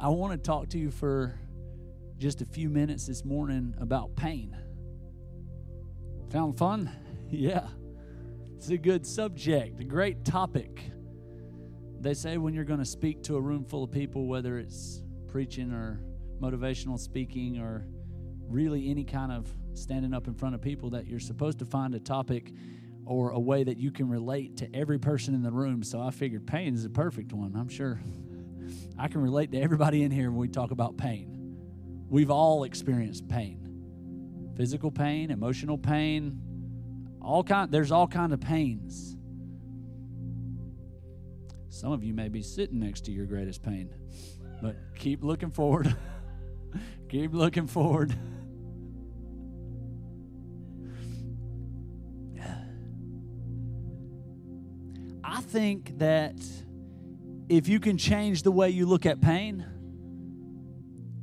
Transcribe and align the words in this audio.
I 0.00 0.10
want 0.10 0.32
to 0.32 0.38
talk 0.38 0.68
to 0.68 0.78
you 0.78 0.92
for 0.92 1.34
just 2.18 2.40
a 2.40 2.44
few 2.44 2.68
minutes 2.68 3.08
this 3.08 3.24
morning 3.24 3.74
about 3.80 4.14
pain. 4.14 4.56
Found 6.30 6.56
fun? 6.56 6.90
Yeah. 7.30 7.66
It's 8.56 8.70
a 8.70 8.78
good 8.78 9.04
subject, 9.04 9.80
a 9.80 9.84
great 9.84 10.24
topic. 10.24 10.82
They 12.00 12.14
say 12.14 12.38
when 12.38 12.54
you're 12.54 12.64
going 12.64 12.78
to 12.78 12.86
speak 12.86 13.22
to 13.24 13.36
a 13.36 13.40
room 13.40 13.64
full 13.66 13.84
of 13.84 13.90
people, 13.90 14.26
whether 14.26 14.58
it's 14.58 15.02
preaching 15.26 15.72
or 15.72 16.00
motivational 16.40 16.98
speaking 16.98 17.58
or 17.58 17.84
really 18.48 18.88
any 18.88 19.04
kind 19.04 19.30
of 19.30 19.46
standing 19.74 20.14
up 20.14 20.26
in 20.26 20.32
front 20.32 20.54
of 20.54 20.62
people, 20.62 20.88
that 20.90 21.06
you're 21.06 21.20
supposed 21.20 21.58
to 21.58 21.66
find 21.66 21.94
a 21.94 22.00
topic 22.00 22.50
or 23.04 23.32
a 23.32 23.38
way 23.38 23.62
that 23.64 23.76
you 23.76 23.90
can 23.90 24.08
relate 24.08 24.56
to 24.58 24.74
every 24.74 24.98
person 24.98 25.34
in 25.34 25.42
the 25.42 25.52
room. 25.52 25.82
So 25.82 26.00
I 26.00 26.12
figured 26.12 26.46
pain 26.46 26.74
is 26.74 26.86
a 26.86 26.90
perfect 26.90 27.34
one. 27.34 27.54
I'm 27.56 27.68
sure 27.68 28.00
I 28.98 29.08
can 29.08 29.20
relate 29.22 29.52
to 29.52 29.60
everybody 29.60 30.02
in 30.02 30.10
here 30.10 30.30
when 30.30 30.40
we 30.40 30.48
talk 30.48 30.70
about 30.70 30.96
pain. 30.96 31.56
We've 32.08 32.30
all 32.30 32.64
experienced 32.64 33.28
pain. 33.28 33.64
Physical 34.56 34.90
pain, 34.90 35.30
emotional 35.30 35.78
pain, 35.78 36.40
all 37.20 37.44
kind 37.44 37.70
there's 37.70 37.92
all 37.92 38.08
kind 38.08 38.32
of 38.32 38.40
pains. 38.40 39.16
Some 41.68 41.92
of 41.92 42.02
you 42.02 42.14
may 42.14 42.28
be 42.28 42.42
sitting 42.42 42.80
next 42.80 43.04
to 43.04 43.12
your 43.12 43.26
greatest 43.26 43.62
pain. 43.62 43.94
But 44.60 44.76
keep 44.96 45.22
looking 45.22 45.50
forward. 45.50 45.94
keep 47.08 47.32
looking 47.34 47.68
forward. 47.68 48.12
I 55.22 55.40
think 55.42 55.98
that 55.98 56.34
if 57.48 57.68
you 57.68 57.80
can 57.80 57.96
change 57.96 58.42
the 58.42 58.52
way 58.52 58.70
you 58.70 58.86
look 58.86 59.06
at 59.06 59.20
pain, 59.20 59.64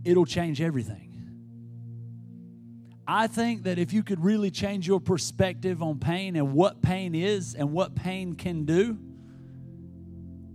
it'll 0.03 0.25
change 0.25 0.61
everything. 0.61 1.01
I 3.07 3.27
think 3.27 3.63
that 3.63 3.77
if 3.77 3.93
you 3.93 4.01
could 4.01 4.23
really 4.23 4.49
change 4.49 4.87
your 4.87 4.99
perspective 4.99 5.84
on 5.84 5.99
pain 5.99 6.35
and 6.35 6.53
what 6.53 6.81
pain 6.81 7.13
is 7.13 7.53
and 7.53 7.71
what 7.71 7.96
pain 7.96 8.35
can 8.35 8.65
do, 8.65 8.98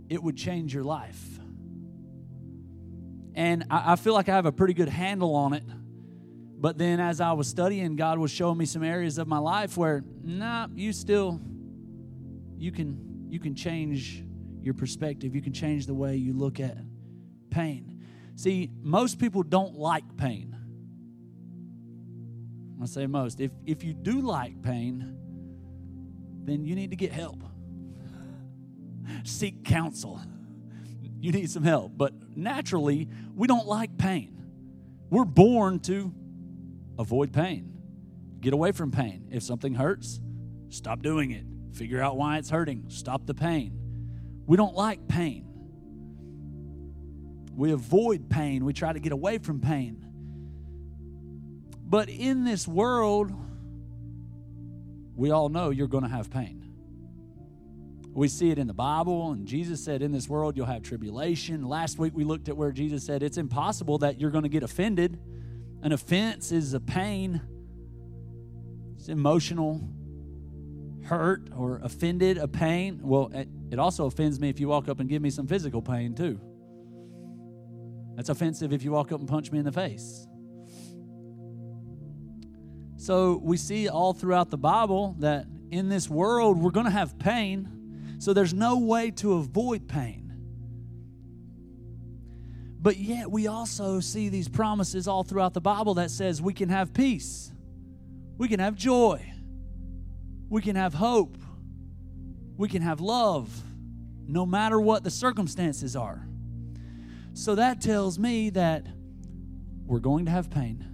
it 0.08 0.20
would 0.20 0.36
change 0.36 0.74
your 0.74 0.82
life. 0.82 1.38
And 3.34 3.64
I, 3.70 3.94
feel 3.94 4.12
like 4.12 4.28
I 4.28 4.34
have 4.34 4.46
a 4.46 4.52
pretty 4.52 4.74
good 4.74 4.88
handle 4.88 5.36
on 5.36 5.52
it. 5.52 5.62
But 6.58 6.76
then 6.76 6.98
as 6.98 7.20
I 7.20 7.32
was 7.32 7.46
studying, 7.46 7.94
God 7.94 8.18
was 8.18 8.32
showing 8.32 8.58
me 8.58 8.66
some 8.66 8.82
areas 8.82 9.18
of 9.18 9.28
my 9.28 9.38
life 9.38 9.76
where, 9.76 10.04
nah, 10.24 10.66
you 10.74 10.92
still, 10.92 11.40
you 12.58 12.72
can, 12.72 13.28
you 13.30 13.38
can 13.38 13.54
change 13.54 14.24
your 14.62 14.74
perspective. 14.74 15.34
You 15.34 15.42
can 15.42 15.52
change 15.52 15.86
the 15.86 15.94
way 15.94 16.16
you 16.16 16.32
look 16.32 16.60
at 16.60 16.76
pain. 17.50 18.02
See, 18.36 18.70
most 18.82 19.18
people 19.18 19.42
don't 19.42 19.74
like 19.74 20.16
pain. 20.16 20.56
I 22.82 22.86
say 22.86 23.06
most. 23.06 23.40
If, 23.40 23.50
if 23.66 23.84
you 23.84 23.92
do 23.92 24.20
like 24.20 24.62
pain, 24.62 25.16
then 26.44 26.64
you 26.64 26.74
need 26.74 26.90
to 26.90 26.96
get 26.96 27.12
help. 27.12 27.42
Seek 29.24 29.64
counsel. 29.64 30.20
You 31.20 31.32
need 31.32 31.50
some 31.50 31.64
help. 31.64 31.92
But 31.96 32.14
naturally, 32.34 33.08
we 33.34 33.46
don't 33.46 33.66
like 33.66 33.98
pain. 33.98 34.40
We're 35.10 35.24
born 35.24 35.80
to 35.80 36.14
avoid 36.98 37.32
pain, 37.32 37.76
get 38.40 38.52
away 38.52 38.72
from 38.72 38.90
pain. 38.92 39.26
If 39.30 39.42
something 39.42 39.74
hurts, 39.74 40.20
stop 40.68 41.02
doing 41.02 41.32
it. 41.32 41.44
Figure 41.72 42.00
out 42.00 42.16
why 42.16 42.38
it's 42.38 42.50
hurting, 42.50 42.86
stop 42.88 43.26
the 43.26 43.34
pain. 43.34 43.79
We 44.50 44.56
don't 44.56 44.74
like 44.74 45.06
pain. 45.06 45.44
We 47.54 47.70
avoid 47.70 48.28
pain. 48.28 48.64
We 48.64 48.72
try 48.72 48.92
to 48.92 48.98
get 48.98 49.12
away 49.12 49.38
from 49.38 49.60
pain. 49.60 50.04
But 51.84 52.08
in 52.08 52.42
this 52.42 52.66
world, 52.66 53.32
we 55.14 55.30
all 55.30 55.50
know 55.50 55.70
you're 55.70 55.86
going 55.86 56.02
to 56.02 56.10
have 56.10 56.32
pain. 56.32 56.68
We 58.12 58.26
see 58.26 58.50
it 58.50 58.58
in 58.58 58.66
the 58.66 58.74
Bible, 58.74 59.30
and 59.30 59.46
Jesus 59.46 59.84
said, 59.84 60.02
In 60.02 60.10
this 60.10 60.28
world, 60.28 60.56
you'll 60.56 60.66
have 60.66 60.82
tribulation. 60.82 61.62
Last 61.62 62.00
week, 62.00 62.12
we 62.16 62.24
looked 62.24 62.48
at 62.48 62.56
where 62.56 62.72
Jesus 62.72 63.06
said, 63.06 63.22
It's 63.22 63.38
impossible 63.38 63.98
that 63.98 64.20
you're 64.20 64.32
going 64.32 64.42
to 64.42 64.48
get 64.48 64.64
offended. 64.64 65.20
An 65.80 65.92
offense 65.92 66.50
is 66.50 66.74
a 66.74 66.80
pain, 66.80 67.40
it's 68.96 69.08
emotional 69.08 69.88
hurt 71.04 71.48
or 71.56 71.80
offended, 71.82 72.38
a 72.38 72.48
pain. 72.48 73.00
Well, 73.02 73.30
it 73.70 73.78
also 73.78 74.06
offends 74.06 74.38
me 74.40 74.48
if 74.48 74.60
you 74.60 74.68
walk 74.68 74.88
up 74.88 75.00
and 75.00 75.08
give 75.08 75.22
me 75.22 75.30
some 75.30 75.46
physical 75.46 75.82
pain, 75.82 76.14
too. 76.14 76.40
That's 78.16 78.28
offensive 78.28 78.72
if 78.72 78.82
you 78.82 78.92
walk 78.92 79.12
up 79.12 79.20
and 79.20 79.28
punch 79.28 79.50
me 79.50 79.58
in 79.58 79.64
the 79.64 79.72
face. 79.72 80.26
So 82.96 83.40
we 83.42 83.56
see 83.56 83.88
all 83.88 84.12
throughout 84.12 84.50
the 84.50 84.58
Bible 84.58 85.16
that 85.20 85.46
in 85.70 85.88
this 85.88 86.08
world 86.10 86.60
we're 86.60 86.70
going 86.70 86.84
to 86.84 86.92
have 86.92 87.18
pain. 87.18 88.16
So 88.18 88.34
there's 88.34 88.52
no 88.52 88.78
way 88.78 89.10
to 89.12 89.34
avoid 89.34 89.88
pain. 89.88 90.34
But 92.82 92.98
yet 92.98 93.30
we 93.30 93.46
also 93.46 94.00
see 94.00 94.28
these 94.28 94.48
promises 94.48 95.08
all 95.08 95.22
throughout 95.22 95.54
the 95.54 95.60
Bible 95.60 95.94
that 95.94 96.10
says 96.10 96.42
we 96.42 96.52
can 96.52 96.68
have 96.68 96.92
peace. 96.92 97.52
We 98.36 98.48
can 98.48 98.60
have 98.60 98.74
joy. 98.74 99.32
We 100.50 100.60
can 100.60 100.76
have 100.76 100.92
hope 100.92 101.38
we 102.60 102.68
can 102.68 102.82
have 102.82 103.00
love 103.00 103.64
no 104.26 104.44
matter 104.44 104.78
what 104.78 105.02
the 105.02 105.10
circumstances 105.10 105.96
are. 105.96 106.28
So 107.32 107.54
that 107.54 107.80
tells 107.80 108.18
me 108.18 108.50
that 108.50 108.86
we're 109.86 109.98
going 109.98 110.26
to 110.26 110.30
have 110.30 110.50
pain 110.50 110.86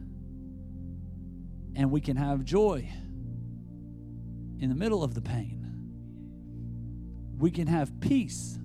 and 1.74 1.90
we 1.90 2.00
can 2.00 2.16
have 2.16 2.44
joy 2.44 2.88
in 4.60 4.68
the 4.68 4.76
middle 4.76 5.02
of 5.02 5.14
the 5.14 5.20
pain. 5.20 5.64
We 7.36 7.50
can 7.50 7.66
have 7.66 7.98
peace 7.98 8.60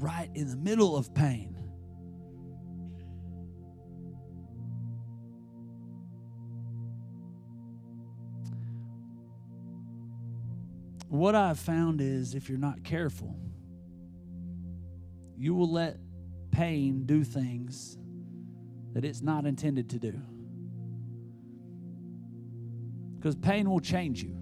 right 0.00 0.30
in 0.34 0.48
the 0.48 0.56
middle 0.56 0.96
of 0.96 1.14
pain. 1.14 1.59
What 11.10 11.34
I've 11.34 11.58
found 11.58 12.00
is 12.00 12.34
if 12.34 12.48
you're 12.48 12.58
not 12.58 12.84
careful, 12.84 13.36
you 15.36 15.54
will 15.54 15.70
let 15.70 15.98
pain 16.52 17.04
do 17.04 17.24
things 17.24 17.98
that 18.92 19.04
it's 19.04 19.20
not 19.20 19.44
intended 19.44 19.90
to 19.90 19.98
do. 19.98 20.20
Because 23.16 23.34
pain 23.34 23.68
will 23.68 23.80
change 23.80 24.22
you, 24.22 24.36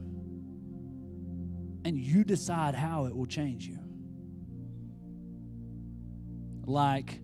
and 1.85 1.99
you 1.99 2.23
decide 2.23 2.75
how 2.75 3.07
it 3.07 3.17
will 3.17 3.27
change 3.27 3.67
you. 3.67 3.79
Like, 6.67 7.21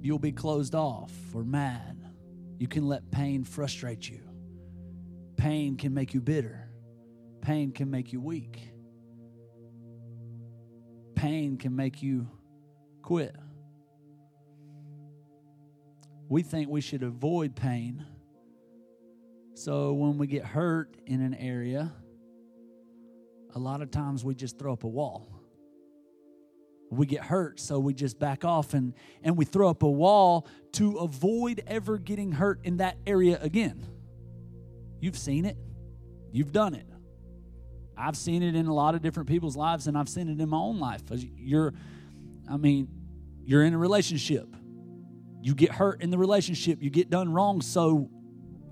you'll 0.00 0.18
be 0.18 0.32
closed 0.32 0.74
off 0.74 1.12
or 1.34 1.44
mad. 1.44 1.98
You 2.58 2.66
can 2.66 2.88
let 2.88 3.10
pain 3.10 3.44
frustrate 3.44 4.08
you. 4.08 4.20
Pain 5.36 5.76
can 5.76 5.92
make 5.92 6.14
you 6.14 6.20
bitter. 6.20 6.61
Pain 7.42 7.72
can 7.72 7.90
make 7.90 8.12
you 8.12 8.20
weak. 8.20 8.60
Pain 11.16 11.58
can 11.58 11.74
make 11.74 12.02
you 12.02 12.28
quit. 13.02 13.34
We 16.28 16.42
think 16.42 16.70
we 16.70 16.80
should 16.80 17.02
avoid 17.02 17.56
pain. 17.56 18.06
So 19.54 19.92
when 19.92 20.18
we 20.18 20.28
get 20.28 20.44
hurt 20.44 20.96
in 21.04 21.20
an 21.20 21.34
area, 21.34 21.92
a 23.54 23.58
lot 23.58 23.82
of 23.82 23.90
times 23.90 24.24
we 24.24 24.34
just 24.34 24.58
throw 24.58 24.72
up 24.72 24.84
a 24.84 24.88
wall. 24.88 25.28
We 26.90 27.06
get 27.06 27.22
hurt, 27.22 27.58
so 27.58 27.78
we 27.80 27.92
just 27.92 28.18
back 28.18 28.44
off 28.44 28.72
and, 28.72 28.94
and 29.22 29.36
we 29.36 29.44
throw 29.44 29.68
up 29.68 29.82
a 29.82 29.90
wall 29.90 30.46
to 30.72 30.98
avoid 30.98 31.62
ever 31.66 31.98
getting 31.98 32.32
hurt 32.32 32.60
in 32.64 32.76
that 32.78 32.98
area 33.06 33.38
again. 33.42 33.86
You've 35.00 35.18
seen 35.18 35.44
it, 35.44 35.56
you've 36.30 36.52
done 36.52 36.74
it. 36.74 36.86
I've 37.96 38.16
seen 38.16 38.42
it 38.42 38.54
in 38.54 38.66
a 38.66 38.74
lot 38.74 38.94
of 38.94 39.02
different 39.02 39.28
people's 39.28 39.56
lives, 39.56 39.86
and 39.86 39.96
I've 39.96 40.08
seen 40.08 40.28
it 40.28 40.40
in 40.40 40.48
my 40.48 40.56
own 40.56 40.78
life. 40.78 41.02
You're, 41.36 41.74
I 42.50 42.56
mean, 42.56 42.88
you're 43.44 43.64
in 43.64 43.74
a 43.74 43.78
relationship. 43.78 44.48
You 45.40 45.54
get 45.54 45.72
hurt 45.72 46.02
in 46.02 46.10
the 46.10 46.18
relationship. 46.18 46.82
You 46.82 46.90
get 46.90 47.10
done 47.10 47.32
wrong. 47.32 47.60
So 47.60 48.08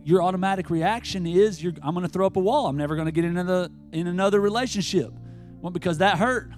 your 0.05 0.23
automatic 0.23 0.71
reaction 0.71 1.27
is, 1.27 1.65
I'm 1.83 1.95
going 1.95 2.07
to 2.07 2.13
throw 2.13 2.27
up 2.27 2.37
a 2.37 2.41
wall. 2.41 2.67
I'm 2.67 2.77
never 2.77 2.95
going 2.95 3.07
to 3.07 3.13
get 3.13 3.25
into 3.25 3.45
the, 3.45 3.71
in 3.93 4.07
another 4.07 4.41
relationship. 4.41 5.13
Well, 5.61 5.71
because 5.71 5.99
that 5.99 6.19
hurt. 6.19 6.51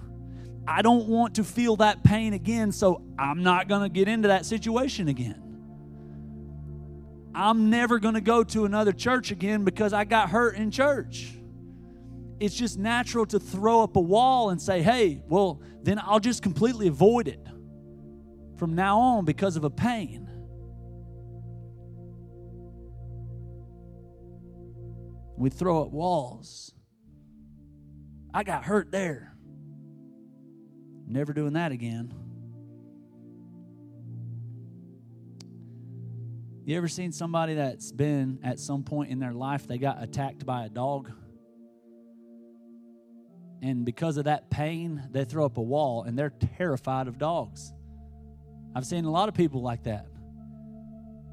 I 0.65 0.81
don't 0.81 1.07
want 1.09 1.35
to 1.35 1.43
feel 1.43 1.75
that 1.77 2.03
pain 2.03 2.33
again, 2.33 2.71
so 2.71 3.01
I'm 3.19 3.43
not 3.43 3.67
going 3.67 3.81
to 3.81 3.89
get 3.89 4.07
into 4.07 4.29
that 4.29 4.45
situation 4.45 5.09
again. 5.09 5.41
I'm 7.35 7.69
never 7.69 7.99
going 7.99 8.13
to 8.13 8.21
go 8.21 8.43
to 8.43 8.65
another 8.65 8.93
church 8.93 9.31
again 9.31 9.63
because 9.63 9.91
I 9.91 10.05
got 10.05 10.29
hurt 10.29 10.55
in 10.55 10.71
church. 10.71 11.33
It's 12.39 12.55
just 12.55 12.77
natural 12.77 13.25
to 13.27 13.39
throw 13.39 13.81
up 13.81 13.95
a 13.95 14.01
wall 14.01 14.49
and 14.49 14.61
say, 14.61 14.81
hey, 14.81 15.21
well, 15.27 15.61
then 15.81 15.99
I'll 15.99 16.19
just 16.19 16.41
completely 16.41 16.87
avoid 16.87 17.27
it 17.27 17.39
from 18.57 18.75
now 18.75 18.99
on 18.99 19.25
because 19.25 19.55
of 19.55 19.63
a 19.63 19.69
pain. 19.69 20.29
We 25.37 25.49
throw 25.49 25.81
up 25.81 25.91
walls. 25.91 26.73
I 28.33 28.43
got 28.43 28.63
hurt 28.63 28.91
there. 28.91 29.35
Never 31.07 31.33
doing 31.33 31.53
that 31.53 31.71
again. 31.71 32.13
You 36.65 36.77
ever 36.77 36.87
seen 36.87 37.11
somebody 37.11 37.55
that's 37.55 37.91
been 37.91 38.39
at 38.41 38.57
some 38.57 38.83
point 38.83 39.11
in 39.11 39.19
their 39.19 39.33
life, 39.33 39.67
they 39.67 39.77
got 39.77 40.01
attacked 40.01 40.45
by 40.45 40.65
a 40.65 40.69
dog? 40.69 41.11
And 43.63 43.85
because 43.85 44.17
of 44.17 44.25
that 44.25 44.49
pain, 44.49 45.01
they 45.09 45.23
throw 45.23 45.45
up 45.45 45.55
a 45.55 45.61
wall 45.61 46.03
and 46.03 46.19
they're 46.19 46.33
terrified 46.57 47.07
of 47.07 47.17
dogs. 47.17 47.71
I've 48.75 48.85
seen 48.85 49.05
a 49.05 49.09
lot 49.09 49.29
of 49.29 49.35
people 49.35 49.61
like 49.61 49.83
that. 49.83 50.05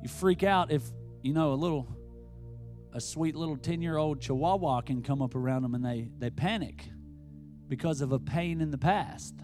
You 0.00 0.08
freak 0.08 0.44
out 0.44 0.70
if, 0.70 0.84
you 1.22 1.34
know, 1.34 1.52
a 1.52 1.54
little, 1.54 1.88
a 2.92 3.00
sweet 3.00 3.34
little 3.34 3.56
10 3.56 3.82
year 3.82 3.96
old 3.96 4.20
chihuahua 4.20 4.82
can 4.82 5.02
come 5.02 5.20
up 5.20 5.34
around 5.34 5.62
them 5.62 5.74
and 5.74 5.84
they, 5.84 6.08
they 6.18 6.30
panic 6.30 6.88
because 7.66 8.00
of 8.00 8.12
a 8.12 8.20
pain 8.20 8.60
in 8.60 8.70
the 8.70 8.78
past. 8.78 9.34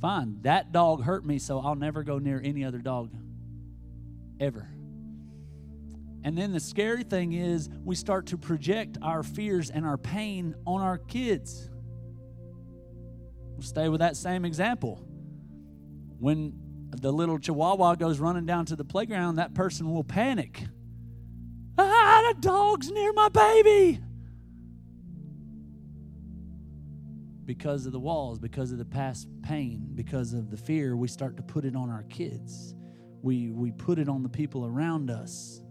Fine, 0.00 0.38
that 0.42 0.70
dog 0.70 1.02
hurt 1.02 1.26
me, 1.26 1.40
so 1.40 1.58
I'll 1.58 1.74
never 1.74 2.04
go 2.04 2.20
near 2.20 2.40
any 2.44 2.64
other 2.64 2.78
dog 2.78 3.10
ever. 4.38 4.68
And 6.26 6.36
then 6.36 6.50
the 6.50 6.58
scary 6.58 7.04
thing 7.04 7.34
is, 7.34 7.70
we 7.84 7.94
start 7.94 8.26
to 8.26 8.36
project 8.36 8.98
our 9.00 9.22
fears 9.22 9.70
and 9.70 9.86
our 9.86 9.96
pain 9.96 10.56
on 10.66 10.80
our 10.80 10.98
kids. 10.98 11.70
We'll 13.52 13.62
stay 13.62 13.88
with 13.88 14.00
that 14.00 14.16
same 14.16 14.44
example. 14.44 15.06
When 16.18 16.52
the 16.90 17.12
little 17.12 17.38
chihuahua 17.38 17.94
goes 17.94 18.18
running 18.18 18.44
down 18.44 18.66
to 18.66 18.74
the 18.74 18.84
playground, 18.84 19.36
that 19.36 19.54
person 19.54 19.88
will 19.88 20.02
panic. 20.02 20.64
Ah, 21.78 22.32
the 22.34 22.40
dog's 22.40 22.90
near 22.90 23.12
my 23.12 23.28
baby. 23.28 24.00
Because 27.44 27.86
of 27.86 27.92
the 27.92 28.00
walls, 28.00 28.40
because 28.40 28.72
of 28.72 28.78
the 28.78 28.84
past 28.84 29.28
pain, 29.42 29.90
because 29.94 30.32
of 30.32 30.50
the 30.50 30.56
fear, 30.56 30.96
we 30.96 31.06
start 31.06 31.36
to 31.36 31.44
put 31.44 31.64
it 31.64 31.76
on 31.76 31.88
our 31.88 32.02
kids. 32.02 32.74
We, 33.22 33.52
we 33.52 33.70
put 33.70 34.00
it 34.00 34.08
on 34.08 34.24
the 34.24 34.28
people 34.28 34.66
around 34.66 35.08
us. 35.08 35.62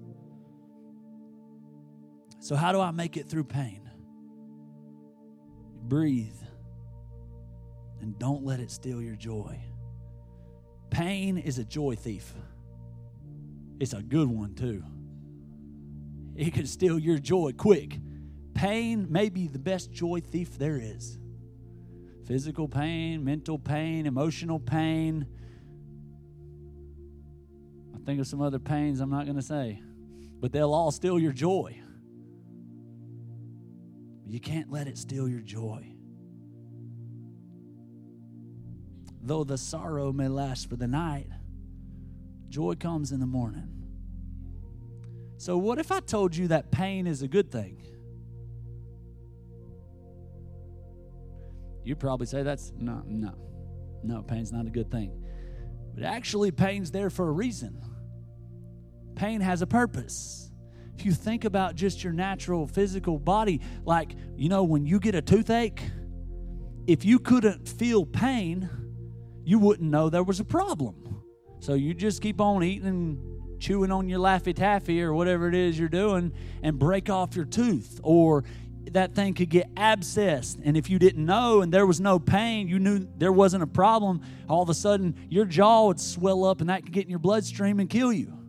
So, 2.45 2.55
how 2.55 2.71
do 2.71 2.79
I 2.79 2.91
make 2.91 3.17
it 3.17 3.27
through 3.27 3.45
pain? 3.45 3.89
Breathe 5.81 6.37
and 8.01 8.19
don't 8.19 8.45
let 8.45 8.59
it 8.59 8.69
steal 8.69 9.01
your 9.01 9.15
joy. 9.15 9.59
Pain 10.91 11.39
is 11.39 11.57
a 11.57 11.63
joy 11.63 11.95
thief. 11.95 12.35
It's 13.79 13.93
a 13.93 14.03
good 14.03 14.27
one, 14.29 14.53
too. 14.53 14.83
It 16.35 16.53
can 16.53 16.67
steal 16.67 16.99
your 16.99 17.17
joy 17.17 17.53
quick. 17.57 17.97
Pain 18.53 19.07
may 19.09 19.29
be 19.29 19.47
the 19.47 19.57
best 19.57 19.91
joy 19.91 20.19
thief 20.19 20.59
there 20.59 20.77
is. 20.79 21.17
Physical 22.27 22.67
pain, 22.67 23.25
mental 23.25 23.57
pain, 23.57 24.05
emotional 24.05 24.59
pain. 24.59 25.25
I 27.95 28.05
think 28.05 28.19
of 28.19 28.27
some 28.27 28.43
other 28.43 28.59
pains 28.59 28.99
I'm 28.99 29.09
not 29.09 29.25
going 29.25 29.37
to 29.37 29.41
say, 29.41 29.81
but 30.39 30.51
they'll 30.51 30.75
all 30.75 30.91
steal 30.91 31.17
your 31.17 31.33
joy. 31.33 31.81
You 34.35 34.41
can't 34.41 34.69
let 34.69 34.89
it 34.89 34.97
steal 34.97 35.29
your 35.29 35.39
joy. 35.39 35.95
Though 39.21 39.45
the 39.45 39.57
sorrow 39.57 40.11
may 40.11 40.27
last 40.27 40.69
for 40.69 40.75
the 40.75 40.89
night, 40.89 41.29
joy 42.49 42.75
comes 42.75 43.13
in 43.13 43.21
the 43.21 43.25
morning. 43.25 43.69
So, 45.37 45.57
what 45.57 45.79
if 45.79 45.89
I 45.89 46.01
told 46.01 46.35
you 46.35 46.49
that 46.49 46.69
pain 46.69 47.07
is 47.07 47.21
a 47.21 47.29
good 47.29 47.49
thing? 47.49 47.81
You'd 51.85 52.01
probably 52.01 52.25
say 52.25 52.43
that's 52.43 52.73
no, 52.77 53.03
no, 53.05 53.35
no, 54.03 54.21
pain's 54.21 54.51
not 54.51 54.67
a 54.67 54.69
good 54.69 54.91
thing. 54.91 55.23
But 55.93 56.03
actually, 56.03 56.51
pain's 56.51 56.91
there 56.91 57.09
for 57.09 57.29
a 57.29 57.31
reason. 57.31 57.81
Pain 59.15 59.39
has 59.39 59.61
a 59.61 59.67
purpose. 59.67 60.51
If 60.97 61.05
you 61.05 61.11
think 61.11 61.45
about 61.45 61.75
just 61.75 62.03
your 62.03 62.13
natural 62.13 62.67
physical 62.67 63.19
body, 63.19 63.61
like, 63.83 64.15
you 64.37 64.49
know, 64.49 64.63
when 64.63 64.85
you 64.85 64.99
get 64.99 65.15
a 65.15 65.21
toothache, 65.21 65.81
if 66.87 67.03
you 67.03 67.19
couldn't 67.19 67.67
feel 67.67 68.05
pain, 68.05 68.69
you 69.43 69.59
wouldn't 69.59 69.89
know 69.89 70.09
there 70.09 70.23
was 70.23 70.39
a 70.39 70.45
problem. 70.45 71.23
So 71.59 71.73
you 71.73 71.93
just 71.93 72.21
keep 72.21 72.39
on 72.39 72.63
eating 72.63 72.87
and 72.87 73.59
chewing 73.59 73.91
on 73.91 74.07
your 74.07 74.19
Laffy 74.19 74.55
Taffy 74.55 75.01
or 75.01 75.13
whatever 75.13 75.47
it 75.47 75.55
is 75.55 75.77
you're 75.77 75.89
doing 75.89 76.31
and 76.61 76.77
break 76.77 77.09
off 77.09 77.35
your 77.35 77.45
tooth. 77.45 77.99
Or 78.03 78.43
that 78.91 79.15
thing 79.15 79.33
could 79.33 79.49
get 79.49 79.73
abscessed. 79.75 80.59
And 80.63 80.77
if 80.77 80.89
you 80.89 80.99
didn't 80.99 81.25
know 81.25 81.61
and 81.61 81.73
there 81.73 81.85
was 81.85 81.99
no 81.99 82.19
pain, 82.19 82.67
you 82.67 82.79
knew 82.79 83.07
there 83.17 83.31
wasn't 83.31 83.63
a 83.63 83.67
problem, 83.67 84.21
all 84.47 84.61
of 84.61 84.69
a 84.69 84.73
sudden 84.73 85.15
your 85.29 85.45
jaw 85.45 85.87
would 85.87 85.99
swell 85.99 86.45
up 86.45 86.61
and 86.61 86.69
that 86.69 86.83
could 86.83 86.93
get 86.93 87.03
in 87.03 87.09
your 87.09 87.19
bloodstream 87.19 87.79
and 87.79 87.89
kill 87.89 88.13
you. 88.13 88.44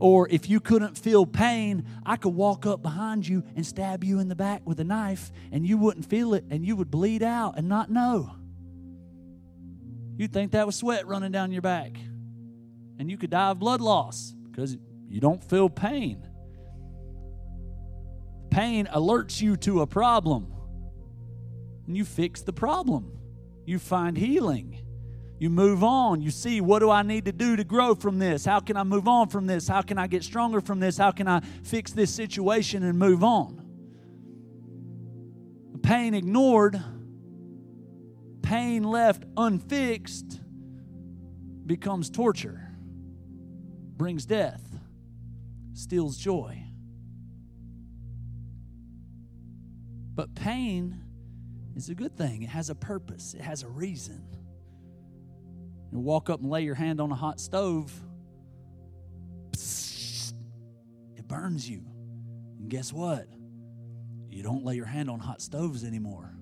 Or 0.00 0.26
if 0.30 0.48
you 0.48 0.60
couldn't 0.60 0.96
feel 0.96 1.26
pain, 1.26 1.84
I 2.06 2.16
could 2.16 2.34
walk 2.34 2.64
up 2.64 2.82
behind 2.82 3.28
you 3.28 3.44
and 3.54 3.66
stab 3.66 4.02
you 4.02 4.18
in 4.18 4.28
the 4.28 4.34
back 4.34 4.62
with 4.64 4.80
a 4.80 4.84
knife 4.84 5.30
and 5.52 5.66
you 5.66 5.76
wouldn't 5.76 6.08
feel 6.08 6.32
it 6.32 6.44
and 6.50 6.64
you 6.64 6.74
would 6.74 6.90
bleed 6.90 7.22
out 7.22 7.58
and 7.58 7.68
not 7.68 7.90
know. 7.90 8.34
You'd 10.16 10.32
think 10.32 10.52
that 10.52 10.64
was 10.64 10.76
sweat 10.76 11.06
running 11.06 11.32
down 11.32 11.52
your 11.52 11.60
back. 11.60 11.98
And 12.98 13.10
you 13.10 13.18
could 13.18 13.30
die 13.30 13.50
of 13.50 13.58
blood 13.58 13.82
loss 13.82 14.34
because 14.50 14.76
you 15.08 15.20
don't 15.20 15.44
feel 15.44 15.68
pain. 15.68 16.26
Pain 18.50 18.86
alerts 18.86 19.40
you 19.40 19.56
to 19.58 19.82
a 19.82 19.86
problem. 19.86 20.52
And 21.86 21.94
you 21.94 22.06
fix 22.06 22.40
the 22.40 22.52
problem. 22.54 23.18
You 23.66 23.78
find 23.78 24.16
healing. 24.16 24.79
You 25.40 25.50
move 25.50 25.82
on. 25.82 26.22
You 26.22 26.30
see, 26.30 26.60
what 26.60 26.78
do 26.78 26.90
I 26.90 27.02
need 27.02 27.24
to 27.24 27.32
do 27.32 27.56
to 27.56 27.64
grow 27.64 27.96
from 27.96 28.20
this? 28.20 28.44
How 28.44 28.60
can 28.60 28.76
I 28.76 28.84
move 28.84 29.08
on 29.08 29.28
from 29.28 29.48
this? 29.48 29.66
How 29.66 29.82
can 29.82 29.98
I 29.98 30.06
get 30.06 30.22
stronger 30.22 30.60
from 30.60 30.78
this? 30.78 30.96
How 30.98 31.10
can 31.10 31.26
I 31.26 31.40
fix 31.64 31.90
this 31.90 32.14
situation 32.14 32.84
and 32.84 32.96
move 32.96 33.24
on? 33.24 33.56
Pain 35.82 36.14
ignored 36.14 36.80
pain 38.50 38.82
left 38.82 39.22
unfixed 39.36 40.40
becomes 41.66 42.10
torture, 42.10 42.68
brings 43.96 44.26
death, 44.26 44.60
steals 45.72 46.16
joy. 46.16 46.60
But 50.16 50.34
pain 50.34 51.00
is 51.76 51.90
a 51.90 51.94
good 51.94 52.16
thing, 52.16 52.42
it 52.42 52.48
has 52.48 52.70
a 52.70 52.74
purpose, 52.74 53.34
it 53.34 53.42
has 53.42 53.62
a 53.62 53.68
reason. 53.68 54.26
You 55.92 55.98
walk 55.98 56.30
up 56.30 56.40
and 56.40 56.50
lay 56.50 56.62
your 56.62 56.74
hand 56.74 57.00
on 57.00 57.10
a 57.10 57.14
hot 57.14 57.40
stove, 57.40 57.92
it 61.16 61.26
burns 61.26 61.68
you. 61.68 61.82
And 62.58 62.68
guess 62.68 62.92
what? 62.92 63.26
You 64.28 64.42
don't 64.42 64.64
lay 64.64 64.76
your 64.76 64.86
hand 64.86 65.10
on 65.10 65.18
hot 65.18 65.42
stoves 65.42 65.84
anymore. 65.84 66.32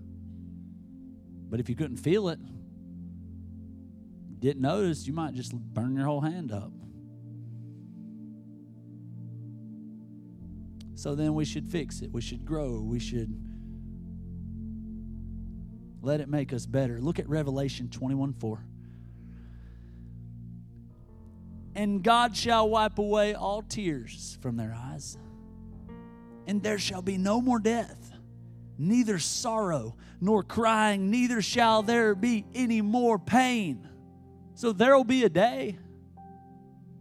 But 1.49 1.61
if 1.61 1.69
you 1.69 1.75
couldn't 1.75 1.97
feel 1.97 2.28
it, 2.28 2.38
didn't 4.38 4.62
notice, 4.62 5.07
you 5.07 5.12
might 5.12 5.35
just 5.35 5.55
burn 5.55 5.97
your 5.97 6.05
whole 6.05 6.21
hand 6.21 6.52
up. 6.52 6.73
So 10.95 11.14
then 11.14 11.35
we 11.35 11.45
should 11.45 11.69
fix 11.69 12.02
it. 12.02 12.12
We 12.12 12.21
should 12.21 12.45
grow. 12.45 12.81
We 12.81 12.99
should 12.99 13.33
let 16.02 16.21
it 16.21 16.28
make 16.28 16.52
us 16.52 16.67
better. 16.67 17.00
Look 17.00 17.19
at 17.19 17.28
Revelation 17.28 17.88
21 17.88 18.35
4. 18.35 18.68
And 21.79 22.03
God 22.03 22.37
shall 22.37 22.69
wipe 22.69 22.99
away 22.99 23.33
all 23.35 23.63
tears 23.63 24.37
from 24.43 24.57
their 24.57 24.75
eyes, 24.77 25.17
and 26.47 26.63
there 26.63 26.79
shall 26.79 27.03
be 27.03 27.17
no 27.17 27.41
more 27.41 27.61
death 27.61 28.09
neither 28.79 29.19
sorrow 29.19 29.97
nor 30.21 30.43
crying, 30.43 31.11
neither 31.11 31.43
shall 31.43 31.83
there 31.83 32.15
be 32.15 32.45
any 32.55 32.81
more 32.81 33.19
pain. 33.19 33.87
So 34.55 34.73
there 34.73 34.97
will 34.97 35.05
be 35.05 35.25
a 35.25 35.29
day 35.29 35.79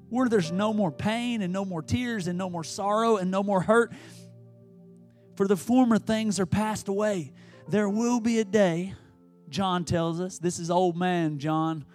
where 0.09 0.27
there's 0.27 0.51
no 0.51 0.73
more 0.73 0.91
pain 0.91 1.41
and 1.41 1.53
no 1.53 1.65
more 1.65 1.81
tears 1.81 2.27
and 2.27 2.37
no 2.37 2.49
more 2.49 2.63
sorrow 2.63 3.17
and 3.17 3.29
no 3.29 3.43
more 3.43 3.61
hurt. 3.61 3.93
For 5.35 5.47
the 5.47 5.57
former 5.57 5.99
things 5.99 6.39
are 6.39 6.45
passed 6.45 6.87
away. 6.87 7.33
There 7.67 7.89
will 7.89 8.19
be 8.19 8.39
a 8.39 8.45
day, 8.45 8.93
John 9.49 9.85
tells 9.85 10.19
us. 10.19 10.39
This 10.39 10.59
is 10.59 10.71
old 10.71 10.97
man 10.97 11.37
John. 11.37 11.85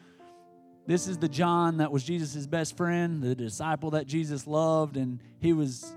This 0.86 1.06
is 1.06 1.18
the 1.18 1.28
John 1.28 1.76
that 1.76 1.92
was 1.92 2.02
Jesus' 2.02 2.46
best 2.46 2.76
friend, 2.76 3.22
the 3.22 3.34
disciple 3.34 3.92
that 3.92 4.06
Jesus 4.06 4.46
loved, 4.46 4.96
and 4.96 5.20
he 5.38 5.52
was 5.52 5.94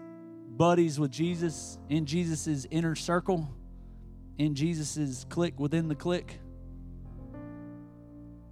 buddies 0.47 0.99
with 0.99 1.11
Jesus 1.11 1.79
in 1.89 2.05
Jesus' 2.05 2.65
inner 2.69 2.95
circle. 2.95 3.49
in 4.37 4.53
Jesus's 4.53 5.25
clique 5.29 5.57
within 5.59 5.87
the 5.87 5.95
clique. 5.95 6.39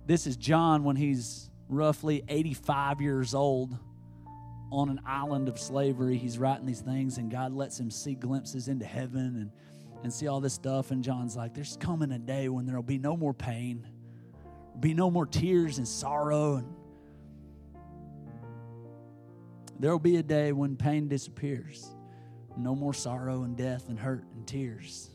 This 0.06 0.28
is 0.28 0.38
John 0.38 0.84
when 0.84 0.96
he's 0.96 1.50
roughly 1.70 2.24
85 2.28 3.02
years 3.02 3.34
old 3.34 3.78
on 4.72 4.90
an 4.90 5.02
island 5.06 5.50
of 5.50 5.60
slavery. 5.60 6.18
He's 6.18 6.38
writing 6.38 6.66
these 6.66 6.82
things, 6.82 7.18
and 7.18 7.30
God 7.30 7.54
lets 7.54 7.80
him 7.80 7.92
see 7.92 8.16
glimpses 8.16 8.70
into 8.70 8.86
heaven 8.86 9.36
and, 9.36 9.52
and 10.04 10.14
see 10.14 10.28
all 10.28 10.40
this 10.40 10.54
stuff. 10.54 10.92
And 10.92 11.04
John's 11.04 11.36
like, 11.36 11.54
There's 11.54 11.78
coming 11.78 12.12
a 12.12 12.20
day 12.20 12.50
when 12.50 12.66
there'll 12.66 12.82
be 12.82 12.98
no 12.98 13.16
more 13.16 13.34
pain, 13.34 13.88
be 14.80 14.94
no 14.94 15.10
more 15.10 15.26
tears 15.26 15.78
and 15.78 15.88
sorrow. 15.88 16.56
And 16.58 16.74
there'll 19.80 20.00
be 20.00 20.18
a 20.18 20.24
day 20.24 20.52
when 20.52 20.76
pain 20.76 21.08
disappears, 21.08 21.88
no 22.58 22.76
more 22.76 22.94
sorrow 22.94 23.44
and 23.44 23.56
death 23.56 23.90
and 23.90 24.00
hurt 24.00 24.26
and 24.36 24.46
tears. 24.48 25.10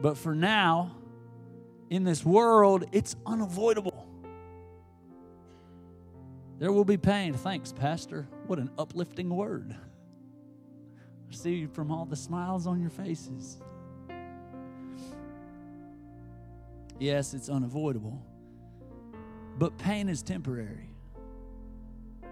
But 0.00 0.16
for 0.16 0.34
now, 0.34 0.96
in 1.90 2.04
this 2.04 2.24
world, 2.24 2.84
it's 2.92 3.16
unavoidable. 3.26 4.06
There 6.58 6.72
will 6.72 6.84
be 6.84 6.96
pain. 6.96 7.34
Thanks, 7.34 7.72
Pastor. 7.72 8.28
What 8.46 8.58
an 8.58 8.70
uplifting 8.78 9.30
word. 9.30 9.76
I 11.30 11.34
see 11.34 11.66
from 11.66 11.90
all 11.90 12.04
the 12.04 12.16
smiles 12.16 12.66
on 12.66 12.80
your 12.80 12.90
faces. 12.90 13.58
Yes, 16.98 17.32
it's 17.32 17.48
unavoidable, 17.48 18.20
but 19.56 19.78
pain 19.78 20.08
is 20.08 20.22
temporary. 20.22 20.90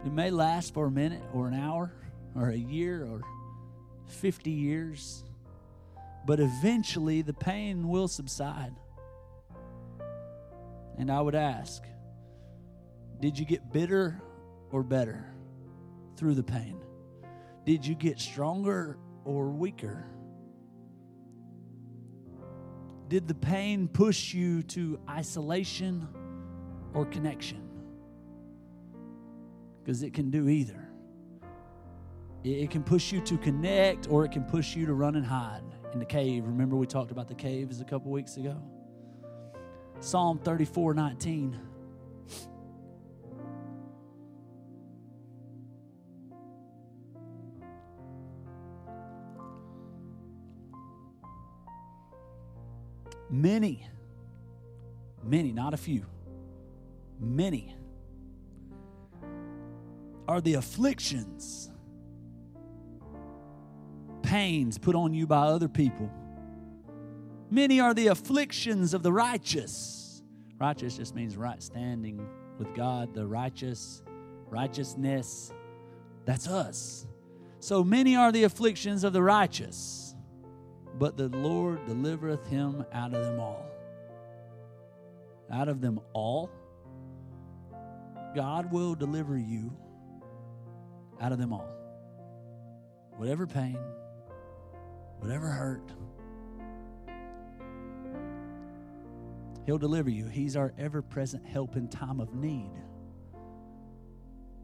It 0.04 0.12
may 0.12 0.30
last 0.30 0.74
for 0.74 0.86
a 0.86 0.90
minute 0.90 1.22
or 1.32 1.46
an 1.46 1.54
hour 1.54 1.92
or 2.34 2.50
a 2.50 2.56
year 2.56 3.04
or 3.04 3.22
50 4.06 4.50
years, 4.50 5.24
but 6.26 6.40
eventually 6.40 7.22
the 7.22 7.32
pain 7.32 7.88
will 7.88 8.08
subside. 8.08 8.74
And 10.98 11.10
I 11.10 11.20
would 11.20 11.34
ask, 11.34 11.84
did 13.20 13.38
you 13.38 13.44
get 13.44 13.72
bitter 13.72 14.20
or 14.70 14.82
better 14.82 15.32
through 16.16 16.34
the 16.34 16.42
pain? 16.42 16.80
Did 17.64 17.86
you 17.86 17.94
get 17.94 18.18
stronger 18.18 18.98
or 19.24 19.48
weaker? 19.48 20.06
Did 23.08 23.28
the 23.28 23.34
pain 23.34 23.86
push 23.86 24.34
you 24.34 24.62
to 24.64 24.98
isolation 25.08 26.08
or 26.92 27.06
connection? 27.06 27.62
Because 29.82 30.02
it 30.02 30.12
can 30.12 30.30
do 30.30 30.48
either. 30.48 30.88
It 32.42 32.70
can 32.70 32.82
push 32.82 33.12
you 33.12 33.20
to 33.22 33.38
connect 33.38 34.08
or 34.08 34.24
it 34.24 34.32
can 34.32 34.44
push 34.44 34.74
you 34.74 34.86
to 34.86 34.94
run 34.94 35.16
and 35.16 35.24
hide 35.24 35.62
in 35.92 35.98
the 35.98 36.04
cave. 36.04 36.44
Remember, 36.46 36.76
we 36.76 36.86
talked 36.86 37.10
about 37.10 37.28
the 37.28 37.34
caves 37.34 37.80
a 37.80 37.84
couple 37.84 38.10
weeks 38.10 38.36
ago? 38.36 38.60
Psalm 40.00 40.38
34 40.38 40.94
19. 40.94 41.60
Many, 53.28 53.86
many, 55.22 55.52
not 55.52 55.74
a 55.74 55.76
few, 55.76 56.04
many 57.18 57.74
are 60.28 60.40
the 60.40 60.54
afflictions, 60.54 61.70
pains 64.22 64.78
put 64.78 64.94
on 64.94 65.14
you 65.14 65.26
by 65.26 65.46
other 65.46 65.68
people 65.68 66.10
Many 67.50 67.78
are 67.80 67.94
the 67.94 68.08
afflictions 68.08 68.92
of 68.92 69.02
the 69.02 69.12
righteous. 69.12 70.22
Righteous 70.58 70.96
just 70.96 71.14
means 71.14 71.36
right 71.36 71.62
standing 71.62 72.26
with 72.58 72.74
God, 72.74 73.14
the 73.14 73.26
righteous, 73.26 74.02
righteousness. 74.48 75.52
That's 76.24 76.48
us. 76.48 77.06
So 77.60 77.84
many 77.84 78.16
are 78.16 78.32
the 78.32 78.44
afflictions 78.44 79.04
of 79.04 79.12
the 79.12 79.22
righteous, 79.22 80.05
but 80.98 81.16
the 81.16 81.28
Lord 81.28 81.84
delivereth 81.86 82.46
him 82.46 82.84
out 82.92 83.14
of 83.14 83.24
them 83.24 83.40
all. 83.40 83.66
Out 85.50 85.68
of 85.68 85.80
them 85.80 86.00
all, 86.12 86.50
God 88.34 88.72
will 88.72 88.94
deliver 88.94 89.38
you 89.38 89.76
out 91.20 91.32
of 91.32 91.38
them 91.38 91.52
all. 91.52 91.68
Whatever 93.16 93.46
pain, 93.46 93.78
whatever 95.20 95.48
hurt, 95.48 95.92
He'll 99.66 99.78
deliver 99.78 100.08
you. 100.08 100.26
He's 100.26 100.56
our 100.56 100.72
ever 100.78 101.02
present 101.02 101.44
help 101.44 101.74
in 101.74 101.88
time 101.88 102.20
of 102.20 102.32
need. 102.32 102.70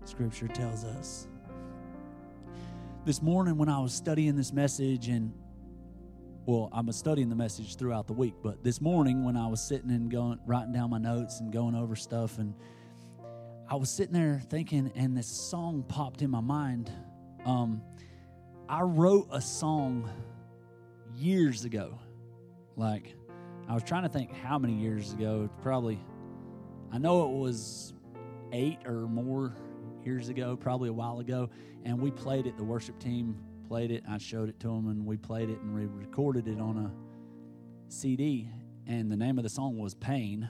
Scripture 0.05 0.47
tells 0.47 0.85
us. 0.85 1.27
This 3.05 3.21
morning, 3.21 3.59
when 3.59 3.69
I 3.69 3.81
was 3.81 3.93
studying 3.93 4.37
this 4.37 4.53
message, 4.53 5.09
and 5.09 5.33
well, 6.44 6.68
I'm 6.72 6.90
studying 6.90 7.28
the 7.28 7.37
message 7.37 7.76
throughout 7.76 8.08
the 8.08 8.12
week, 8.12 8.34
but 8.42 8.64
this 8.64 8.80
morning, 8.80 9.25
when 9.25 9.37
I 9.37 9.46
was 9.46 9.61
sitting 9.61 9.90
and 9.90 10.11
going, 10.11 10.40
writing 10.44 10.72
down 10.72 10.90
my 10.90 10.99
notes 10.99 11.38
and 11.40 11.52
going 11.52 11.76
over 11.76 11.94
stuff, 11.94 12.38
and 12.38 12.54
I 13.68 13.76
was 13.76 13.90
sitting 13.90 14.12
there 14.12 14.42
thinking, 14.50 14.90
and 14.96 15.16
this 15.16 15.28
song 15.28 15.84
popped 15.87 16.20
in 16.20 16.30
my 16.30 16.40
mind. 16.40 16.90
Um, 17.44 17.80
I 18.68 18.80
wrote 18.80 19.28
a 19.30 19.40
song 19.40 20.11
years 21.14 21.64
ago, 21.64 21.99
like 22.76 23.14
I 23.68 23.75
was 23.75 23.84
trying 23.84 24.02
to 24.02 24.08
think 24.08 24.34
how 24.34 24.58
many 24.58 24.75
years 24.75 25.12
ago. 25.12 25.49
Probably, 25.62 26.00
I 26.90 26.99
know 26.99 27.25
it 27.26 27.38
was 27.38 27.94
eight 28.52 28.78
or 28.84 29.02
more 29.02 29.54
years 30.04 30.28
ago, 30.28 30.56
probably 30.56 30.88
a 30.88 30.92
while 30.92 31.20
ago. 31.20 31.50
And 31.84 32.00
we 32.00 32.11
played 32.11 32.46
it. 32.46 32.56
The 32.56 32.64
worship 32.64 32.99
team 32.99 33.37
played 33.73 33.91
it. 33.91 34.05
I 34.07 34.19
showed 34.19 34.50
it 34.50 34.61
to 34.61 34.69
him, 34.69 34.88
and 34.88 35.07
we 35.07 35.17
played 35.17 35.49
it 35.49 35.59
and 35.62 35.75
we 35.75 35.87
recorded 35.87 36.47
it 36.47 36.61
on 36.61 36.76
a 36.76 37.91
CD. 37.91 38.50
And 38.87 39.11
the 39.11 39.17
name 39.17 39.38
of 39.38 39.45
the 39.45 39.49
song 39.49 39.79
was 39.79 39.95
Pain. 39.95 40.47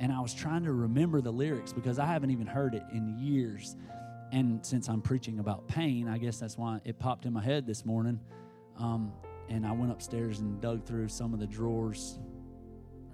And 0.00 0.12
I 0.12 0.18
was 0.18 0.34
trying 0.34 0.64
to 0.64 0.72
remember 0.72 1.20
the 1.20 1.30
lyrics 1.30 1.72
because 1.72 2.00
I 2.00 2.06
haven't 2.06 2.32
even 2.32 2.48
heard 2.48 2.74
it 2.74 2.82
in 2.92 3.16
years. 3.20 3.76
And 4.32 4.66
since 4.66 4.88
I'm 4.88 5.00
preaching 5.00 5.38
about 5.38 5.68
pain, 5.68 6.08
I 6.08 6.18
guess 6.18 6.40
that's 6.40 6.58
why 6.58 6.80
it 6.84 6.98
popped 6.98 7.24
in 7.24 7.32
my 7.32 7.40
head 7.40 7.68
this 7.68 7.86
morning. 7.86 8.18
Um, 8.76 9.12
and 9.48 9.64
I 9.64 9.70
went 9.70 9.92
upstairs 9.92 10.40
and 10.40 10.60
dug 10.60 10.84
through 10.84 11.06
some 11.06 11.32
of 11.32 11.38
the 11.38 11.46
drawers 11.46 12.18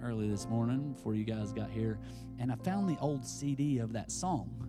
early 0.01 0.27
this 0.27 0.47
morning 0.47 0.93
before 0.93 1.13
you 1.13 1.25
guys 1.25 1.53
got 1.53 1.69
here, 1.69 1.99
and 2.39 2.51
I 2.51 2.55
found 2.55 2.89
the 2.89 2.97
old 2.99 3.23
CD 3.23 3.77
of 3.77 3.93
that 3.93 4.11
song. 4.11 4.67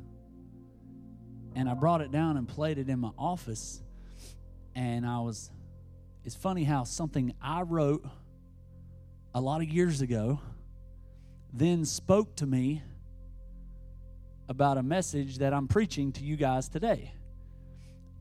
And 1.54 1.70
I 1.70 1.72
brought 1.72 2.02
it 2.02 2.12
down 2.12 2.36
and 2.36 2.46
played 2.46 2.76
it 2.76 2.90
in 2.90 2.98
my 2.98 3.12
office. 3.18 3.82
And 4.74 5.06
I 5.06 5.20
was, 5.20 5.50
it's 6.24 6.34
funny 6.34 6.64
how 6.64 6.84
something 6.84 7.34
I 7.42 7.62
wrote 7.62 8.04
a 9.34 9.40
lot 9.40 9.60
of 9.60 9.68
years 9.68 10.00
ago 10.00 10.40
then 11.52 11.84
spoke 11.84 12.36
to 12.36 12.46
me 12.46 12.82
about 14.48 14.78
a 14.78 14.82
message 14.82 15.38
that 15.38 15.52
I'm 15.52 15.68
preaching 15.68 16.12
to 16.12 16.24
you 16.24 16.36
guys 16.36 16.68
today. 16.68 17.12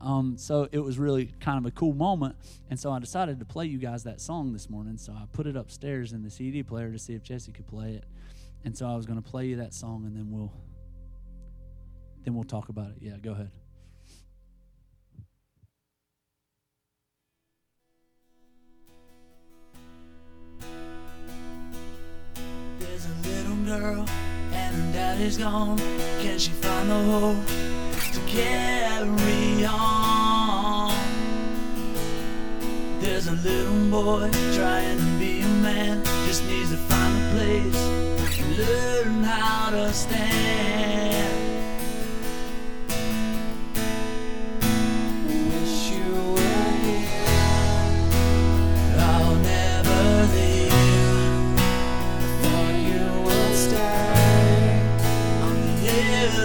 Um, 0.00 0.36
so 0.38 0.68
it 0.70 0.78
was 0.78 0.98
really 0.98 1.26
kind 1.40 1.58
of 1.58 1.66
a 1.66 1.70
cool 1.72 1.92
moment. 1.92 2.36
And 2.70 2.78
so 2.78 2.92
I 2.92 2.98
decided 2.98 3.40
to 3.40 3.44
play 3.44 3.66
you 3.66 3.78
guys 3.78 4.04
that 4.04 4.20
song 4.20 4.52
this 4.52 4.70
morning. 4.70 4.96
So 4.96 5.12
I 5.12 5.24
put 5.32 5.46
it 5.46 5.56
upstairs 5.56 6.12
in 6.12 6.22
the 6.22 6.30
CD 6.30 6.62
player 6.62 6.92
to 6.92 6.98
see 6.98 7.14
if 7.14 7.22
Jesse 7.22 7.52
could 7.52 7.66
play 7.66 7.92
it. 7.92 8.04
And 8.64 8.76
so 8.76 8.86
I 8.86 8.94
was 8.94 9.06
going 9.06 9.20
to 9.20 9.28
play 9.28 9.46
you 9.46 9.56
that 9.56 9.74
song 9.74 10.04
and 10.04 10.16
then 10.16 10.30
we'll 10.30 10.52
then 12.24 12.34
we'll 12.34 12.44
talk 12.44 12.68
about 12.68 12.90
it. 12.90 12.96
Yeah, 13.00 13.16
go 13.22 13.32
ahead. 13.32 13.50
Girl 23.68 24.06
and 24.52 24.94
daddy's 24.94 25.36
gone. 25.36 25.76
Can 26.22 26.38
she 26.38 26.50
find 26.52 26.88
the 26.88 27.02
hope? 27.12 27.46
To 28.14 28.20
carry 28.26 29.66
on. 29.66 30.94
There's 33.00 33.26
a 33.26 33.32
little 33.32 33.90
boy 33.90 34.30
trying 34.54 34.98
to 34.98 35.18
be 35.18 35.42
a 35.42 35.48
man, 35.66 36.02
just 36.26 36.44
needs 36.46 36.70
to 36.70 36.78
find 36.78 37.12
a 37.14 37.30
place 37.36 37.80
and 38.40 38.56
learn 38.56 39.22
how 39.22 39.70
to 39.70 39.92
stand. 39.92 41.17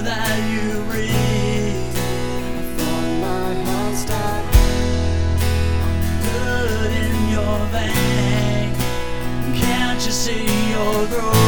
that 0.02 0.38
you 0.50 0.82
read, 0.92 1.94
my 3.22 3.54
heart 3.66 3.98
in 6.92 7.30
your 7.30 7.60
vein. 7.72 8.74
Can't 9.56 10.06
you 10.06 10.12
see 10.12 10.46
your 10.72 11.08
growth? 11.08 11.43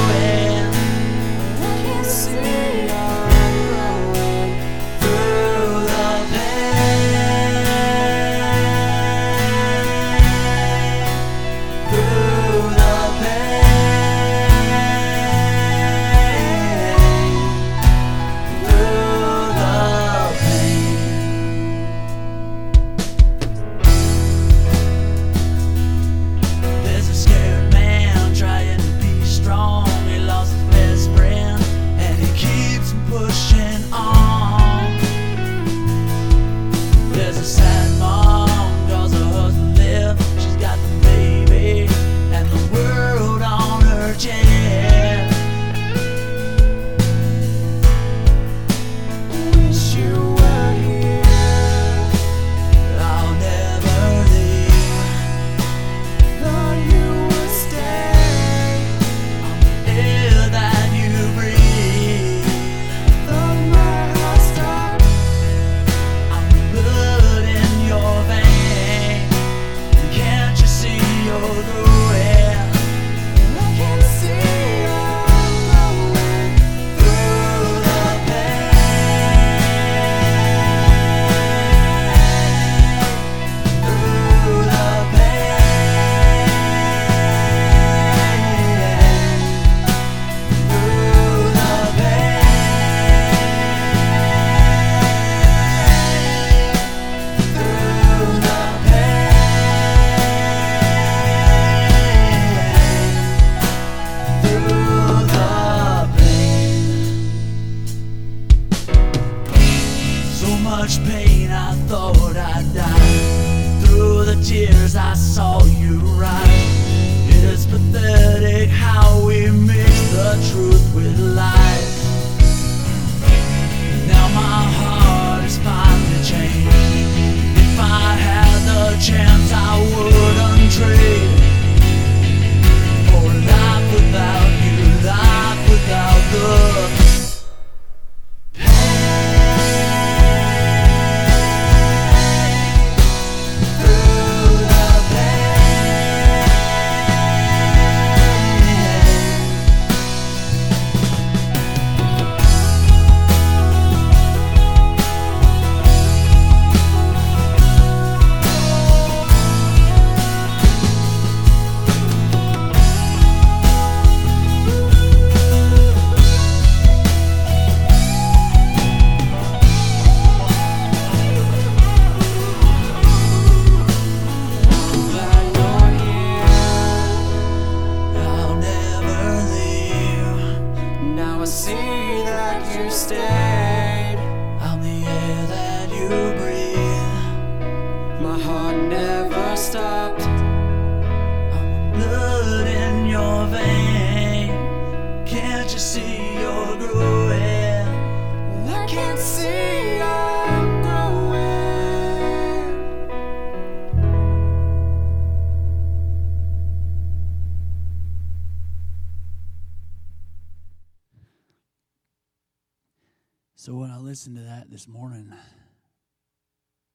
Listened 214.06 214.36
to 214.36 214.44
that 214.44 214.70
this 214.70 214.88
morning, 214.88 215.34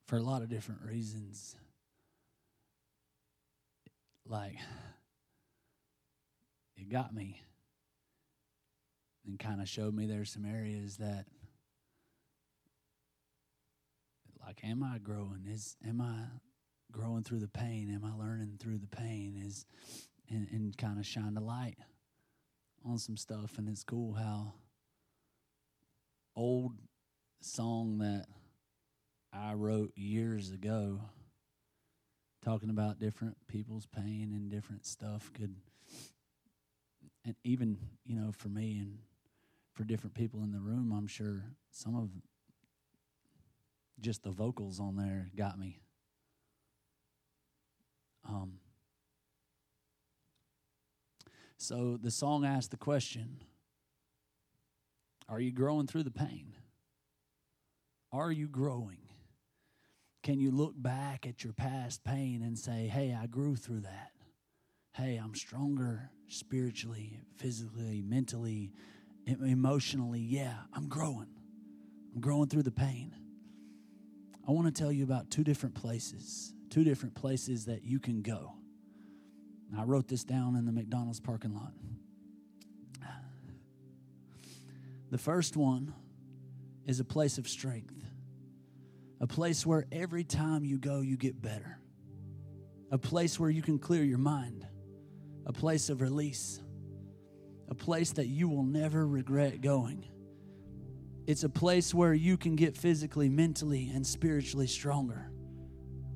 for 0.07 0.17
a 0.17 0.23
lot 0.23 0.43
of 0.43 0.49
different 0.49 0.81
reasons, 0.83 1.57
like 4.25 4.55
it 6.77 6.89
got 6.89 7.13
me 7.13 7.41
and 9.27 9.41
kind 9.41 9.61
of 9.61 9.69
showed 9.69 9.93
me 9.93 10.07
there's 10.07 10.31
some 10.31 10.45
areas 10.45 10.99
that 10.99 11.27
like 14.47 14.61
am 14.63 14.85
I 14.85 14.99
growing? 14.99 15.47
Is 15.49 15.77
am 15.85 16.01
I 16.01 16.27
growing 16.93 17.25
through 17.25 17.41
the 17.41 17.49
pain? 17.49 17.93
Am 17.93 18.05
I 18.05 18.17
learning 18.17 18.59
through 18.61 18.79
the 18.79 18.87
pain? 18.87 19.35
Is 19.45 19.67
and, 20.31 20.47
and 20.53 20.79
kind 20.79 21.01
of 21.01 21.05
shine 21.05 21.37
a 21.37 21.41
light 21.43 21.79
on 22.85 22.99
some 22.99 23.17
stuff 23.17 23.59
and 23.59 23.69
it's 23.69 23.83
cool 23.83 24.15
how 24.15 24.53
old 26.37 26.75
song 27.41 27.99
that 27.99 28.27
I 29.33 29.55
wrote 29.55 29.93
years 29.97 30.51
ago 30.51 31.01
talking 32.45 32.71
about 32.71 32.99
different 32.99 33.37
people's 33.49 33.87
pain 33.87 34.33
and 34.35 34.51
different 34.51 34.85
stuff 34.85 35.33
could 35.33 35.55
and 37.25 37.35
even 37.45 37.79
you 38.05 38.17
know 38.17 38.33
for 38.33 38.49
me 38.49 38.79
and 38.79 38.99
for 39.73 39.85
different 39.85 40.15
people 40.15 40.43
in 40.43 40.53
the 40.53 40.61
room 40.61 40.93
I'm 40.93 41.07
sure 41.07 41.45
some 41.71 41.97
of 41.97 42.11
just 44.01 44.23
the 44.23 44.31
vocals 44.31 44.81
on 44.81 44.97
there 44.97 45.31
got 45.37 45.59
me 45.59 45.81
um 48.29 48.55
so 51.57 51.99
the 52.01 52.11
song 52.11 52.45
asked 52.45 52.71
the 52.71 52.77
question 52.77 53.39
are 55.31 55.39
you 55.39 55.53
growing 55.53 55.87
through 55.87 56.03
the 56.03 56.11
pain? 56.11 56.55
Are 58.13 58.33
you 58.33 58.49
growing? 58.49 58.99
Can 60.23 60.41
you 60.41 60.51
look 60.51 60.75
back 60.77 61.27
at 61.27 61.45
your 61.45 61.53
past 61.53 62.05
pain 62.05 62.43
and 62.43 62.59
say, 62.59 62.87
hey, 62.87 63.17
I 63.19 63.27
grew 63.27 63.57
through 63.57 63.81
that? 63.81 64.11
Hey, 64.93 65.17
I'm 65.17 65.35
stronger 65.35 66.11
spiritually, 66.29 67.21
physically, 67.37 68.03
mentally, 68.03 68.73
emotionally. 69.27 70.21
Yeah, 70.21 70.55
I'm 70.75 70.89
growing. 70.89 71.29
I'm 72.15 72.21
growing 72.21 72.49
through 72.49 72.65
the 72.65 72.73
pain. 72.73 73.15
I 74.47 74.53
want 74.53 74.67
to 74.67 74.73
tell 74.83 74.91
you 74.91 75.05
about 75.05 75.31
two 75.31 75.45
different 75.45 75.77
places, 75.77 76.53
two 76.71 76.83
different 76.83 77.15
places 77.15 77.67
that 77.67 77.85
you 77.85 78.01
can 78.01 78.23
go. 78.23 78.55
I 79.79 79.85
wrote 79.85 80.09
this 80.09 80.25
down 80.25 80.57
in 80.57 80.67
the 80.67 80.73
McDonald's 80.73 81.21
parking 81.21 81.55
lot. 81.55 81.73
The 85.13 85.19
first 85.19 85.57
one 85.57 85.95
is 86.87 86.99
a 86.99 87.05
place 87.05 87.39
of 87.39 87.49
strength, 87.49 88.00
a 89.21 89.27
place 89.27 89.67
where 89.67 89.87
every 89.93 90.25
time 90.25 90.65
you 90.65 90.79
go, 90.79 91.01
you 91.01 91.17
get 91.17 91.41
better, 91.41 91.79
a 92.91 92.99
place 92.99 93.39
where 93.39 93.51
you 93.51 93.61
can 93.61 93.79
clear 93.79 94.03
your 94.03 94.19
mind, 94.19 94.67
a 95.47 95.53
place 95.53 95.91
of 95.91 96.01
release, 96.01 96.61
a 97.69 97.75
place 97.75 98.13
that 98.13 98.27
you 98.27 98.49
will 98.49 98.65
never 98.65 99.07
regret 99.07 99.61
going. 99.61 100.07
It's 101.27 101.45
a 101.45 101.51
place 101.51 101.93
where 101.93 102.15
you 102.15 102.37
can 102.37 102.57
get 102.57 102.77
physically, 102.77 103.29
mentally, 103.29 103.91
and 103.95 104.07
spiritually 104.07 104.67
stronger. 104.67 105.31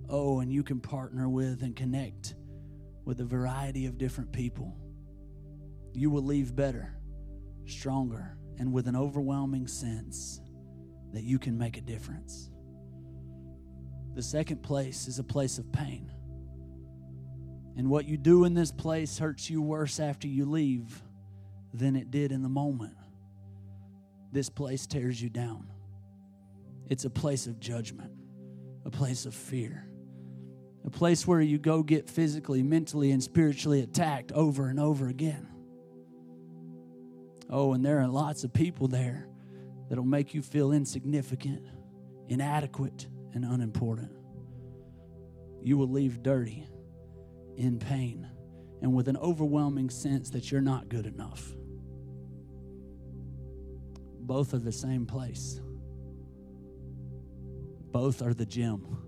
Oh, 0.09 0.41
and 0.41 0.51
you 0.51 0.63
can 0.63 0.81
partner 0.81 1.29
with 1.29 1.63
and 1.63 1.77
connect 1.77 2.35
with 3.05 3.21
a 3.21 3.25
variety 3.25 3.87
of 3.87 3.99
different 3.99 4.33
people. 4.33 4.75
You 5.93 6.11
will 6.11 6.25
leave 6.25 6.57
better, 6.57 6.97
stronger, 7.67 8.37
and 8.59 8.73
with 8.73 8.89
an 8.89 8.97
overwhelming 8.97 9.67
sense 9.67 10.41
that 11.13 11.23
you 11.23 11.39
can 11.39 11.57
make 11.57 11.77
a 11.77 11.83
difference. 11.83 12.51
The 14.15 14.23
second 14.23 14.63
place 14.63 15.09
is 15.09 15.19
a 15.19 15.25
place 15.25 15.59
of 15.59 15.71
pain. 15.73 16.11
And 17.77 17.91
what 17.91 18.07
you 18.07 18.17
do 18.17 18.45
in 18.45 18.55
this 18.55 18.71
place 18.71 19.19
hurts 19.19 19.51
you 19.51 19.61
worse 19.61 19.99
after 19.99 20.29
you 20.29 20.45
leave 20.45 21.03
than 21.73 21.97
it 21.97 22.11
did 22.13 22.31
in 22.31 22.43
the 22.43 22.49
moment. 22.49 22.95
This 24.31 24.49
place 24.49 24.87
tears 24.87 25.21
you 25.21 25.29
down. 25.29 25.67
It's 26.89 27.05
a 27.05 27.11
place 27.11 27.47
of 27.49 27.59
judgment, 27.59 28.13
a 28.85 28.91
place 28.91 29.27
of 29.27 29.35
fear, 29.35 29.89
a 30.85 30.91
place 30.91 31.27
where 31.27 31.41
you 31.41 31.59
go 31.59 31.83
get 31.83 32.09
physically, 32.09 32.63
mentally, 32.63 33.11
and 33.11 33.23
spiritually 33.23 33.81
attacked 33.81 34.31
over 34.33 34.69
and 34.69 34.79
over 34.79 35.09
again. 35.09 35.49
Oh, 37.51 37.73
and 37.73 37.85
there 37.85 38.01
are 38.01 38.07
lots 38.07 38.45
of 38.45 38.53
people 38.53 38.87
there 38.87 39.27
that'll 39.89 40.05
make 40.05 40.35
you 40.35 40.43
feel 40.43 40.73
insignificant, 40.73 41.67
inadequate, 42.29 43.09
and 43.35 43.45
unimportant. 43.45 44.13
You 45.63 45.77
will 45.77 45.89
leave 45.89 46.23
dirty, 46.23 46.67
in 47.57 47.79
pain, 47.79 48.29
and 48.83 48.95
with 48.95 49.09
an 49.09 49.17
overwhelming 49.17 49.91
sense 49.91 50.31
that 50.31 50.51
you're 50.51 50.61
not 50.61 50.89
good 50.89 51.07
enough. 51.07 51.55
Both 54.21 54.55
are 54.55 54.59
the 54.59 54.73
same 54.73 55.07
place, 55.07 55.61
both 57.93 58.23
are 58.23 58.35
the 58.35 58.47
gym. 58.47 58.99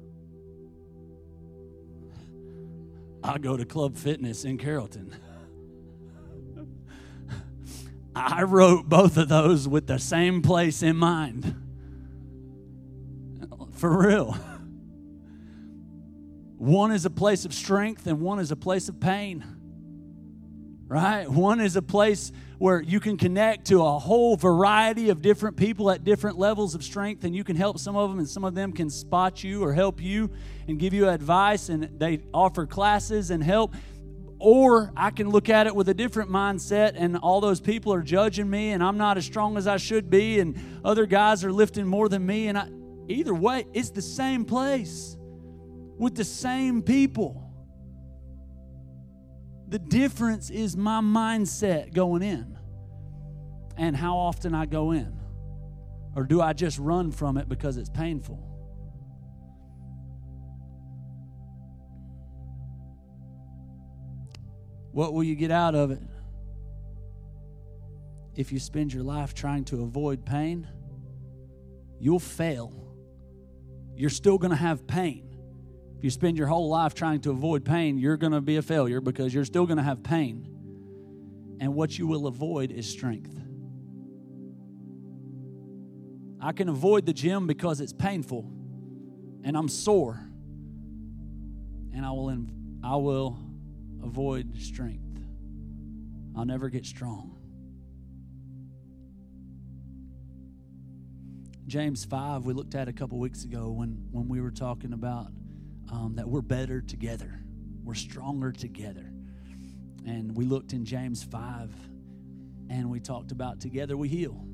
I 3.22 3.38
go 3.38 3.56
to 3.56 3.64
Club 3.64 3.96
Fitness 3.96 4.44
in 4.44 4.56
Carrollton. 4.56 5.16
I 8.14 8.44
wrote 8.44 8.88
both 8.88 9.16
of 9.16 9.28
those 9.28 9.66
with 9.66 9.88
the 9.88 9.98
same 9.98 10.42
place 10.42 10.80
in 10.82 10.96
mind. 10.96 11.65
For 13.76 14.06
real. 14.06 14.32
One 16.56 16.92
is 16.92 17.04
a 17.04 17.10
place 17.10 17.44
of 17.44 17.52
strength 17.52 18.06
and 18.06 18.20
one 18.20 18.38
is 18.38 18.50
a 18.50 18.56
place 18.56 18.88
of 18.88 18.98
pain. 18.98 19.44
Right? 20.88 21.30
One 21.30 21.60
is 21.60 21.76
a 21.76 21.82
place 21.82 22.32
where 22.58 22.80
you 22.80 23.00
can 23.00 23.18
connect 23.18 23.66
to 23.66 23.82
a 23.82 23.98
whole 23.98 24.36
variety 24.36 25.10
of 25.10 25.20
different 25.20 25.56
people 25.58 25.90
at 25.90 26.04
different 26.04 26.38
levels 26.38 26.74
of 26.74 26.82
strength, 26.82 27.24
and 27.24 27.34
you 27.34 27.44
can 27.44 27.56
help 27.56 27.78
some 27.78 27.96
of 27.96 28.08
them, 28.08 28.18
and 28.18 28.28
some 28.28 28.44
of 28.44 28.54
them 28.54 28.72
can 28.72 28.88
spot 28.88 29.44
you 29.44 29.62
or 29.62 29.74
help 29.74 30.00
you 30.00 30.30
and 30.68 30.78
give 30.78 30.94
you 30.94 31.08
advice, 31.08 31.68
and 31.68 31.98
they 31.98 32.20
offer 32.32 32.66
classes 32.66 33.30
and 33.30 33.42
help. 33.42 33.74
Or 34.38 34.92
I 34.96 35.10
can 35.10 35.28
look 35.28 35.48
at 35.50 35.66
it 35.66 35.74
with 35.74 35.88
a 35.88 35.94
different 35.94 36.30
mindset, 36.30 36.92
and 36.94 37.16
all 37.18 37.40
those 37.40 37.60
people 37.60 37.92
are 37.92 38.02
judging 38.02 38.48
me, 38.48 38.70
and 38.70 38.82
I'm 38.82 38.96
not 38.96 39.18
as 39.18 39.26
strong 39.26 39.58
as 39.58 39.66
I 39.66 39.76
should 39.76 40.08
be, 40.08 40.38
and 40.38 40.56
other 40.84 41.04
guys 41.04 41.44
are 41.44 41.52
lifting 41.52 41.86
more 41.86 42.08
than 42.08 42.24
me. 42.24 42.46
And 42.46 42.56
I, 42.56 42.68
either 43.08 43.34
way, 43.34 43.66
it's 43.72 43.90
the 43.90 44.02
same 44.02 44.44
place 44.44 45.16
with 45.98 46.14
the 46.14 46.24
same 46.24 46.82
people. 46.82 47.42
The 49.68 49.78
difference 49.78 50.50
is 50.50 50.76
my 50.76 51.00
mindset 51.00 51.92
going 51.92 52.22
in 52.22 52.56
and 53.76 53.96
how 53.96 54.16
often 54.16 54.54
I 54.54 54.66
go 54.66 54.92
in. 54.92 55.18
Or 56.14 56.24
do 56.24 56.40
I 56.40 56.52
just 56.52 56.78
run 56.78 57.10
from 57.10 57.36
it 57.36 57.48
because 57.48 57.76
it's 57.76 57.90
painful? 57.90 58.42
What 64.92 65.12
will 65.12 65.24
you 65.24 65.34
get 65.34 65.50
out 65.50 65.74
of 65.74 65.90
it? 65.90 66.00
If 68.34 68.50
you 68.50 68.58
spend 68.58 68.94
your 68.94 69.02
life 69.02 69.34
trying 69.34 69.64
to 69.66 69.82
avoid 69.82 70.24
pain, 70.24 70.66
you'll 71.98 72.18
fail. 72.18 72.85
You're 73.96 74.10
still 74.10 74.38
going 74.38 74.50
to 74.50 74.56
have 74.56 74.86
pain. 74.86 75.22
If 75.96 76.04
you 76.04 76.10
spend 76.10 76.36
your 76.36 76.46
whole 76.46 76.68
life 76.68 76.94
trying 76.94 77.20
to 77.22 77.30
avoid 77.30 77.64
pain, 77.64 77.98
you're 77.98 78.18
going 78.18 78.32
to 78.32 78.42
be 78.42 78.56
a 78.56 78.62
failure 78.62 79.00
because 79.00 79.32
you're 79.32 79.46
still 79.46 79.64
going 79.64 79.78
to 79.78 79.82
have 79.82 80.02
pain. 80.02 80.46
And 81.60 81.74
what 81.74 81.98
you 81.98 82.06
will 82.06 82.26
avoid 82.26 82.70
is 82.70 82.86
strength. 82.86 83.34
I 86.38 86.52
can 86.52 86.68
avoid 86.68 87.06
the 87.06 87.14
gym 87.14 87.46
because 87.46 87.80
it's 87.80 87.94
painful 87.94 88.50
and 89.42 89.56
I'm 89.56 89.68
sore. 89.68 90.20
And 91.94 92.04
I 92.04 92.10
will 92.10 92.46
I 92.84 92.96
will 92.96 93.38
avoid 94.02 94.60
strength. 94.60 95.18
I'll 96.36 96.44
never 96.44 96.68
get 96.68 96.84
strong. 96.84 97.35
James 101.66 102.04
5, 102.04 102.46
we 102.46 102.54
looked 102.54 102.76
at 102.76 102.86
a 102.86 102.92
couple 102.92 103.18
weeks 103.18 103.42
ago 103.42 103.70
when, 103.70 104.06
when 104.12 104.28
we 104.28 104.40
were 104.40 104.52
talking 104.52 104.92
about 104.92 105.26
um, 105.90 106.14
that 106.14 106.28
we're 106.28 106.40
better 106.40 106.80
together, 106.80 107.40
we're 107.82 107.94
stronger 107.94 108.52
together. 108.52 109.12
And 110.06 110.36
we 110.36 110.44
looked 110.44 110.72
in 110.72 110.84
James 110.84 111.24
5 111.24 111.74
and 112.70 112.88
we 112.88 113.00
talked 113.00 113.32
about 113.32 113.60
together 113.60 113.96
we 113.96 114.08
heal 114.08 114.44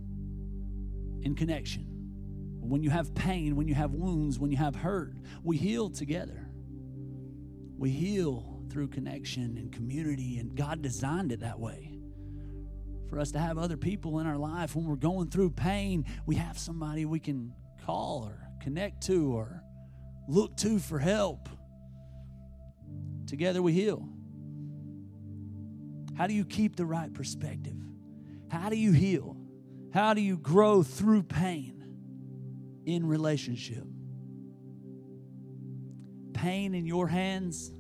in 1.23 1.35
connection. 1.37 1.87
When 2.61 2.83
you 2.83 2.89
have 2.89 3.15
pain, 3.15 3.57
when 3.57 3.69
you 3.69 3.75
have 3.75 3.93
wounds, 3.93 4.39
when 4.39 4.51
you 4.51 4.57
have 4.57 4.75
hurt, 4.75 5.15
we 5.43 5.59
heal 5.59 5.91
together. 5.91 6.49
We 7.77 7.91
heal 7.91 8.63
through 8.71 8.89
connection 8.89 9.59
and 9.59 9.71
community, 9.71 10.39
and 10.39 10.55
God 10.55 10.81
designed 10.81 11.33
it 11.33 11.41
that 11.41 11.59
way. 11.59 11.92
For 13.13 13.21
us 13.21 13.33
to 13.33 13.39
have 13.39 13.59
other 13.59 13.77
people 13.77 14.21
in 14.21 14.27
our 14.27 14.39
life 14.39 14.75
when 14.75 14.87
we're 14.87 14.97
going 14.97 15.29
through 15.29 15.51
pain, 15.51 16.07
we 16.25 16.37
have 16.37 16.59
somebody 16.59 17.05
we 17.05 17.21
can 17.21 17.53
call 17.85 18.25
or 18.25 18.49
connect 18.63 19.03
to 19.03 19.35
or 19.37 19.63
look 20.29 20.57
to 20.57 20.79
for 20.79 20.99
help. 20.99 21.51
Together 23.27 23.61
we 23.61 23.75
heal. 23.75 24.09
How 26.17 26.27
do 26.27 26.33
you 26.33 26.47
keep 26.47 26.75
the 26.75 26.87
right 26.87 27.13
perspective? 27.13 27.77
How 28.51 28.71
do 28.71 28.77
you 28.77 28.93
heal? 28.93 29.37
How 29.93 30.15
do 30.15 30.23
you 30.23 30.39
grow 30.39 30.83
through 30.83 31.25
pain 31.25 31.85
in 32.87 33.05
relationship? 33.05 33.85
Pain 36.33 36.75
in 36.75 36.87
your 36.87 37.09
hands 37.09 37.73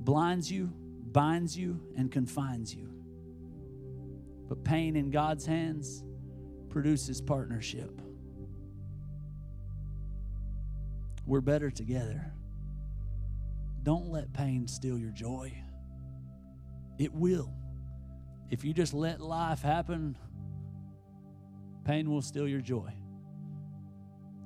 blinds 0.00 0.50
you, 0.50 0.72
binds 1.12 1.56
you, 1.56 1.80
and 1.96 2.10
confines 2.10 2.74
you. 2.74 2.97
But 4.48 4.64
pain 4.64 4.96
in 4.96 5.10
God's 5.10 5.44
hands 5.44 6.02
produces 6.70 7.20
partnership. 7.20 8.00
We're 11.26 11.42
better 11.42 11.70
together. 11.70 12.32
Don't 13.82 14.08
let 14.08 14.32
pain 14.32 14.66
steal 14.66 14.98
your 14.98 15.10
joy. 15.10 15.52
It 16.98 17.12
will. 17.12 17.52
If 18.50 18.64
you 18.64 18.72
just 18.72 18.94
let 18.94 19.20
life 19.20 19.60
happen, 19.60 20.16
pain 21.84 22.10
will 22.10 22.22
steal 22.22 22.48
your 22.48 22.62
joy. 22.62 22.92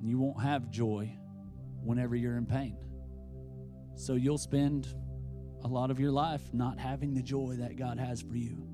And 0.00 0.08
you 0.08 0.18
won't 0.18 0.42
have 0.42 0.70
joy 0.70 1.16
whenever 1.84 2.16
you're 2.16 2.36
in 2.36 2.46
pain. 2.46 2.76
So 3.94 4.14
you'll 4.14 4.38
spend 4.38 4.88
a 5.62 5.68
lot 5.68 5.92
of 5.92 6.00
your 6.00 6.10
life 6.10 6.42
not 6.52 6.78
having 6.80 7.14
the 7.14 7.22
joy 7.22 7.56
that 7.60 7.76
God 7.76 7.98
has 7.98 8.20
for 8.20 8.34
you. 8.34 8.71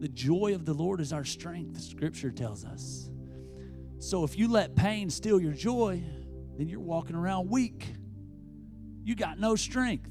The 0.00 0.08
joy 0.08 0.54
of 0.54 0.64
the 0.64 0.72
Lord 0.72 1.00
is 1.00 1.12
our 1.12 1.26
strength, 1.26 1.78
scripture 1.78 2.30
tells 2.30 2.64
us. 2.64 3.10
So 3.98 4.24
if 4.24 4.38
you 4.38 4.48
let 4.48 4.74
pain 4.74 5.10
steal 5.10 5.38
your 5.38 5.52
joy, 5.52 6.02
then 6.56 6.68
you're 6.68 6.80
walking 6.80 7.14
around 7.14 7.50
weak. 7.50 7.86
You 9.04 9.14
got 9.14 9.38
no 9.38 9.56
strength. 9.56 10.10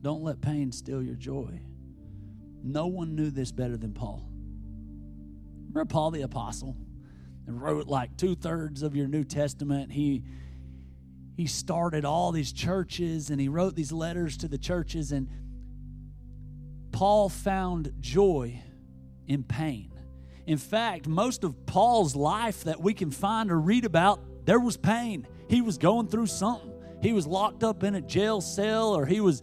Don't 0.00 0.22
let 0.22 0.40
pain 0.40 0.72
steal 0.72 1.02
your 1.02 1.16
joy. 1.16 1.60
No 2.62 2.86
one 2.86 3.14
knew 3.14 3.30
this 3.30 3.52
better 3.52 3.76
than 3.76 3.92
Paul. 3.92 4.26
Remember 5.68 5.84
Paul 5.84 6.10
the 6.10 6.22
apostle? 6.22 6.74
And 7.46 7.60
wrote 7.60 7.86
like 7.86 8.16
two 8.16 8.34
thirds 8.34 8.82
of 8.82 8.96
your 8.96 9.08
New 9.08 9.24
Testament. 9.24 9.92
He 9.92 10.24
he 11.36 11.46
started 11.46 12.04
all 12.04 12.32
these 12.32 12.52
churches 12.52 13.30
and 13.30 13.40
he 13.40 13.48
wrote 13.48 13.74
these 13.74 13.92
letters 13.92 14.36
to 14.38 14.48
the 14.48 14.58
churches 14.58 15.12
and 15.12 15.28
Paul 16.92 17.28
found 17.28 17.92
joy 17.98 18.62
in 19.26 19.42
pain. 19.42 19.92
In 20.46 20.58
fact, 20.58 21.08
most 21.08 21.42
of 21.42 21.66
Paul's 21.66 22.14
life 22.14 22.64
that 22.64 22.80
we 22.80 22.94
can 22.94 23.10
find 23.10 23.50
or 23.50 23.58
read 23.58 23.84
about, 23.84 24.20
there 24.46 24.60
was 24.60 24.76
pain. 24.76 25.26
He 25.48 25.60
was 25.60 25.76
going 25.76 26.06
through 26.06 26.26
something. 26.26 26.72
He 27.02 27.12
was 27.12 27.26
locked 27.26 27.64
up 27.64 27.82
in 27.82 27.96
a 27.96 28.00
jail 28.00 28.40
cell 28.40 28.94
or 28.94 29.06
he 29.06 29.20
was 29.20 29.42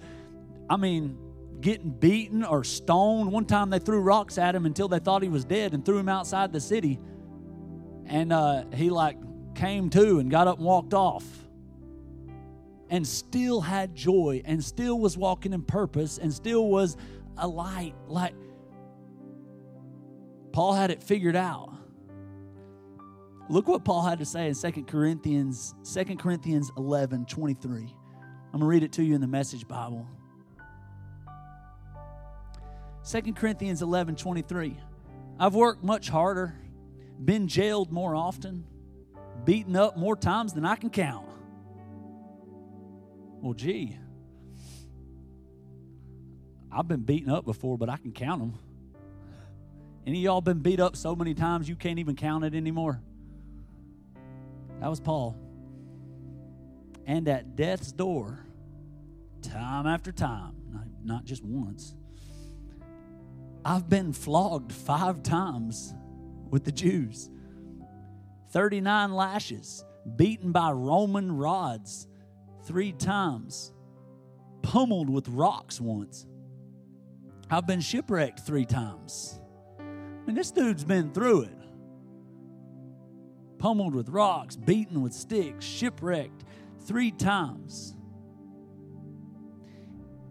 I 0.70 0.78
mean, 0.78 1.18
getting 1.60 1.92
beaten 1.92 2.46
or 2.46 2.64
stoned. 2.64 3.30
One 3.30 3.44
time 3.44 3.70
they 3.70 3.80
threw 3.80 4.00
rocks 4.00 4.38
at 4.38 4.56
him 4.56 4.66
until 4.66 4.88
they 4.88 5.00
thought 5.00 5.22
he 5.22 5.28
was 5.28 5.44
dead 5.44 5.74
and 5.74 5.86
threw 5.86 5.98
him 5.98 6.08
outside 6.08 6.54
the 6.54 6.62
city. 6.62 6.98
And 8.06 8.32
uh, 8.32 8.64
he 8.74 8.90
like 8.90 9.18
came 9.54 9.90
to 9.90 10.20
and 10.20 10.32
got 10.32 10.48
up 10.48 10.60
and 10.60 10.66
walked 10.66 10.94
off 10.94 11.26
and 12.92 13.08
still 13.08 13.62
had 13.62 13.96
joy 13.96 14.42
and 14.46 14.64
still 14.64 15.00
was 15.00 15.18
walking 15.18 15.54
in 15.54 15.64
purpose 15.64 16.18
and 16.18 16.32
still 16.32 16.68
was 16.68 16.98
a 17.38 17.48
light. 17.48 17.96
Like 18.08 18.36
Paul 20.52 20.74
had 20.74 20.92
it 20.92 21.02
figured 21.02 21.38
out. 21.38 21.74
Look 23.50 23.68
what 23.68 23.84
Paul 23.84 24.04
had 24.04 24.20
to 24.20 24.26
say 24.26 24.48
in 24.48 24.56
2 24.56 24.84
Corinthians, 24.84 25.74
2 25.92 26.18
Corinthians 26.18 26.70
11, 26.78 27.26
23. 27.26 27.82
I'm 27.82 27.88
going 28.52 28.60
to 28.60 28.66
read 28.66 28.84
it 28.84 28.92
to 28.94 29.04
you 29.04 29.16
in 29.16 29.22
the 29.22 29.28
message 29.28 29.68
Bible. 29.68 30.06
2 33.10 33.34
Corinthians 33.34 33.82
11, 33.82 34.18
23. 34.18 34.78
I've 35.40 35.56
worked 35.56 35.84
much 35.84 36.10
harder, 36.10 36.54
been 37.24 37.48
jailed 37.48 37.92
more 37.92 38.16
often, 38.16 38.66
beaten 39.46 39.76
up 39.76 39.98
more 39.98 40.16
times 40.16 40.54
than 40.54 40.66
I 40.66 40.76
can 40.76 40.90
count. 40.90 41.31
Well, 43.42 43.54
gee, 43.54 43.98
I've 46.72 46.88
been 46.88 47.02
beaten 47.02 47.32
up 47.32 47.44
before, 47.44 47.78
but 47.78 47.90
I 47.90 47.98
can 47.98 48.12
count 48.12 48.40
them. 48.40 48.54
Any 50.06 50.20
of 50.20 50.24
y'all 50.24 50.42
been 50.42 50.60
beat 50.60 50.80
up 50.80 50.96
so 50.96 51.16
many 51.16 51.34
times 51.34 51.68
you 51.68 51.76
can't 51.76 52.00
even 52.00 52.16
count 52.16 52.46
it 52.46 52.54
anymore? 52.54 53.02
That 54.80 54.90
was 54.90 55.00
Paul. 55.00 55.36
And 57.06 57.28
at 57.28 57.56
death's 57.56 57.92
door, 57.92 58.46
time 59.42 59.88
after 59.88 60.12
time, 60.12 60.54
not 61.04 61.26
just 61.26 61.44
once, 61.44 61.96
I've 63.66 63.90
been 63.90 64.14
flogged 64.14 64.72
five 64.72 65.24
times 65.24 65.94
with 66.50 66.64
the 66.64 66.72
Jews, 66.72 67.30
39 68.52 69.14
lashes, 69.14 69.84
beaten 70.16 70.52
by 70.52 70.72
Roman 70.72 71.32
rods, 71.32 72.08
three 72.64 72.92
times, 72.92 73.74
pummeled 74.62 75.10
with 75.10 75.28
rocks 75.30 75.80
once. 75.82 76.26
I've 77.50 77.68
been 77.68 77.82
shipwrecked 77.82 78.40
three 78.42 78.66
times. 78.66 79.40
I 79.80 79.84
mean, 80.26 80.36
this 80.36 80.52
dude's 80.52 80.84
been 80.84 81.12
through 81.12 81.44
it. 81.44 81.58
Pummeled 83.58 83.94
with 83.94 84.10
rocks, 84.10 84.56
beaten 84.56 85.02
with 85.02 85.14
sticks, 85.14 85.66
shipwrecked 85.66 86.44
three 86.82 87.12
times. 87.12 87.96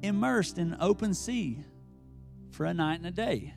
Immersed 0.03 0.59
in 0.59 0.77
open 0.81 1.12
sea 1.14 1.64
for 2.51 2.64
a 2.64 2.75
night 2.75 3.01
and 3.01 3.07
a 3.07 3.11
day. 3.11 3.55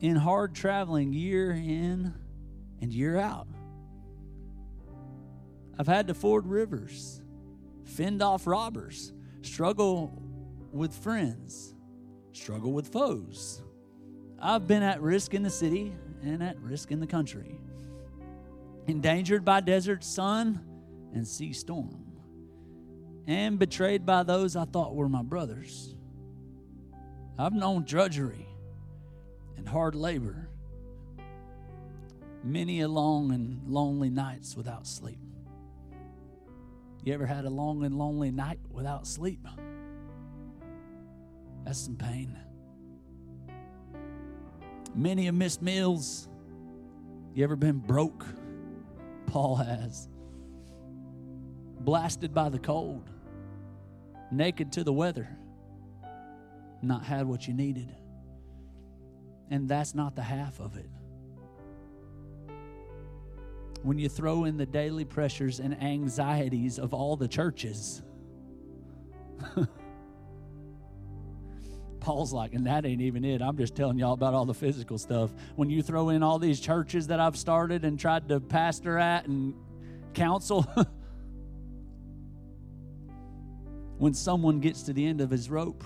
In 0.00 0.16
hard 0.16 0.54
traveling 0.54 1.12
year 1.12 1.52
in 1.52 2.12
and 2.80 2.92
year 2.92 3.16
out. 3.16 3.48
I've 5.78 5.86
had 5.86 6.08
to 6.08 6.14
ford 6.14 6.46
rivers, 6.46 7.22
fend 7.84 8.22
off 8.22 8.46
robbers, 8.46 9.12
struggle 9.42 10.22
with 10.70 10.94
friends, 10.94 11.74
struggle 12.32 12.72
with 12.72 12.88
foes. 12.88 13.62
I've 14.40 14.66
been 14.66 14.82
at 14.82 15.00
risk 15.00 15.34
in 15.34 15.42
the 15.42 15.50
city 15.50 15.92
and 16.22 16.42
at 16.42 16.58
risk 16.60 16.90
in 16.90 17.00
the 17.00 17.06
country, 17.06 17.60
endangered 18.86 19.44
by 19.44 19.60
desert 19.60 20.04
sun 20.04 20.60
and 21.14 21.26
sea 21.26 21.52
storm, 21.52 22.12
and 23.26 23.58
betrayed 23.58 24.04
by 24.04 24.22
those 24.22 24.56
I 24.56 24.64
thought 24.64 24.94
were 24.94 25.08
my 25.08 25.22
brothers. 25.22 25.94
I've 27.38 27.54
known 27.54 27.84
drudgery 27.84 28.46
and 29.56 29.68
hard 29.68 29.94
labor, 29.94 30.48
many 32.44 32.80
a 32.80 32.88
long 32.88 33.32
and 33.32 33.62
lonely 33.68 34.10
nights 34.10 34.56
without 34.56 34.86
sleep. 34.86 35.18
You 37.04 37.14
ever 37.14 37.26
had 37.26 37.44
a 37.44 37.50
long 37.50 37.84
and 37.84 37.98
lonely 37.98 38.30
night 38.30 38.60
without 38.70 39.06
sleep? 39.06 39.46
That's 41.64 41.78
some 41.78 41.96
pain. 41.96 42.38
Many 44.94 45.24
have 45.24 45.34
missed 45.34 45.62
meals. 45.62 46.28
You 47.34 47.42
ever 47.44 47.56
been 47.56 47.78
broke? 47.78 48.24
Paul 49.26 49.56
has. 49.56 50.08
Blasted 51.80 52.32
by 52.32 52.50
the 52.50 52.58
cold, 52.58 53.10
naked 54.30 54.70
to 54.72 54.84
the 54.84 54.92
weather, 54.92 55.28
not 56.82 57.04
had 57.04 57.26
what 57.26 57.48
you 57.48 57.54
needed. 57.54 57.92
And 59.50 59.68
that's 59.68 59.94
not 59.94 60.14
the 60.14 60.22
half 60.22 60.60
of 60.60 60.76
it 60.76 60.88
when 63.82 63.98
you 63.98 64.08
throw 64.08 64.44
in 64.44 64.56
the 64.56 64.66
daily 64.66 65.04
pressures 65.04 65.58
and 65.60 65.80
anxieties 65.82 66.78
of 66.78 66.94
all 66.94 67.16
the 67.16 67.28
churches. 67.28 68.02
Paul's 72.00 72.32
like, 72.32 72.54
and 72.54 72.66
that 72.66 72.84
ain't 72.84 73.00
even 73.00 73.24
it. 73.24 73.40
I'm 73.40 73.56
just 73.56 73.76
telling 73.76 73.98
y'all 73.98 74.12
about 74.12 74.34
all 74.34 74.44
the 74.44 74.54
physical 74.54 74.98
stuff. 74.98 75.30
When 75.54 75.70
you 75.70 75.82
throw 75.82 76.08
in 76.08 76.22
all 76.22 76.38
these 76.38 76.60
churches 76.60 77.06
that 77.08 77.20
I've 77.20 77.36
started 77.36 77.84
and 77.84 77.98
tried 77.98 78.28
to 78.28 78.40
pastor 78.40 78.98
at 78.98 79.26
and 79.26 79.54
counsel, 80.12 80.62
when 83.98 84.14
someone 84.14 84.60
gets 84.60 84.82
to 84.84 84.92
the 84.92 85.06
end 85.06 85.20
of 85.20 85.30
his 85.30 85.48
rope, 85.48 85.84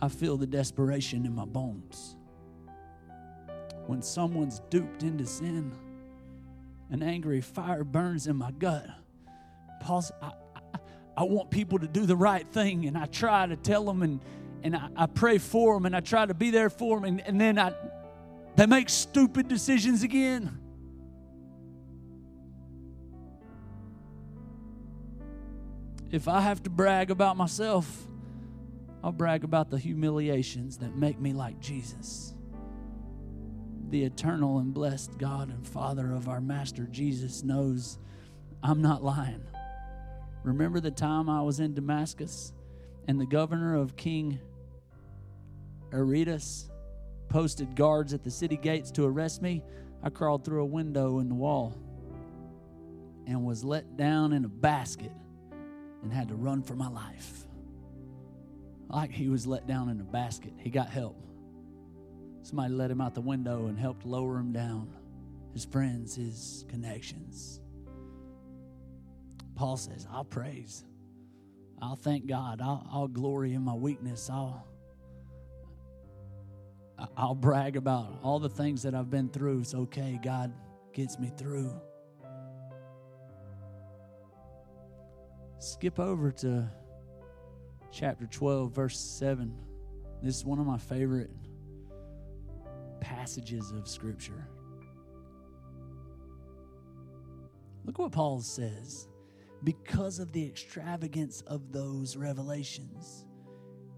I 0.00 0.08
feel 0.08 0.36
the 0.36 0.46
desperation 0.46 1.26
in 1.26 1.34
my 1.34 1.46
bones. 1.46 2.16
When 3.86 4.02
someone's 4.02 4.60
duped 4.68 5.02
into 5.02 5.26
sin, 5.26 5.72
an 6.90 7.02
angry 7.02 7.40
fire 7.40 7.84
burns 7.84 8.26
in 8.26 8.36
my 8.36 8.50
gut. 8.50 8.86
Paul's, 9.80 10.10
I, 10.22 10.32
I, 10.56 10.78
I, 11.18 11.22
want 11.24 11.50
people 11.50 11.78
to 11.78 11.86
do 11.86 12.06
the 12.06 12.16
right 12.16 12.46
thing, 12.46 12.86
and 12.86 12.96
I 12.96 13.06
try 13.06 13.46
to 13.46 13.56
tell 13.56 13.84
them, 13.84 14.02
and, 14.02 14.20
and 14.62 14.74
I, 14.74 14.88
I 14.96 15.06
pray 15.06 15.38
for 15.38 15.74
them, 15.74 15.86
and 15.86 15.94
I 15.94 16.00
try 16.00 16.26
to 16.26 16.34
be 16.34 16.50
there 16.50 16.70
for 16.70 16.96
them, 16.96 17.04
and, 17.04 17.20
and 17.20 17.40
then 17.40 17.58
I, 17.58 17.74
they 18.56 18.66
make 18.66 18.88
stupid 18.88 19.48
decisions 19.48 20.02
again. 20.02 20.58
If 26.10 26.26
I 26.26 26.40
have 26.40 26.62
to 26.62 26.70
brag 26.70 27.10
about 27.10 27.36
myself, 27.36 28.06
I'll 29.04 29.12
brag 29.12 29.44
about 29.44 29.70
the 29.70 29.78
humiliations 29.78 30.78
that 30.78 30.96
make 30.96 31.20
me 31.20 31.32
like 31.34 31.60
Jesus 31.60 32.34
the 33.90 34.04
eternal 34.04 34.58
and 34.58 34.74
blessed 34.74 35.16
God 35.18 35.48
and 35.48 35.66
Father 35.66 36.12
of 36.12 36.28
our 36.28 36.40
Master 36.40 36.84
Jesus 36.90 37.42
knows 37.42 37.98
I'm 38.62 38.82
not 38.82 39.02
lying. 39.02 39.42
Remember 40.44 40.80
the 40.80 40.90
time 40.90 41.28
I 41.28 41.42
was 41.42 41.60
in 41.60 41.74
Damascus 41.74 42.52
and 43.06 43.20
the 43.20 43.26
governor 43.26 43.76
of 43.76 43.96
King 43.96 44.38
Aretas 45.92 46.70
posted 47.28 47.74
guards 47.74 48.12
at 48.12 48.22
the 48.22 48.30
city 48.30 48.56
gates 48.56 48.90
to 48.92 49.04
arrest 49.04 49.42
me? 49.42 49.62
I 50.02 50.10
crawled 50.10 50.44
through 50.44 50.62
a 50.62 50.66
window 50.66 51.18
in 51.18 51.28
the 51.28 51.34
wall 51.34 51.74
and 53.26 53.44
was 53.44 53.64
let 53.64 53.96
down 53.96 54.32
in 54.32 54.44
a 54.44 54.48
basket 54.48 55.12
and 56.02 56.12
had 56.12 56.28
to 56.28 56.34
run 56.34 56.62
for 56.62 56.74
my 56.74 56.88
life. 56.88 57.44
Like 58.88 59.10
he 59.10 59.28
was 59.28 59.46
let 59.46 59.66
down 59.66 59.88
in 59.88 60.00
a 60.00 60.04
basket. 60.04 60.52
He 60.58 60.70
got 60.70 60.88
help. 60.88 61.27
Somebody 62.48 62.72
let 62.72 62.90
him 62.90 63.02
out 63.02 63.14
the 63.14 63.20
window 63.20 63.66
and 63.66 63.78
helped 63.78 64.06
lower 64.06 64.38
him 64.38 64.52
down. 64.52 64.88
His 65.52 65.66
friends, 65.66 66.14
his 66.14 66.64
connections. 66.70 67.60
Paul 69.54 69.76
says, 69.76 70.06
I'll 70.10 70.24
praise. 70.24 70.82
I'll 71.82 71.96
thank 71.96 72.26
God. 72.26 72.62
I'll, 72.62 72.88
I'll 72.90 73.06
glory 73.06 73.52
in 73.52 73.60
my 73.60 73.74
weakness. 73.74 74.30
I'll, 74.30 74.66
I'll 77.18 77.34
brag 77.34 77.76
about 77.76 78.18
all 78.22 78.38
the 78.38 78.48
things 78.48 78.82
that 78.84 78.94
I've 78.94 79.10
been 79.10 79.28
through. 79.28 79.60
It's 79.60 79.74
okay. 79.74 80.18
God 80.24 80.50
gets 80.94 81.18
me 81.18 81.30
through. 81.36 81.78
Skip 85.58 86.00
over 86.00 86.32
to 86.32 86.66
chapter 87.92 88.26
12, 88.26 88.72
verse 88.72 88.98
7. 88.98 89.54
This 90.22 90.36
is 90.36 90.46
one 90.46 90.58
of 90.58 90.64
my 90.64 90.78
favorite 90.78 91.28
passages 93.00 93.70
of 93.72 93.88
Scripture. 93.88 94.48
Look 97.84 97.98
what 97.98 98.12
Paul 98.12 98.40
says. 98.40 99.08
Because 99.64 100.18
of 100.18 100.32
the 100.32 100.46
extravagance 100.46 101.42
of 101.46 101.72
those 101.72 102.16
revelations. 102.16 103.24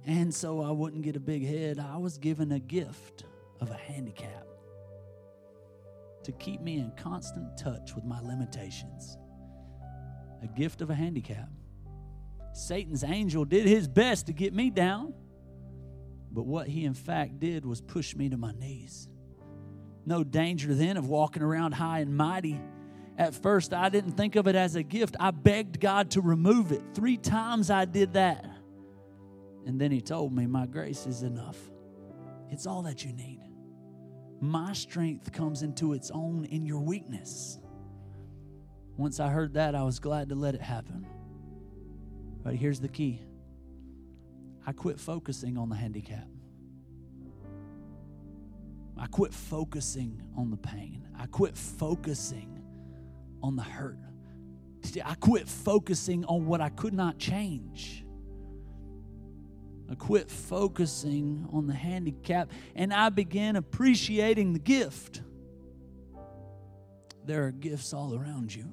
And 0.07 0.33
so 0.35 0.63
I 0.63 0.71
wouldn't 0.71 1.03
get 1.03 1.17
a 1.17 1.21
big 1.21 1.47
head, 1.47 1.79
I 1.79 1.99
was 1.99 2.17
given 2.17 2.53
a 2.53 2.61
gift 2.61 3.25
of 3.61 3.71
a 3.71 3.75
handicap 3.75 4.47
to 6.23 6.33
keep 6.33 6.61
me 6.61 6.79
in 6.79 6.93
constant 6.97 7.57
touch 7.57 7.95
with 7.95 8.05
my 8.05 8.21
limitations. 8.21 9.19
A 10.43 10.47
gift 10.47 10.81
of 10.81 10.91
a 10.91 10.95
handicap. 10.95 11.49
Satan's 12.53 13.05
angel 13.05 13.45
did 13.45 13.67
his 13.67 13.87
best 13.89 14.27
to 14.27 14.33
get 14.33 14.55
me 14.55 14.71
down, 14.71 15.15
but 16.33 16.47
what 16.47 16.69
he 16.69 16.85
in 16.85 16.95
fact 16.95 17.41
did 17.41 17.65
was 17.65 17.81
push 17.81 18.15
me 18.15 18.29
to 18.29 18.37
my 18.37 18.53
knees. 18.53 19.09
No 20.07 20.25
danger 20.25 20.75
then 20.75 20.97
of 20.97 21.09
walking 21.09 21.43
around 21.43 21.73
high 21.73 22.01
and 22.01 22.17
mighty. 22.17 22.61
At 23.19 23.35
first, 23.35 23.75
I 23.75 23.89
didn't 23.91 24.13
think 24.13 24.37
of 24.37 24.47
it 24.47 24.55
as 24.55 24.77
a 24.77 24.83
gift. 24.83 25.17
I 25.21 25.31
begged 25.31 25.81
God 25.81 26.13
to 26.13 26.21
remove 26.21 26.73
it. 26.73 26.83
Three 26.95 27.17
times 27.17 27.71
I 27.71 27.85
did 27.85 28.15
that. 28.15 28.45
And 29.67 29.81
then 29.81 29.91
He 29.91 30.01
told 30.01 30.33
me, 30.33 30.47
My 30.47 30.67
grace 30.67 31.07
is 31.07 31.23
enough. 31.23 31.59
It's 32.51 32.67
all 32.67 32.83
that 32.83 33.05
you 33.05 33.13
need. 33.13 33.41
My 34.41 34.73
strength 34.73 35.33
comes 35.33 35.63
into 35.63 35.93
its 35.93 36.11
own 36.11 36.47
in 36.47 36.65
your 36.65 36.81
weakness. 36.81 37.59
Once 38.97 39.21
I 39.21 39.29
heard 39.29 39.55
that, 39.55 39.75
I 39.75 39.83
was 39.83 39.99
glad 39.99 40.31
to 40.31 40.35
let 40.35 40.55
it 40.55 40.63
happen. 40.63 41.07
But 42.43 42.55
here's 42.55 42.81
the 42.81 42.89
key 42.89 43.21
I 44.67 44.73
quit 44.73 44.99
focusing 44.99 45.57
on 45.57 45.69
the 45.69 45.77
handicap. 45.77 46.27
I 48.99 49.07
quit 49.07 49.33
focusing 49.33 50.23
on 50.37 50.51
the 50.51 50.59
pain. 50.59 51.09
I 51.19 51.27
quit 51.27 51.57
focusing 51.57 52.63
on 53.43 53.57
the 53.57 53.63
hurt. 53.63 53.97
I 55.05 55.15
quit 55.15 55.49
focusing 55.49 56.25
on 56.25 56.47
what 56.47 56.61
I 56.61 56.69
could 56.69 56.93
not 56.93 57.19
change. 57.19 58.05
I 59.91 59.95
quit 59.95 60.31
focusing 60.31 61.49
on 61.53 61.67
the 61.67 61.75
handicap 61.75 62.51
and 62.77 62.93
I 62.93 63.09
began 63.09 63.57
appreciating 63.57 64.53
the 64.53 64.59
gift. 64.59 65.23
There 67.25 67.47
are 67.47 67.51
gifts 67.51 67.93
all 67.93 68.15
around 68.15 68.55
you. 68.55 68.67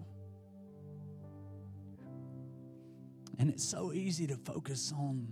And 3.39 3.49
it's 3.49 3.63
so 3.63 3.93
easy 3.93 4.27
to 4.27 4.35
focus 4.35 4.93
on 4.97 5.27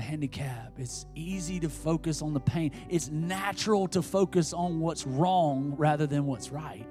the 0.00 0.06
handicap. 0.06 0.72
It's 0.78 1.04
easy 1.14 1.60
to 1.60 1.68
focus 1.68 2.22
on 2.22 2.32
the 2.32 2.40
pain. 2.40 2.72
It's 2.88 3.10
natural 3.10 3.86
to 3.88 4.00
focus 4.00 4.54
on 4.54 4.80
what's 4.80 5.06
wrong 5.06 5.74
rather 5.76 6.06
than 6.06 6.24
what's 6.24 6.50
right. 6.50 6.86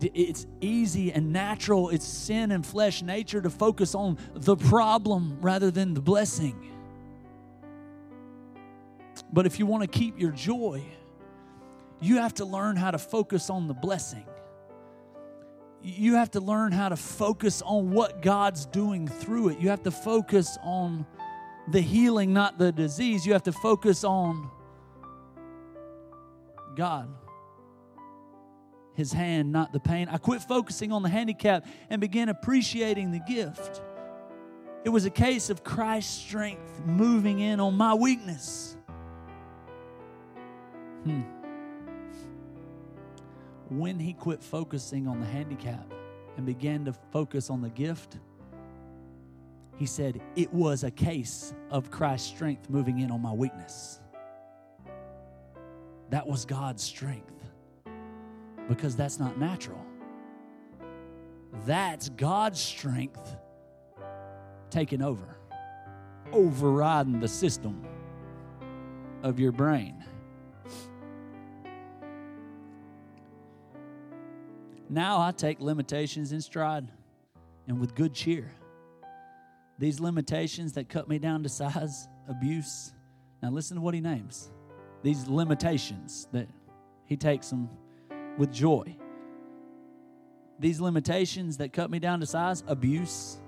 It's 0.00 0.46
easy 0.62 1.12
and 1.12 1.30
natural. 1.30 1.90
It's 1.90 2.06
sin 2.06 2.52
and 2.52 2.64
flesh 2.64 3.02
nature 3.02 3.42
to 3.42 3.50
focus 3.50 3.94
on 3.94 4.16
the 4.32 4.56
problem 4.56 5.36
rather 5.42 5.70
than 5.70 5.92
the 5.92 6.00
blessing. 6.00 6.72
But 9.30 9.44
if 9.44 9.58
you 9.58 9.66
want 9.66 9.82
to 9.82 9.98
keep 9.98 10.18
your 10.18 10.32
joy, 10.32 10.82
you 12.00 12.16
have 12.16 12.32
to 12.34 12.46
learn 12.46 12.76
how 12.76 12.92
to 12.92 12.98
focus 12.98 13.50
on 13.50 13.68
the 13.68 13.74
blessing. 13.74 14.24
You 15.82 16.14
have 16.14 16.30
to 16.30 16.40
learn 16.40 16.72
how 16.72 16.88
to 16.88 16.96
focus 16.96 17.60
on 17.60 17.90
what 17.90 18.22
God's 18.22 18.64
doing 18.64 19.06
through 19.06 19.50
it. 19.50 19.58
You 19.58 19.68
have 19.68 19.82
to 19.82 19.90
focus 19.90 20.56
on 20.62 21.06
the 21.70 21.80
healing, 21.80 22.32
not 22.32 22.58
the 22.58 22.72
disease. 22.72 23.26
You 23.26 23.32
have 23.32 23.44
to 23.44 23.52
focus 23.52 24.04
on 24.04 24.50
God, 26.74 27.12
His 28.94 29.12
hand, 29.12 29.52
not 29.52 29.72
the 29.72 29.80
pain. 29.80 30.08
I 30.08 30.18
quit 30.18 30.42
focusing 30.42 30.92
on 30.92 31.02
the 31.02 31.08
handicap 31.08 31.66
and 31.88 32.00
began 32.00 32.28
appreciating 32.28 33.12
the 33.12 33.20
gift. 33.20 33.82
It 34.84 34.88
was 34.88 35.04
a 35.04 35.10
case 35.10 35.50
of 35.50 35.62
Christ's 35.62 36.14
strength 36.14 36.82
moving 36.86 37.40
in 37.40 37.60
on 37.60 37.76
my 37.76 37.94
weakness. 37.94 38.76
Hmm. 41.04 41.22
When 43.68 43.98
he 43.98 44.14
quit 44.14 44.42
focusing 44.42 45.06
on 45.06 45.20
the 45.20 45.26
handicap 45.26 45.92
and 46.36 46.46
began 46.46 46.86
to 46.86 46.92
focus 47.12 47.50
on 47.50 47.60
the 47.60 47.68
gift, 47.68 48.16
he 49.80 49.86
said, 49.86 50.20
It 50.36 50.52
was 50.52 50.84
a 50.84 50.90
case 50.90 51.54
of 51.70 51.90
Christ's 51.90 52.28
strength 52.28 52.68
moving 52.68 53.00
in 53.00 53.10
on 53.10 53.22
my 53.22 53.32
weakness. 53.32 53.98
That 56.10 56.26
was 56.26 56.44
God's 56.44 56.82
strength 56.82 57.32
because 58.68 58.94
that's 58.94 59.18
not 59.18 59.38
natural. 59.38 59.82
That's 61.64 62.10
God's 62.10 62.60
strength 62.60 63.36
taking 64.68 65.00
over, 65.00 65.38
overriding 66.30 67.18
the 67.18 67.28
system 67.28 67.82
of 69.22 69.40
your 69.40 69.50
brain. 69.50 70.04
Now 74.90 75.22
I 75.22 75.32
take 75.32 75.58
limitations 75.58 76.32
in 76.32 76.42
stride 76.42 76.86
and 77.66 77.80
with 77.80 77.94
good 77.94 78.12
cheer 78.12 78.52
these 79.80 79.98
limitations 79.98 80.74
that 80.74 80.90
cut 80.90 81.08
me 81.08 81.18
down 81.18 81.42
to 81.42 81.48
size, 81.48 82.06
abuse. 82.28 82.92
Now, 83.42 83.48
listen 83.50 83.76
to 83.76 83.80
what 83.80 83.94
he 83.94 84.00
names 84.00 84.52
these 85.02 85.26
limitations 85.26 86.28
that 86.30 86.46
he 87.06 87.16
takes 87.16 87.48
them 87.48 87.70
with 88.36 88.52
joy. 88.52 88.94
These 90.58 90.78
limitations 90.78 91.56
that 91.56 91.72
cut 91.72 91.90
me 91.90 91.98
down 91.98 92.20
to 92.20 92.26
size, 92.26 92.62
abuse, 92.66 93.38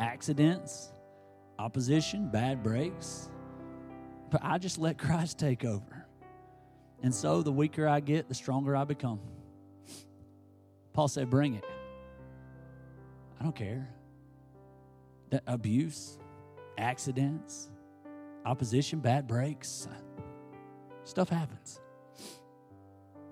accidents, 0.00 0.92
opposition, 1.60 2.28
bad 2.28 2.64
breaks. 2.64 3.30
But 4.32 4.40
I 4.42 4.58
just 4.58 4.78
let 4.78 4.98
Christ 4.98 5.38
take 5.38 5.64
over. 5.64 6.08
And 7.04 7.14
so 7.14 7.42
the 7.42 7.52
weaker 7.52 7.86
I 7.86 8.00
get, 8.00 8.28
the 8.28 8.34
stronger 8.34 8.74
I 8.74 8.82
become. 8.82 9.20
Paul 10.92 11.06
said, 11.06 11.30
Bring 11.30 11.54
it. 11.54 11.64
I 13.38 13.44
don't 13.44 13.54
care 13.54 13.88
abuse, 15.46 16.18
accidents, 16.76 17.70
opposition, 18.44 19.00
bad 19.00 19.26
breaks. 19.26 19.88
Uh, 19.90 20.22
stuff 21.04 21.28
happens. 21.28 21.80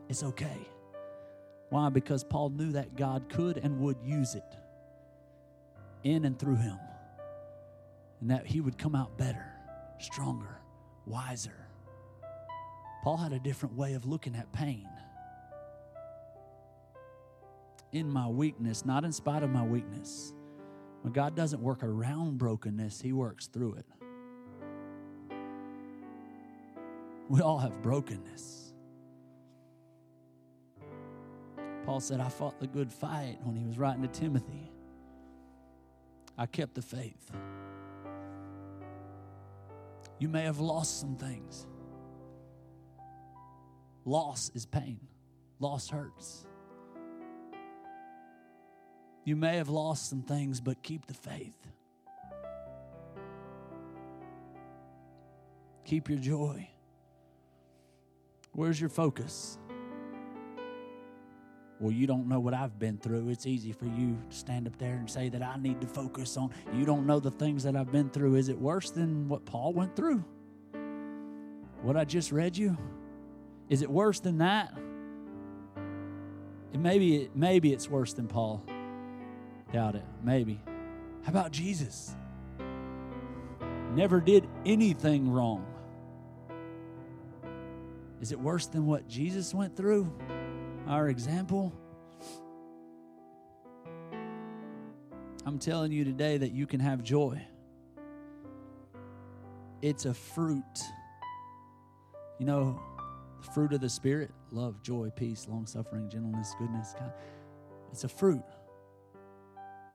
It's 0.08 0.22
okay. 0.22 0.68
Why? 1.70 1.88
Because 1.88 2.22
Paul 2.22 2.50
knew 2.50 2.72
that 2.72 2.96
God 2.96 3.28
could 3.28 3.58
and 3.58 3.80
would 3.80 3.96
use 4.02 4.34
it 4.34 4.56
in 6.04 6.24
and 6.24 6.38
through 6.38 6.56
him, 6.56 6.78
and 8.20 8.30
that 8.30 8.46
he 8.46 8.60
would 8.60 8.78
come 8.78 8.94
out 8.94 9.18
better, 9.18 9.44
stronger, 9.98 10.60
wiser. 11.04 11.66
Paul 13.02 13.16
had 13.16 13.32
a 13.32 13.38
different 13.40 13.76
way 13.76 13.94
of 13.94 14.06
looking 14.06 14.36
at 14.36 14.50
pain. 14.52 14.88
In 17.92 18.08
my 18.08 18.28
weakness, 18.28 18.84
not 18.84 19.04
in 19.04 19.12
spite 19.12 19.42
of 19.42 19.50
my 19.50 19.64
weakness. 19.64 20.32
When 21.06 21.12
God 21.12 21.36
doesn't 21.36 21.62
work 21.62 21.84
around 21.84 22.36
brokenness, 22.36 23.00
He 23.00 23.12
works 23.12 23.46
through 23.46 23.74
it. 23.74 23.86
We 27.28 27.40
all 27.40 27.58
have 27.58 27.80
brokenness. 27.80 28.72
Paul 31.84 32.00
said, 32.00 32.18
I 32.18 32.28
fought 32.28 32.58
the 32.58 32.66
good 32.66 32.92
fight 32.92 33.38
when 33.44 33.54
he 33.54 33.64
was 33.64 33.78
writing 33.78 34.02
to 34.02 34.08
Timothy. 34.08 34.72
I 36.36 36.46
kept 36.46 36.74
the 36.74 36.82
faith. 36.82 37.30
You 40.18 40.28
may 40.28 40.42
have 40.42 40.58
lost 40.58 40.98
some 40.98 41.14
things. 41.14 41.68
Loss 44.04 44.50
is 44.56 44.66
pain, 44.66 44.98
loss 45.60 45.88
hurts. 45.88 46.48
You 49.26 49.34
may 49.34 49.56
have 49.56 49.68
lost 49.68 50.08
some 50.08 50.22
things, 50.22 50.60
but 50.60 50.84
keep 50.84 51.06
the 51.06 51.14
faith. 51.14 51.56
Keep 55.84 56.08
your 56.08 56.18
joy. 56.18 56.68
Where's 58.52 58.80
your 58.80 58.88
focus? 58.88 59.58
Well, 61.80 61.90
you 61.90 62.06
don't 62.06 62.28
know 62.28 62.38
what 62.38 62.54
I've 62.54 62.78
been 62.78 62.98
through. 62.98 63.28
It's 63.30 63.46
easy 63.46 63.72
for 63.72 63.86
you 63.86 64.16
to 64.30 64.36
stand 64.36 64.68
up 64.68 64.78
there 64.78 64.94
and 64.94 65.10
say 65.10 65.28
that 65.28 65.42
I 65.42 65.56
need 65.56 65.80
to 65.80 65.88
focus 65.88 66.36
on. 66.36 66.52
You 66.72 66.86
don't 66.86 67.04
know 67.04 67.18
the 67.18 67.32
things 67.32 67.64
that 67.64 67.74
I've 67.74 67.90
been 67.90 68.10
through. 68.10 68.36
Is 68.36 68.48
it 68.48 68.56
worse 68.56 68.90
than 68.90 69.28
what 69.28 69.44
Paul 69.44 69.72
went 69.72 69.96
through? 69.96 70.24
What 71.82 71.96
I 71.96 72.04
just 72.04 72.30
read 72.30 72.56
you? 72.56 72.78
Is 73.68 73.82
it 73.82 73.90
worse 73.90 74.20
than 74.20 74.38
that? 74.38 74.72
And 76.72 76.80
maybe 76.80 77.28
maybe 77.34 77.72
it's 77.72 77.90
worse 77.90 78.12
than 78.12 78.28
Paul. 78.28 78.64
Doubt 79.72 79.96
it. 79.96 80.04
Maybe. 80.22 80.60
How 81.22 81.30
about 81.30 81.50
Jesus? 81.52 82.14
Never 83.92 84.20
did 84.20 84.48
anything 84.64 85.30
wrong. 85.30 85.66
Is 88.20 88.32
it 88.32 88.40
worse 88.40 88.66
than 88.66 88.86
what 88.86 89.08
Jesus 89.08 89.52
went 89.52 89.76
through? 89.76 90.12
Our 90.86 91.08
example? 91.08 91.72
I'm 95.44 95.58
telling 95.58 95.92
you 95.92 96.04
today 96.04 96.38
that 96.38 96.52
you 96.52 96.66
can 96.66 96.80
have 96.80 97.02
joy. 97.02 97.40
It's 99.82 100.04
a 100.04 100.14
fruit. 100.14 100.62
You 102.38 102.46
know, 102.46 102.80
the 103.40 103.50
fruit 103.52 103.72
of 103.72 103.80
the 103.80 103.88
Spirit 103.88 104.30
love, 104.50 104.82
joy, 104.82 105.10
peace, 105.14 105.46
long 105.48 105.66
suffering, 105.66 106.08
gentleness, 106.08 106.54
goodness. 106.58 106.94
God. 106.98 107.12
It's 107.92 108.04
a 108.04 108.08
fruit. 108.08 108.42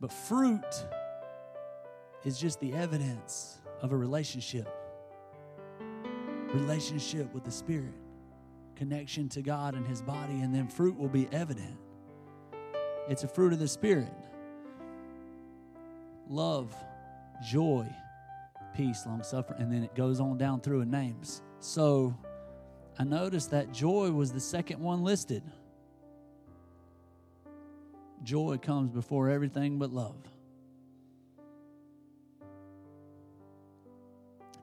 But 0.02 0.12
fruit 0.12 0.88
is 2.26 2.40
just 2.40 2.60
the 2.60 2.74
evidence 2.74 3.60
of 3.82 3.92
a 3.92 3.98
relationship 3.98 4.68
relationship 6.54 7.34
with 7.34 7.46
the 7.46 7.52
Spirit, 7.52 7.94
connection 8.76 9.30
to 9.30 9.42
God 9.42 9.74
and 9.74 9.88
His 9.88 10.02
body, 10.02 10.42
and 10.42 10.54
then 10.54 10.68
fruit 10.68 10.98
will 10.98 11.08
be 11.08 11.30
evident. 11.32 11.78
It's 13.08 13.24
a 13.24 13.28
fruit 13.28 13.54
of 13.54 13.60
the 13.60 13.68
Spirit 13.68 14.12
love, 16.28 16.74
joy, 17.50 17.86
peace, 18.76 19.06
long 19.06 19.24
suffering, 19.24 19.62
and 19.62 19.72
then 19.72 19.84
it 19.84 19.96
goes 19.96 20.20
on 20.20 20.38
down 20.38 20.62
through 20.62 20.82
in 20.82 20.90
names. 20.90 21.42
So 21.60 22.16
I 22.98 23.04
noticed 23.04 23.52
that 23.52 23.72
joy 23.72 24.12
was 24.12 24.32
the 24.32 24.40
second 24.40 24.80
one 24.80 25.04
listed. 25.04 25.44
Joy 28.24 28.58
comes 28.58 28.92
before 28.92 29.30
everything 29.30 29.80
but 29.80 29.92
love. 29.92 30.16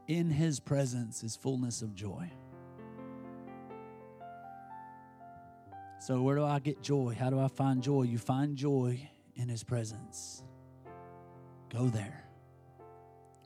In 0.07 0.31
his 0.31 0.61
presence 0.61 1.23
is 1.23 1.37
fullness 1.37 1.83
of 1.83 1.95
joy. 1.95 2.31
So, 6.01 6.23
where 6.23 6.37
do 6.37 6.45
I 6.45 6.61
get 6.61 6.81
joy? 6.81 7.17
How 7.19 7.29
do 7.29 7.39
I 7.41 7.49
find 7.49 7.83
joy? 7.83 8.03
You 8.03 8.19
find 8.19 8.57
joy 8.57 9.11
in 9.35 9.49
his 9.49 9.65
presence. 9.65 10.43
Go 11.69 11.89
there. 11.89 12.25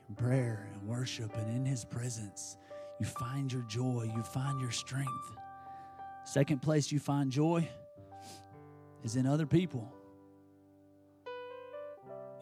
In 0.09 0.15
prayer 0.15 0.69
and 0.73 0.89
worship 0.89 1.35
and 1.37 1.57
in 1.57 1.65
his 1.65 1.85
presence, 1.85 2.57
you 3.01 3.07
find 3.07 3.53
your 3.53 3.63
joy, 3.63 4.13
you 4.15 4.23
find 4.23 4.61
your 4.61 4.71
strength. 4.71 5.11
Second 6.25 6.63
place 6.63 6.93
you 6.93 7.01
find 7.01 7.33
joy 7.33 7.69
is 9.03 9.17
in 9.17 9.27
other 9.27 9.47
people. 9.47 9.93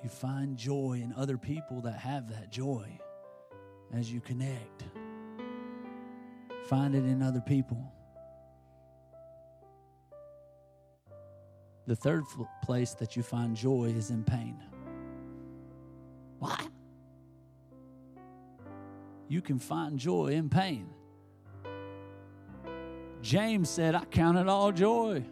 You 0.02 0.08
find 0.08 0.56
joy 0.56 1.00
in 1.02 1.12
other 1.16 1.36
people 1.36 1.82
that 1.82 1.98
have 1.98 2.30
that 2.30 2.50
joy 2.50 2.98
as 3.92 4.10
you 4.10 4.20
connect. 4.20 4.84
Find 6.68 6.94
it 6.94 7.04
in 7.04 7.22
other 7.22 7.40
people. 7.40 7.92
The 11.86 11.96
third 11.96 12.24
place 12.62 12.94
that 12.94 13.16
you 13.16 13.22
find 13.22 13.56
joy 13.56 13.92
is 13.96 14.10
in 14.10 14.22
pain. 14.22 14.56
What? 16.38 16.68
You 19.28 19.42
can 19.42 19.58
find 19.58 19.98
joy 19.98 20.28
in 20.28 20.48
pain. 20.48 20.88
James 23.22 23.68
said, 23.68 23.94
I 23.94 24.04
count 24.06 24.38
it 24.38 24.48
all 24.48 24.72
joy. 24.72 25.24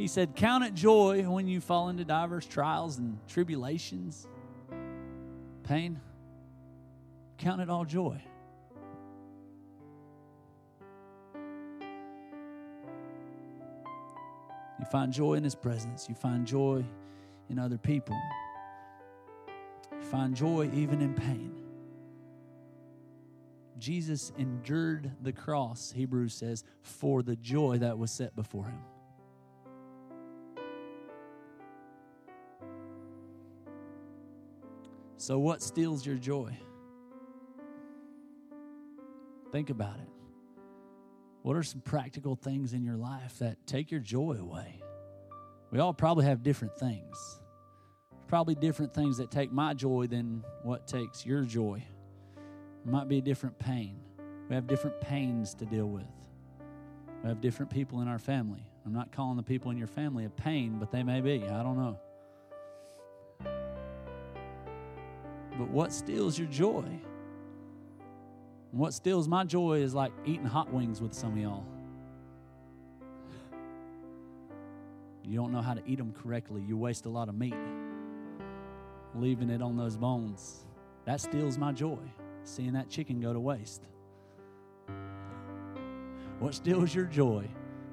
He 0.00 0.08
said, 0.08 0.34
Count 0.34 0.64
it 0.64 0.72
joy 0.72 1.24
when 1.24 1.46
you 1.46 1.60
fall 1.60 1.90
into 1.90 2.06
diverse 2.06 2.46
trials 2.46 2.96
and 2.96 3.18
tribulations, 3.28 4.26
pain. 5.62 6.00
Count 7.36 7.60
it 7.60 7.68
all 7.68 7.84
joy. 7.84 8.18
You 14.78 14.86
find 14.90 15.12
joy 15.12 15.34
in 15.34 15.44
His 15.44 15.54
presence, 15.54 16.08
you 16.08 16.14
find 16.14 16.46
joy 16.46 16.82
in 17.50 17.58
other 17.58 17.76
people, 17.76 18.16
you 19.92 20.00
find 20.00 20.34
joy 20.34 20.70
even 20.72 21.02
in 21.02 21.12
pain. 21.12 21.52
Jesus 23.78 24.32
endured 24.38 25.10
the 25.20 25.34
cross, 25.34 25.92
Hebrews 25.94 26.32
says, 26.32 26.64
for 26.80 27.22
the 27.22 27.36
joy 27.36 27.76
that 27.78 27.98
was 27.98 28.10
set 28.10 28.34
before 28.34 28.64
him. 28.64 28.80
So, 35.30 35.38
what 35.38 35.62
steals 35.62 36.04
your 36.04 36.16
joy? 36.16 36.58
Think 39.52 39.70
about 39.70 39.94
it. 40.00 40.08
What 41.42 41.54
are 41.54 41.62
some 41.62 41.82
practical 41.82 42.34
things 42.34 42.72
in 42.72 42.82
your 42.82 42.96
life 42.96 43.38
that 43.38 43.64
take 43.64 43.92
your 43.92 44.00
joy 44.00 44.38
away? 44.40 44.82
We 45.70 45.78
all 45.78 45.94
probably 45.94 46.24
have 46.24 46.42
different 46.42 46.76
things. 46.76 47.16
Probably 48.26 48.56
different 48.56 48.92
things 48.92 49.18
that 49.18 49.30
take 49.30 49.52
my 49.52 49.72
joy 49.72 50.08
than 50.08 50.42
what 50.64 50.88
takes 50.88 51.24
your 51.24 51.44
joy. 51.44 51.80
It 52.84 52.90
might 52.90 53.06
be 53.06 53.18
a 53.18 53.22
different 53.22 53.56
pain. 53.56 54.00
We 54.48 54.56
have 54.56 54.66
different 54.66 55.00
pains 55.00 55.54
to 55.54 55.64
deal 55.64 55.86
with. 55.86 56.10
We 57.22 57.28
have 57.28 57.40
different 57.40 57.70
people 57.70 58.00
in 58.00 58.08
our 58.08 58.18
family. 58.18 58.66
I'm 58.84 58.92
not 58.92 59.12
calling 59.12 59.36
the 59.36 59.44
people 59.44 59.70
in 59.70 59.78
your 59.78 59.86
family 59.86 60.24
a 60.24 60.28
pain, 60.28 60.80
but 60.80 60.90
they 60.90 61.04
may 61.04 61.20
be. 61.20 61.44
I 61.44 61.62
don't 61.62 61.76
know. 61.76 62.00
But 65.60 65.68
what 65.68 65.92
steals 65.92 66.38
your 66.38 66.48
joy? 66.48 66.86
what 68.72 68.94
steals 68.94 69.28
my 69.28 69.44
joy 69.44 69.78
is 69.82 69.92
like 69.94 70.10
eating 70.24 70.46
hot 70.46 70.72
wings 70.72 71.02
with 71.02 71.12
some 71.12 71.32
of 71.32 71.38
y'all. 71.38 71.64
You 75.22 75.36
don't 75.36 75.52
know 75.52 75.60
how 75.60 75.74
to 75.74 75.82
eat 75.86 75.98
them 75.98 76.14
correctly. 76.14 76.62
You 76.66 76.78
waste 76.78 77.04
a 77.04 77.10
lot 77.10 77.28
of 77.28 77.34
meat, 77.34 77.54
leaving 79.14 79.50
it 79.50 79.60
on 79.60 79.76
those 79.76 79.98
bones. 79.98 80.64
That 81.04 81.20
steals 81.20 81.58
my 81.58 81.72
joy 81.72 81.98
seeing 82.44 82.72
that 82.72 82.88
chicken 82.88 83.20
go 83.20 83.34
to 83.34 83.40
waste. 83.40 83.82
What 86.38 86.54
steals 86.54 86.94
your 86.94 87.04
joy? 87.04 87.46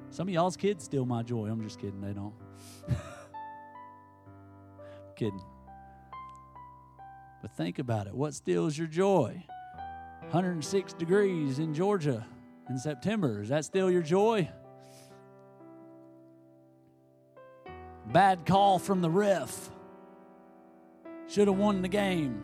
Some 0.08 0.26
of 0.26 0.32
y'all's 0.32 0.56
kids 0.56 0.84
steal 0.84 1.04
my 1.04 1.22
joy. 1.22 1.48
I'm 1.48 1.62
just 1.62 1.78
kidding, 1.78 2.00
they 2.00 2.14
don't. 2.14 2.32
kidding. 5.16 5.42
But 7.42 7.52
think 7.52 7.78
about 7.78 8.06
it. 8.06 8.14
What 8.14 8.34
steals 8.34 8.76
your 8.76 8.88
joy? 8.88 9.44
106 10.30 10.92
degrees 10.94 11.58
in 11.58 11.72
Georgia 11.72 12.26
in 12.68 12.78
September. 12.78 13.40
Is 13.40 13.48
that 13.48 13.64
still 13.64 13.90
your 13.90 14.02
joy? 14.02 14.48
Bad 18.12 18.44
call 18.46 18.78
from 18.78 19.00
the 19.00 19.10
ref. 19.10 19.70
Should 21.28 21.48
have 21.48 21.58
won 21.58 21.82
the 21.82 21.88
game. 21.88 22.42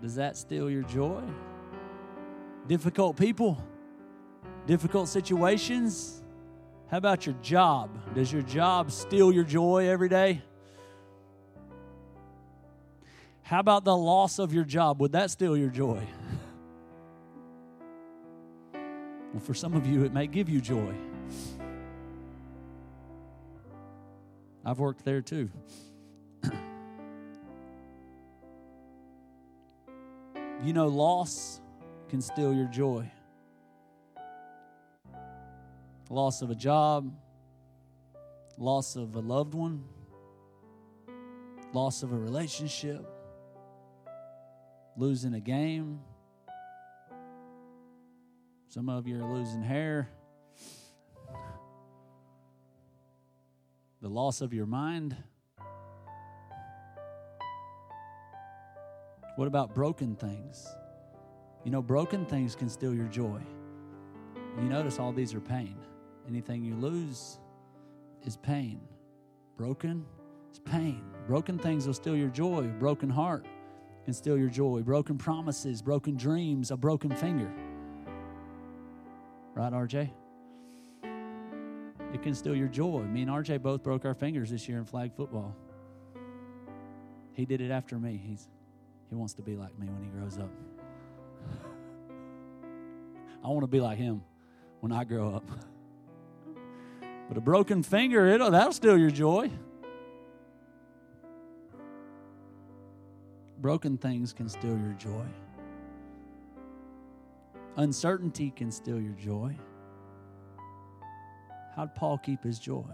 Does 0.00 0.14
that 0.16 0.36
steal 0.36 0.68
your 0.70 0.82
joy? 0.82 1.22
Difficult 2.66 3.16
people? 3.16 3.62
Difficult 4.66 5.08
situations? 5.08 6.22
How 6.90 6.96
about 6.98 7.26
your 7.26 7.34
job? 7.42 8.14
Does 8.14 8.32
your 8.32 8.42
job 8.42 8.90
steal 8.90 9.32
your 9.32 9.44
joy 9.44 9.88
every 9.88 10.08
day? 10.08 10.42
How 13.42 13.60
about 13.60 13.84
the 13.84 13.96
loss 13.96 14.38
of 14.38 14.54
your 14.54 14.64
job? 14.64 15.00
Would 15.00 15.12
that 15.12 15.30
steal 15.30 15.56
your 15.56 15.68
joy? 15.68 16.02
Well, 18.72 19.40
for 19.40 19.54
some 19.54 19.74
of 19.74 19.86
you, 19.86 20.04
it 20.04 20.12
may 20.12 20.26
give 20.26 20.48
you 20.48 20.60
joy. 20.60 20.94
I've 24.64 24.78
worked 24.78 25.04
there 25.04 25.20
too. 25.20 25.50
You 30.64 30.72
know, 30.72 30.86
loss 30.86 31.60
can 32.08 32.20
steal 32.20 32.54
your 32.54 32.68
joy. 32.68 33.10
Loss 36.08 36.40
of 36.42 36.50
a 36.50 36.54
job, 36.54 37.12
loss 38.58 38.94
of 38.94 39.16
a 39.16 39.18
loved 39.18 39.54
one, 39.54 39.82
loss 41.72 42.04
of 42.04 42.12
a 42.12 42.16
relationship, 42.16 43.04
losing 44.96 45.34
a 45.34 45.40
game. 45.40 46.00
Some 48.68 48.88
of 48.88 49.06
you 49.06 49.22
are 49.22 49.34
losing 49.34 49.62
hair. 49.62 50.08
The 54.00 54.08
loss 54.08 54.40
of 54.40 54.52
your 54.52 54.66
mind. 54.66 55.16
What 59.36 59.48
about 59.48 59.74
broken 59.74 60.16
things? 60.16 60.66
You 61.64 61.70
know, 61.70 61.80
broken 61.80 62.26
things 62.26 62.54
can 62.54 62.68
steal 62.68 62.94
your 62.94 63.06
joy. 63.06 63.40
You 64.58 64.64
notice 64.64 64.98
all 64.98 65.12
these 65.12 65.32
are 65.34 65.40
pain. 65.40 65.76
Anything 66.28 66.64
you 66.64 66.74
lose 66.74 67.38
is 68.24 68.36
pain. 68.36 68.80
Broken 69.56 70.04
is 70.52 70.58
pain. 70.58 71.02
Broken 71.26 71.58
things 71.58 71.86
will 71.86 71.94
steal 71.94 72.16
your 72.16 72.28
joy. 72.28 72.64
Broken 72.78 73.08
heart 73.08 73.46
can 74.04 74.14
steal 74.14 74.36
your 74.36 74.48
joy. 74.48 74.80
Broken 74.80 75.18
promises, 75.18 75.82
broken 75.82 76.16
dreams, 76.16 76.70
a 76.70 76.76
broken 76.76 77.14
finger. 77.14 77.50
Right, 79.54 79.72
RJ? 79.72 80.10
It 82.12 82.22
can 82.22 82.34
steal 82.34 82.54
your 82.54 82.68
joy. 82.68 83.02
Me 83.02 83.22
and 83.22 83.30
RJ 83.30 83.62
both 83.62 83.82
broke 83.82 84.04
our 84.04 84.14
fingers 84.14 84.50
this 84.50 84.68
year 84.68 84.78
in 84.78 84.84
flag 84.84 85.14
football. 85.14 85.56
He 87.32 87.46
did 87.46 87.60
it 87.60 87.70
after 87.70 87.98
me. 87.98 88.20
He's 88.22 88.48
he 89.08 89.14
wants 89.14 89.34
to 89.34 89.42
be 89.42 89.56
like 89.56 89.78
me 89.78 89.88
when 89.88 90.02
he 90.02 90.08
grows 90.08 90.38
up. 90.38 90.50
I 93.44 93.48
want 93.48 93.62
to 93.62 93.66
be 93.66 93.80
like 93.80 93.98
him 93.98 94.22
when 94.80 94.92
I 94.92 95.04
grow 95.04 95.34
up. 95.34 95.44
But 97.28 97.38
a 97.38 97.40
broken 97.40 97.82
finger, 97.82 98.26
it'll 98.26 98.50
that'll 98.50 98.74
steal 98.74 98.98
your 98.98 99.10
joy. 99.10 99.50
Broken 103.62 103.96
things 103.96 104.32
can 104.32 104.48
steal 104.48 104.76
your 104.76 104.94
joy. 104.98 105.24
Uncertainty 107.76 108.52
can 108.56 108.72
steal 108.72 109.00
your 109.00 109.14
joy. 109.14 109.56
How'd 111.76 111.94
Paul 111.94 112.18
keep 112.18 112.42
his 112.42 112.58
joy? 112.58 112.84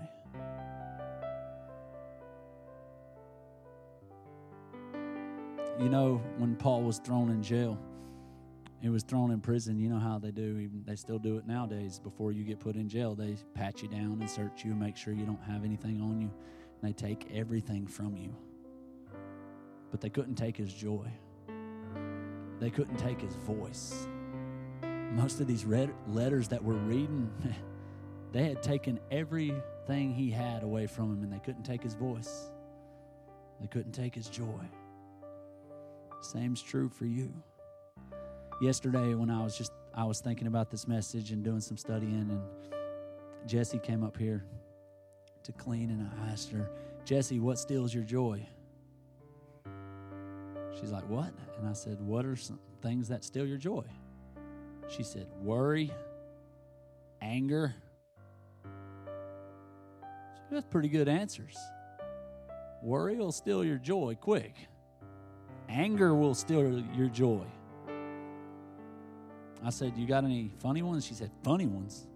You 5.81 5.89
know, 5.89 6.21
when 6.37 6.55
Paul 6.55 6.83
was 6.83 6.99
thrown 6.99 7.31
in 7.31 7.43
jail, 7.43 7.79
he 8.83 8.91
was 8.91 9.03
thrown 9.05 9.31
in 9.31 9.41
prison. 9.41 9.79
You 9.79 9.89
know 9.89 9.99
how 9.99 10.19
they 10.19 10.33
do, 10.33 10.59
even 10.59 10.85
they 10.87 10.97
still 10.97 11.19
do 11.19 11.39
it 11.39 11.47
nowadays. 11.47 11.99
Before 11.99 12.31
you 12.31 12.45
get 12.45 12.61
put 12.61 12.77
in 12.77 12.91
jail, 12.91 13.15
they 13.15 13.37
pat 13.55 13.81
you 13.81 13.89
down 13.89 14.19
and 14.21 14.29
search 14.29 14.67
you, 14.67 14.73
and 14.73 14.81
make 14.81 14.99
sure 14.99 15.15
you 15.15 15.25
don't 15.25 15.43
have 15.45 15.65
anything 15.65 16.03
on 16.03 16.21
you. 16.21 16.31
And 16.83 16.83
they 16.83 16.93
take 16.93 17.27
everything 17.33 17.87
from 17.87 18.19
you. 18.19 18.35
But 19.91 20.01
they 20.01 20.11
couldn't 20.11 20.35
take 20.35 20.57
his 20.57 20.73
joy. 20.73 21.07
They 22.61 22.71
couldn't 22.71 22.97
take 22.97 23.21
his 23.21 23.35
voice. 23.35 24.07
Most 25.13 25.41
of 25.41 25.47
these 25.47 25.65
red 25.65 25.91
letters 26.09 26.49
that 26.49 26.63
we're 26.63 26.75
reading, 26.75 27.31
they 28.33 28.49
had 28.49 28.63
taken 28.63 29.01
everything 29.11 30.13
he 30.13 30.31
had 30.31 30.63
away 30.63 30.87
from 30.87 31.13
him, 31.13 31.23
and 31.23 31.33
they 31.33 31.39
couldn't 31.39 31.63
take 31.63 31.83
his 31.83 31.95
voice. 31.95 32.51
They 33.61 33.67
couldn't 33.67 33.93
take 33.93 34.15
his 34.15 34.29
joy. 34.29 34.61
Same's 36.21 36.63
true 36.63 36.89
for 36.89 37.07
you. 37.07 37.33
Yesterday, 38.61 39.15
when 39.15 39.31
I 39.31 39.43
was 39.43 39.57
just 39.57 39.73
I 39.95 40.05
was 40.05 40.21
thinking 40.21 40.47
about 40.47 40.71
this 40.71 40.87
message 40.87 41.31
and 41.33 41.43
doing 41.43 41.61
some 41.61 41.77
studying, 41.77 42.31
and 42.31 42.41
Jesse 43.47 43.79
came 43.79 44.05
up 44.05 44.17
here 44.17 44.45
to 45.45 45.53
clean, 45.53 45.91
and 45.91 46.09
I 46.23 46.33
asked 46.33 46.51
her, 46.51 46.71
Jesse, 47.05 47.41
what 47.41 47.59
steals 47.59 47.95
your 47.95 48.05
joy? 48.05 48.47
She's 50.79 50.91
like, 50.91 51.09
What? 51.09 51.33
And 51.59 51.69
I 51.69 51.73
said, 51.73 52.01
What 52.01 52.25
are 52.25 52.37
some 52.37 52.59
things 52.83 53.09
that 53.09 53.25
steal 53.25 53.47
your 53.47 53.59
joy? 53.59 53.85
She 54.89 55.03
said, 55.03 55.27
Worry, 55.43 55.93
anger. 57.21 57.75
That's 60.51 60.67
pretty 60.67 60.89
good 60.89 61.09
answers. 61.09 61.57
Worry 62.83 63.17
will 63.17 63.33
steal 63.33 63.65
your 63.65 63.77
joy 63.77 64.17
quick. 64.21 64.55
Anger 65.69 66.15
will 66.15 66.35
steal 66.35 66.83
your 66.95 67.09
joy. 67.09 67.45
I 69.65 69.71
said, 69.71 69.95
You 69.97 70.07
got 70.07 70.25
any 70.25 70.53
funny 70.61 70.83
ones? 70.83 71.05
She 71.05 71.15
said, 71.15 71.31
Funny 71.43 71.67
ones? 71.67 72.07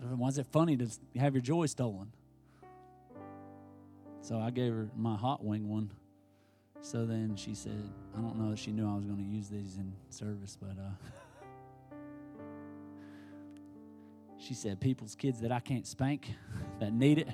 Why 0.00 0.28
is 0.28 0.38
it 0.38 0.46
funny 0.46 0.76
to 0.76 0.88
have 1.16 1.34
your 1.34 1.42
joy 1.42 1.66
stolen? 1.66 2.12
So 4.20 4.38
I 4.38 4.50
gave 4.50 4.72
her 4.72 4.88
my 4.96 5.16
hot 5.16 5.44
wing 5.44 5.68
one. 5.68 5.90
So 6.80 7.04
then 7.04 7.34
she 7.36 7.54
said, 7.54 7.90
I 8.16 8.20
don't 8.20 8.38
know 8.38 8.52
if 8.52 8.58
she 8.58 8.70
knew 8.70 8.90
I 8.90 8.94
was 8.94 9.04
going 9.04 9.18
to 9.18 9.24
use 9.24 9.48
these 9.48 9.76
in 9.76 9.92
service, 10.10 10.56
but 10.60 10.76
uh, 10.78 11.96
she 14.38 14.54
said, 14.54 14.80
People's 14.80 15.14
kids 15.14 15.40
that 15.40 15.52
I 15.52 15.60
can't 15.60 15.86
spank, 15.86 16.32
that 16.80 16.92
need 16.92 17.18
it. 17.18 17.28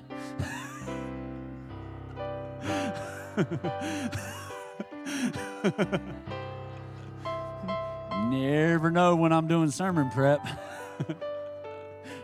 Never 8.29 8.91
know 8.91 9.15
when 9.15 9.31
I'm 9.31 9.47
doing 9.47 9.71
sermon 9.71 10.09
prep. 10.09 10.45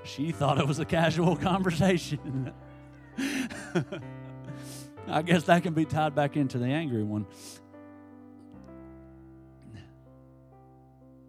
she 0.04 0.32
thought 0.32 0.58
it 0.58 0.68
was 0.68 0.80
a 0.80 0.86
casual 0.86 1.36
conversation. 1.36 2.54
I 5.08 5.22
guess 5.22 5.44
that 5.44 5.64
can 5.64 5.74
be 5.74 5.86
tied 5.86 6.16
back 6.16 6.38
into 6.38 6.58
the 6.58 6.66
angry 6.66 7.04
one. 7.04 7.26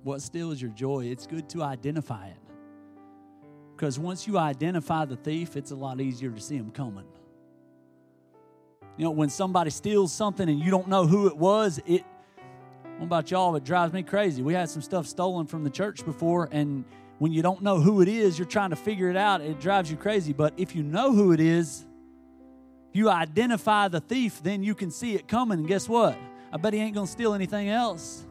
What 0.02 0.20
steals 0.20 0.60
your 0.60 0.70
joy? 0.72 1.06
It's 1.06 1.26
good 1.26 1.48
to 1.50 1.62
identify 1.62 2.28
it. 2.28 2.36
Because 3.74 3.98
once 3.98 4.26
you 4.26 4.38
identify 4.38 5.04
the 5.04 5.16
thief, 5.16 5.56
it's 5.56 5.70
a 5.70 5.76
lot 5.76 6.00
easier 6.00 6.30
to 6.30 6.40
see 6.40 6.56
him 6.56 6.70
coming. 6.70 7.04
You 8.96 9.04
know, 9.04 9.10
when 9.10 9.30
somebody 9.30 9.70
steals 9.70 10.12
something 10.12 10.48
and 10.48 10.60
you 10.60 10.70
don't 10.70 10.88
know 10.88 11.06
who 11.06 11.26
it 11.28 11.36
was, 11.36 11.80
it 11.86 12.04
what 12.98 13.06
about 13.06 13.30
y'all? 13.30 13.56
It 13.56 13.64
drives 13.64 13.92
me 13.92 14.02
crazy. 14.02 14.42
We 14.42 14.54
had 14.54 14.68
some 14.68 14.82
stuff 14.82 15.06
stolen 15.06 15.46
from 15.46 15.64
the 15.64 15.70
church 15.70 16.04
before, 16.04 16.48
and 16.52 16.84
when 17.18 17.32
you 17.32 17.42
don't 17.42 17.62
know 17.62 17.80
who 17.80 18.02
it 18.02 18.08
is, 18.08 18.38
you're 18.38 18.46
trying 18.46 18.70
to 18.70 18.76
figure 18.76 19.08
it 19.08 19.16
out. 19.16 19.40
It 19.40 19.58
drives 19.60 19.90
you 19.90 19.96
crazy. 19.96 20.32
But 20.32 20.54
if 20.56 20.76
you 20.76 20.82
know 20.82 21.12
who 21.12 21.32
it 21.32 21.40
is, 21.40 21.86
you 22.92 23.08
identify 23.08 23.88
the 23.88 24.00
thief, 24.00 24.42
then 24.42 24.62
you 24.62 24.74
can 24.74 24.90
see 24.90 25.14
it 25.14 25.28
coming. 25.28 25.60
And 25.60 25.68
guess 25.68 25.88
what? 25.88 26.18
I 26.52 26.56
bet 26.58 26.74
he 26.74 26.80
ain't 26.80 26.94
going 26.94 27.06
to 27.06 27.12
steal 27.12 27.34
anything 27.34 27.68
else. 27.68 28.24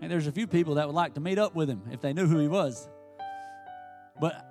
And 0.00 0.10
there's 0.10 0.26
a 0.26 0.32
few 0.32 0.46
people 0.46 0.74
that 0.74 0.86
would 0.86 0.94
like 0.94 1.14
to 1.14 1.20
meet 1.20 1.38
up 1.38 1.54
with 1.54 1.68
him 1.68 1.82
if 1.92 2.00
they 2.00 2.12
knew 2.12 2.26
who 2.26 2.38
he 2.38 2.48
was. 2.48 2.88
But 4.20 4.44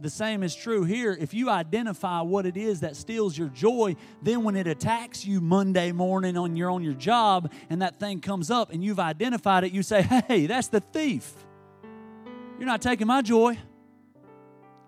the 0.00 0.10
same 0.10 0.42
is 0.42 0.54
true 0.54 0.84
here. 0.84 1.16
If 1.18 1.32
you 1.32 1.48
identify 1.48 2.20
what 2.20 2.46
it 2.46 2.56
is 2.56 2.80
that 2.80 2.96
steals 2.96 3.36
your 3.38 3.48
joy, 3.48 3.96
then 4.22 4.42
when 4.42 4.56
it 4.56 4.66
attacks 4.66 5.24
you 5.24 5.40
Monday 5.40 5.92
morning 5.92 6.36
on 6.36 6.56
you're 6.56 6.70
on 6.70 6.82
your 6.82 6.94
job 6.94 7.52
and 7.70 7.80
that 7.82 7.96
thing 7.96 8.20
comes 8.20 8.50
up 8.50 8.72
and 8.72 8.82
you've 8.82 8.98
identified 8.98 9.64
it, 9.64 9.72
you 9.72 9.82
say, 9.82 10.02
"Hey, 10.02 10.46
that's 10.46 10.68
the 10.68 10.80
thief. 10.80 11.32
You're 12.58 12.66
not 12.66 12.82
taking 12.82 13.06
my 13.06 13.22
joy. 13.22 13.58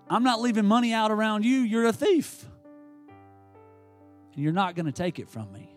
I'm 0.08 0.22
not 0.22 0.40
leaving 0.40 0.64
money 0.64 0.92
out 0.92 1.10
around 1.10 1.44
you. 1.44 1.60
You're 1.60 1.86
a 1.86 1.92
thief. 1.92 2.44
And 4.34 4.42
you're 4.42 4.52
not 4.52 4.74
going 4.74 4.86
to 4.86 4.92
take 4.92 5.18
it 5.18 5.28
from 5.28 5.52
me." 5.52 5.74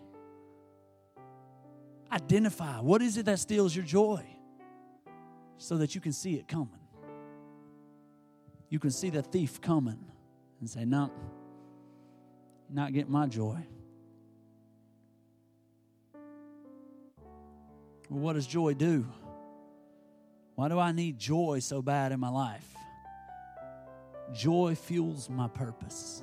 Identify 2.12 2.80
what 2.80 3.02
is 3.02 3.16
it 3.16 3.26
that 3.26 3.38
steals 3.38 3.74
your 3.74 3.84
joy 3.84 4.24
so 5.58 5.76
that 5.78 5.94
you 5.94 6.00
can 6.00 6.12
see 6.12 6.34
it 6.34 6.48
coming 6.48 6.80
you 8.70 8.78
can 8.78 8.92
see 8.92 9.10
the 9.10 9.20
thief 9.20 9.60
coming 9.60 9.98
and 10.60 10.70
say, 10.70 10.84
No, 10.84 11.10
not 12.70 12.92
getting 12.92 13.12
my 13.12 13.26
joy. 13.26 13.58
Well, 18.08 18.20
what 18.20 18.32
does 18.34 18.46
joy 18.46 18.74
do? 18.74 19.06
Why 20.54 20.68
do 20.68 20.78
I 20.78 20.92
need 20.92 21.18
joy 21.18 21.58
so 21.58 21.82
bad 21.82 22.12
in 22.12 22.20
my 22.20 22.28
life? 22.28 22.74
Joy 24.32 24.74
fuels 24.74 25.28
my 25.28 25.48
purpose. 25.48 26.22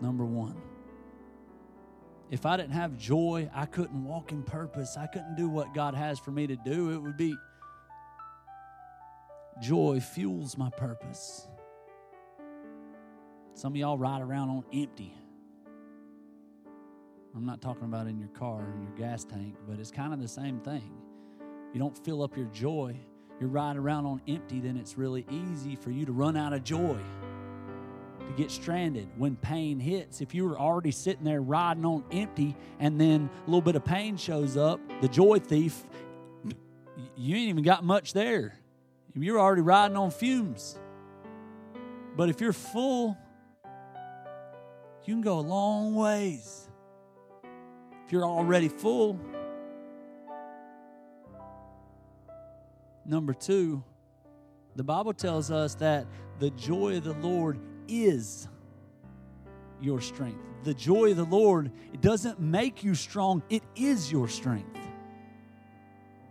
Number 0.00 0.24
one. 0.24 0.60
If 2.30 2.46
I 2.46 2.56
didn't 2.56 2.72
have 2.72 2.96
joy, 2.96 3.50
I 3.52 3.66
couldn't 3.66 4.04
walk 4.04 4.30
in 4.30 4.42
purpose. 4.42 4.96
I 4.96 5.06
couldn't 5.06 5.34
do 5.34 5.48
what 5.48 5.74
God 5.74 5.94
has 5.94 6.18
for 6.18 6.30
me 6.30 6.46
to 6.46 6.56
do. 6.56 6.90
It 6.90 6.98
would 6.98 7.16
be 7.16 7.34
Joy 9.60 10.00
fuels 10.00 10.56
my 10.56 10.70
purpose. 10.70 11.46
Some 13.52 13.74
of 13.74 13.76
y'all 13.76 13.98
ride 13.98 14.22
around 14.22 14.48
on 14.48 14.64
empty. 14.72 15.14
I'm 17.36 17.44
not 17.44 17.60
talking 17.60 17.84
about 17.84 18.06
in 18.06 18.18
your 18.18 18.30
car 18.30 18.62
or 18.62 18.80
your 18.80 18.92
gas 18.96 19.24
tank, 19.24 19.56
but 19.68 19.78
it's 19.78 19.90
kind 19.90 20.14
of 20.14 20.20
the 20.20 20.28
same 20.28 20.60
thing. 20.60 20.90
You 21.74 21.78
don't 21.78 21.96
fill 22.04 22.22
up 22.22 22.36
your 22.38 22.46
joy, 22.46 22.98
you're 23.40 23.48
riding 23.48 23.80
around 23.80 24.04
on 24.04 24.20
empty, 24.28 24.60
then 24.60 24.76
it's 24.76 24.98
really 24.98 25.24
easy 25.30 25.74
for 25.74 25.90
you 25.90 26.04
to 26.04 26.12
run 26.12 26.36
out 26.36 26.52
of 26.52 26.62
joy, 26.62 26.98
to 28.20 28.32
get 28.36 28.50
stranded 28.50 29.08
when 29.16 29.36
pain 29.36 29.80
hits. 29.80 30.20
If 30.20 30.34
you 30.34 30.46
were 30.46 30.58
already 30.58 30.90
sitting 30.90 31.24
there 31.24 31.40
riding 31.40 31.86
on 31.86 32.04
empty 32.12 32.54
and 32.78 33.00
then 33.00 33.30
a 33.42 33.46
little 33.46 33.62
bit 33.62 33.76
of 33.76 33.84
pain 33.84 34.18
shows 34.18 34.56
up, 34.58 34.78
the 35.00 35.08
joy 35.08 35.38
thief, 35.38 35.82
you 37.16 37.36
ain't 37.36 37.48
even 37.48 37.64
got 37.64 37.82
much 37.82 38.12
there. 38.12 38.54
You're 39.14 39.40
already 39.40 39.62
riding 39.62 39.96
on 39.96 40.10
fumes. 40.10 40.78
But 42.16 42.28
if 42.28 42.40
you're 42.40 42.52
full, 42.52 43.16
you 45.04 45.14
can 45.14 45.22
go 45.22 45.38
a 45.38 45.40
long 45.40 45.94
ways. 45.94 46.68
If 48.04 48.12
you're 48.12 48.24
already 48.24 48.68
full, 48.68 49.18
number 53.10 53.34
two, 53.34 53.82
the 54.76 54.84
Bible 54.84 55.12
tells 55.12 55.50
us 55.50 55.74
that 55.76 56.06
the 56.38 56.50
joy 56.50 56.96
of 56.96 57.04
the 57.04 57.12
Lord 57.14 57.58
is 57.88 58.48
your 59.80 60.00
strength. 60.00 60.38
The 60.62 60.74
joy 60.74 61.10
of 61.10 61.16
the 61.16 61.24
Lord, 61.24 61.72
it 61.92 62.00
doesn't 62.00 62.38
make 62.38 62.84
you 62.84 62.94
strong, 62.94 63.42
it 63.50 63.62
is 63.74 64.12
your 64.12 64.28
strength. 64.28 64.78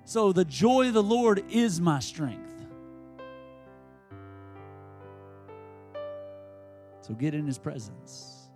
So 0.06 0.32
the 0.32 0.46
joy 0.46 0.88
of 0.88 0.94
the 0.94 1.04
Lord 1.04 1.44
is 1.50 1.82
my 1.82 2.00
strength. 2.00 2.46
So 7.02 7.14
get 7.14 7.34
in 7.34 7.46
his 7.46 7.58
presence. 7.58 8.50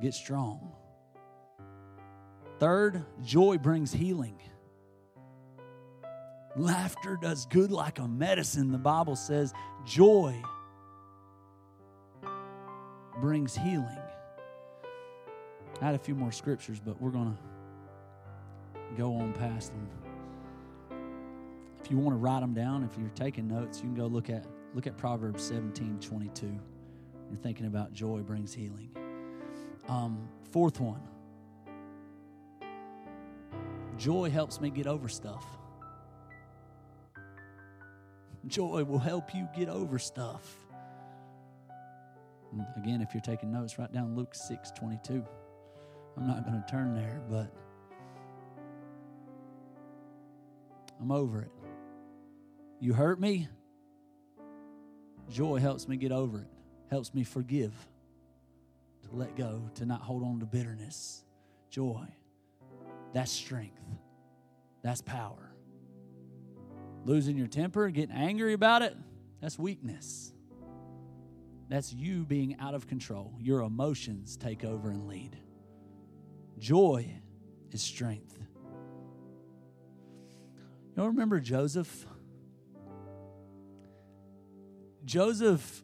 Get 0.00 0.14
strong. 0.14 0.72
Third, 2.58 3.04
joy 3.22 3.58
brings 3.58 3.92
healing. 3.92 4.38
Laughter 6.56 7.18
does 7.20 7.46
good 7.46 7.72
like 7.72 7.98
a 7.98 8.06
medicine. 8.06 8.70
The 8.70 8.78
Bible 8.78 9.16
says 9.16 9.52
joy 9.84 10.40
brings 13.20 13.56
healing. 13.56 13.98
I 15.80 15.84
had 15.86 15.94
a 15.94 15.98
few 15.98 16.14
more 16.14 16.30
scriptures, 16.30 16.80
but 16.80 17.00
we're 17.00 17.10
going 17.10 17.36
to 17.36 18.96
go 18.96 19.14
on 19.14 19.32
past 19.32 19.72
them. 19.72 19.88
If 21.82 21.90
you 21.90 21.98
want 21.98 22.14
to 22.14 22.18
write 22.18 22.40
them 22.40 22.54
down, 22.54 22.84
if 22.84 22.96
you're 22.98 23.10
taking 23.10 23.48
notes, 23.48 23.78
you 23.78 23.84
can 23.84 23.94
go 23.94 24.06
look 24.06 24.30
at 24.30 24.46
look 24.74 24.86
at 24.86 24.96
Proverbs 24.96 25.42
17, 25.42 25.98
22. 26.00 26.46
You're 26.46 27.38
thinking 27.42 27.66
about 27.66 27.92
joy 27.92 28.20
brings 28.20 28.54
healing. 28.54 28.90
Um, 29.88 30.28
fourth 30.50 30.80
one. 30.80 31.02
Joy 33.98 34.30
helps 34.30 34.60
me 34.60 34.70
get 34.70 34.86
over 34.86 35.08
stuff. 35.08 35.44
Joy 38.46 38.84
will 38.84 38.98
help 38.98 39.34
you 39.34 39.48
get 39.56 39.68
over 39.68 39.98
stuff. 39.98 40.56
And 42.52 42.66
again, 42.76 43.00
if 43.00 43.14
you're 43.14 43.22
taking 43.22 43.50
notes, 43.50 43.78
write 43.78 43.92
down 43.92 44.14
Luke 44.14 44.34
6 44.34 44.70
22. 44.72 45.24
I'm 46.16 46.26
not 46.26 46.44
going 46.44 46.62
to 46.62 46.70
turn 46.70 46.94
there, 46.94 47.20
but 47.28 47.52
I'm 51.00 51.10
over 51.10 51.42
it. 51.42 51.50
You 52.80 52.92
hurt 52.92 53.20
me? 53.20 53.48
Joy 55.30 55.58
helps 55.58 55.88
me 55.88 55.96
get 55.96 56.12
over 56.12 56.40
it, 56.40 56.50
helps 56.90 57.14
me 57.14 57.24
forgive, 57.24 57.72
to 59.02 59.16
let 59.16 59.36
go, 59.36 59.62
to 59.76 59.86
not 59.86 60.02
hold 60.02 60.22
on 60.22 60.38
to 60.40 60.46
bitterness. 60.46 61.24
Joy, 61.70 62.06
that's 63.12 63.32
strength, 63.32 63.80
that's 64.82 65.00
power. 65.00 65.53
Losing 67.04 67.36
your 67.36 67.46
temper, 67.46 67.88
getting 67.90 68.14
angry 68.14 68.54
about 68.54 68.82
it, 68.82 68.96
that's 69.40 69.58
weakness. 69.58 70.32
That's 71.68 71.92
you 71.92 72.24
being 72.24 72.56
out 72.60 72.74
of 72.74 72.86
control. 72.86 73.34
Your 73.40 73.60
emotions 73.60 74.36
take 74.36 74.64
over 74.64 74.90
and 74.90 75.06
lead. 75.06 75.36
Joy 76.58 77.10
is 77.72 77.82
strength. 77.82 78.38
You 80.90 80.96
don't 80.96 81.08
remember 81.08 81.40
Joseph? 81.40 82.06
Joseph, 85.04 85.82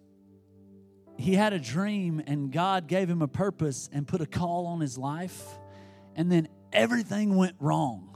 he 1.18 1.34
had 1.34 1.52
a 1.52 1.58
dream 1.58 2.22
and 2.26 2.50
God 2.50 2.86
gave 2.86 3.10
him 3.10 3.20
a 3.20 3.28
purpose 3.28 3.90
and 3.92 4.08
put 4.08 4.20
a 4.20 4.26
call 4.26 4.66
on 4.66 4.80
his 4.80 4.96
life, 4.96 5.42
and 6.16 6.32
then 6.32 6.48
everything 6.72 7.36
went 7.36 7.56
wrong. 7.58 8.09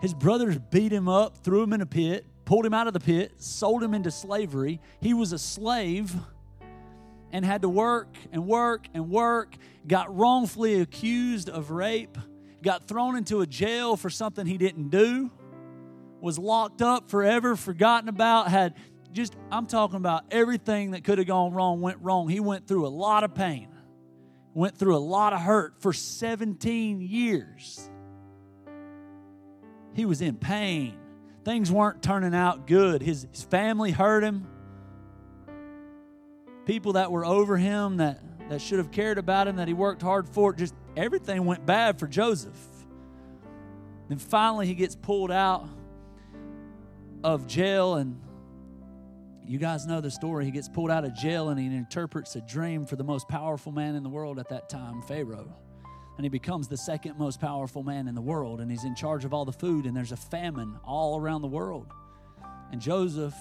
His 0.00 0.14
brothers 0.14 0.58
beat 0.58 0.92
him 0.92 1.08
up, 1.08 1.38
threw 1.38 1.62
him 1.62 1.72
in 1.72 1.80
a 1.80 1.86
pit, 1.86 2.24
pulled 2.44 2.64
him 2.64 2.74
out 2.74 2.86
of 2.86 2.92
the 2.92 3.00
pit, 3.00 3.32
sold 3.38 3.82
him 3.82 3.94
into 3.94 4.10
slavery. 4.10 4.80
He 5.00 5.12
was 5.12 5.32
a 5.32 5.38
slave 5.38 6.14
and 7.32 7.44
had 7.44 7.62
to 7.62 7.68
work 7.68 8.16
and 8.32 8.46
work 8.46 8.86
and 8.94 9.10
work, 9.10 9.54
got 9.86 10.16
wrongfully 10.16 10.80
accused 10.80 11.50
of 11.50 11.70
rape, 11.70 12.16
got 12.62 12.86
thrown 12.86 13.16
into 13.16 13.40
a 13.40 13.46
jail 13.46 13.96
for 13.96 14.08
something 14.08 14.46
he 14.46 14.56
didn't 14.56 14.88
do, 14.88 15.30
was 16.20 16.38
locked 16.38 16.80
up 16.80 17.10
forever, 17.10 17.56
forgotten 17.56 18.08
about, 18.08 18.48
had 18.48 18.74
just, 19.12 19.36
I'm 19.50 19.66
talking 19.66 19.96
about 19.96 20.24
everything 20.30 20.92
that 20.92 21.04
could 21.04 21.18
have 21.18 21.26
gone 21.26 21.52
wrong 21.52 21.80
went 21.80 21.98
wrong. 22.00 22.28
He 22.28 22.40
went 22.40 22.66
through 22.66 22.86
a 22.86 22.88
lot 22.88 23.24
of 23.24 23.34
pain, 23.34 23.68
went 24.54 24.76
through 24.76 24.96
a 24.96 24.98
lot 24.98 25.32
of 25.32 25.40
hurt 25.40 25.80
for 25.80 25.92
17 25.92 27.00
years. 27.00 27.90
He 29.94 30.04
was 30.04 30.20
in 30.20 30.36
pain. 30.36 30.96
Things 31.44 31.72
weren't 31.72 32.02
turning 32.02 32.34
out 32.34 32.66
good. 32.66 33.02
His, 33.02 33.26
his 33.32 33.42
family 33.42 33.90
hurt 33.90 34.22
him. 34.22 34.46
People 36.66 36.94
that 36.94 37.10
were 37.10 37.24
over 37.24 37.56
him, 37.56 37.96
that, 37.96 38.20
that 38.50 38.60
should 38.60 38.78
have 38.78 38.90
cared 38.90 39.18
about 39.18 39.48
him, 39.48 39.56
that 39.56 39.68
he 39.68 39.74
worked 39.74 40.02
hard 40.02 40.28
for, 40.28 40.52
just 40.52 40.74
everything 40.96 41.44
went 41.46 41.64
bad 41.64 41.98
for 41.98 42.06
Joseph. 42.06 42.58
Then 44.08 44.18
finally, 44.18 44.66
he 44.66 44.74
gets 44.74 44.94
pulled 44.94 45.30
out 45.30 45.68
of 47.24 47.46
jail 47.46 47.94
and 47.94 48.20
you 49.46 49.58
guys 49.58 49.86
know 49.86 50.02
the 50.02 50.10
story. 50.10 50.44
He 50.44 50.50
gets 50.50 50.68
pulled 50.68 50.90
out 50.90 51.04
of 51.04 51.14
jail 51.14 51.48
and 51.48 51.58
he 51.58 51.66
interprets 51.66 52.36
a 52.36 52.40
dream 52.42 52.84
for 52.84 52.96
the 52.96 53.04
most 53.04 53.28
powerful 53.28 53.72
man 53.72 53.94
in 53.94 54.02
the 54.02 54.10
world 54.10 54.38
at 54.38 54.50
that 54.50 54.68
time, 54.68 55.00
Pharaoh. 55.02 55.54
And 56.18 56.24
he 56.24 56.28
becomes 56.28 56.66
the 56.66 56.76
second 56.76 57.16
most 57.16 57.40
powerful 57.40 57.84
man 57.84 58.08
in 58.08 58.14
the 58.16 58.20
world. 58.20 58.60
And 58.60 58.70
he's 58.70 58.84
in 58.84 58.96
charge 58.96 59.24
of 59.24 59.32
all 59.32 59.44
the 59.44 59.52
food, 59.52 59.86
and 59.86 59.96
there's 59.96 60.12
a 60.12 60.16
famine 60.16 60.76
all 60.84 61.18
around 61.18 61.42
the 61.42 61.48
world. 61.48 61.86
And 62.72 62.80
Joseph, 62.80 63.34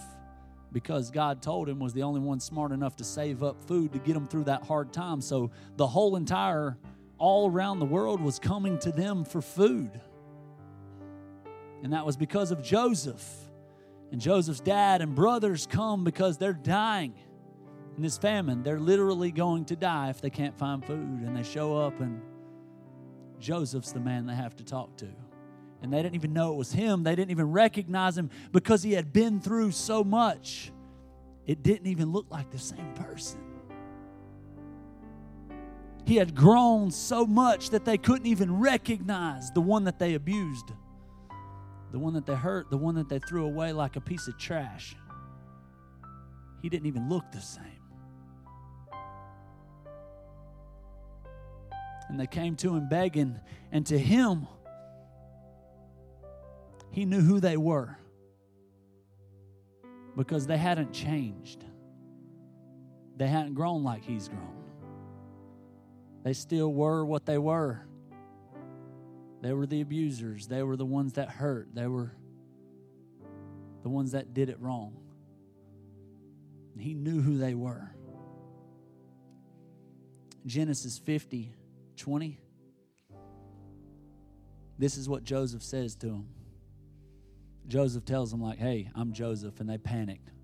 because 0.72 1.10
God 1.10 1.42
told 1.42 1.68
him, 1.68 1.80
was 1.80 1.94
the 1.94 2.04
only 2.04 2.20
one 2.20 2.40
smart 2.40 2.72
enough 2.72 2.96
to 2.98 3.04
save 3.04 3.42
up 3.42 3.60
food 3.68 3.94
to 3.94 4.00
get 4.00 4.16
him 4.16 4.28
through 4.28 4.44
that 4.44 4.64
hard 4.64 4.94
time. 4.94 5.22
So 5.22 5.50
the 5.76 5.88
whole 5.88 6.16
entire, 6.16 6.78
all 7.18 7.50
around 7.50 7.80
the 7.80 7.86
world 7.86 8.22
was 8.22 8.38
coming 8.38 8.78
to 8.80 8.92
them 8.92 9.26
for 9.26 9.42
food. 9.42 10.00
And 11.82 11.94
that 11.94 12.06
was 12.06 12.16
because 12.16 12.52
of 12.52 12.62
Joseph. 12.62 13.26
And 14.12 14.22
Joseph's 14.22 14.60
dad 14.60 15.02
and 15.02 15.16
brothers 15.16 15.68
come 15.68 16.04
because 16.04 16.38
they're 16.38 16.54
dying 16.54 17.16
in 17.96 18.04
this 18.04 18.20
famine. 18.20 18.62
They're 18.62 18.80
literally 18.80 19.32
going 19.32 19.66
to 19.66 19.76
die 19.76 20.10
if 20.12 20.22
they 20.22 20.30
can't 20.30 20.56
find 20.56 20.86
food. 20.86 21.22
And 21.24 21.36
they 21.36 21.44
show 21.44 21.76
up, 21.76 22.00
and 22.00 22.22
Joseph's 23.40 23.92
the 23.92 24.00
man 24.00 24.26
they 24.26 24.36
have 24.36 24.56
to 24.58 24.64
talk 24.64 24.96
to. 24.98 25.08
And 25.82 25.94
they 25.94 26.02
didn't 26.02 26.16
even 26.16 26.34
know 26.34 26.54
it 26.54 26.58
was 26.58 26.72
him, 26.72 27.04
they 27.04 27.16
didn't 27.16 27.32
even 27.32 27.52
recognize 27.52 28.18
him 28.18 28.30
because 28.52 28.82
he 28.82 28.94
had 28.94 29.14
been 29.14 29.40
through 29.40 29.72
so 29.72 30.04
much. 30.04 30.72
It 31.46 31.64
didn't 31.64 31.88
even 31.88 32.12
look 32.12 32.26
like 32.30 32.50
the 32.50 32.60
same 32.60 32.94
person. 32.94 33.40
He 36.06 36.16
had 36.16 36.36
grown 36.36 36.90
so 36.92 37.26
much 37.26 37.70
that 37.72 37.86
they 37.86 37.98
couldn't 37.98 38.28
even 38.28 38.60
recognize 38.60 39.52
the 39.52 39.62
one 39.62 39.84
that 39.84 40.00
they 40.00 40.16
abused 40.16 40.72
the 41.92 42.00
one 42.00 42.14
that 42.14 42.26
they 42.26 42.36
hurt, 42.36 42.70
the 42.70 42.78
one 42.78 42.96
that 42.96 43.10
they 43.10 43.20
threw 43.20 43.46
away 43.46 43.72
like 43.72 43.96
a 43.96 44.02
piece 44.02 44.28
of 44.28 44.38
trash. 44.38 44.96
He 46.62 46.70
didn't 46.70 46.88
even 46.88 47.10
look 47.10 47.32
the 47.32 47.42
same. 47.42 47.77
And 52.10 52.20
they 52.20 52.28
came 52.28 52.56
to 52.58 52.76
him 52.76 52.88
begging, 52.88 53.40
and 53.72 53.86
to 53.88 53.98
him, 53.98 54.48
he 56.90 57.06
knew 57.06 57.22
who 57.22 57.40
they 57.40 57.58
were 57.58 57.98
because 60.16 60.48
they 60.48 60.58
hadn't 60.58 60.94
changed. 60.94 61.64
They 63.18 63.28
hadn't 63.28 63.54
grown 63.54 63.84
like 63.84 64.04
he's 64.04 64.28
grown. 64.30 64.64
They 66.24 66.34
still 66.34 66.74
were 66.74 67.06
what 67.06 67.26
they 67.26 67.38
were. 67.38 67.86
They 69.42 69.54
were 69.54 69.66
the 69.66 69.82
abusers. 69.82 70.48
They 70.48 70.64
were 70.64 70.76
the 70.76 70.86
ones 70.86 71.14
that 71.14 71.30
hurt. 71.30 71.70
They 71.74 71.88
were 71.88 72.12
the 73.84 73.90
ones 73.90 74.12
that 74.12 74.34
did 74.34 74.50
it 74.50 74.60
wrong. 74.60 74.98
And 76.74 76.82
he 76.82 76.94
knew 76.94 77.22
who 77.22 77.38
they 77.38 77.54
were. 77.54 77.92
Genesis 80.46 80.98
50 80.98 81.54
20. 81.98 82.40
This 84.80 84.98
is 84.98 85.10
what 85.10 85.24
Joseph 85.24 85.64
says 85.64 85.96
to 85.98 86.08
him. 86.08 86.28
Joseph 87.68 88.06
tells 88.06 88.32
them, 88.32 88.42
like, 88.42 88.60
hey, 88.60 88.90
I'm 88.96 89.12
Joseph, 89.12 89.60
and 89.60 89.70
they 89.70 89.78
panicked. 89.78 90.32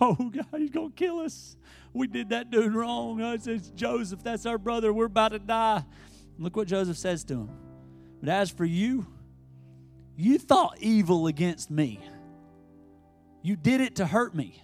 Oh, 0.00 0.14
God, 0.16 0.46
he's 0.56 0.70
going 0.70 0.90
to 0.90 0.96
kill 0.96 1.20
us. 1.20 1.56
We 1.92 2.08
did 2.08 2.30
that 2.30 2.50
dude 2.50 2.74
wrong. 2.74 3.22
I 3.22 3.36
said, 3.36 3.76
Joseph, 3.76 4.24
that's 4.24 4.46
our 4.46 4.58
brother. 4.58 4.92
We're 4.92 5.04
about 5.04 5.28
to 5.28 5.38
die. 5.38 5.84
Look 6.38 6.56
what 6.56 6.66
Joseph 6.66 6.96
says 6.96 7.22
to 7.24 7.34
him. 7.34 7.50
But 8.20 8.30
as 8.30 8.50
for 8.50 8.64
you, 8.64 9.06
you 10.16 10.38
thought 10.38 10.78
evil 10.80 11.28
against 11.28 11.70
me. 11.70 12.00
You 13.42 13.54
did 13.54 13.80
it 13.80 13.96
to 13.96 14.06
hurt 14.06 14.34
me. 14.34 14.60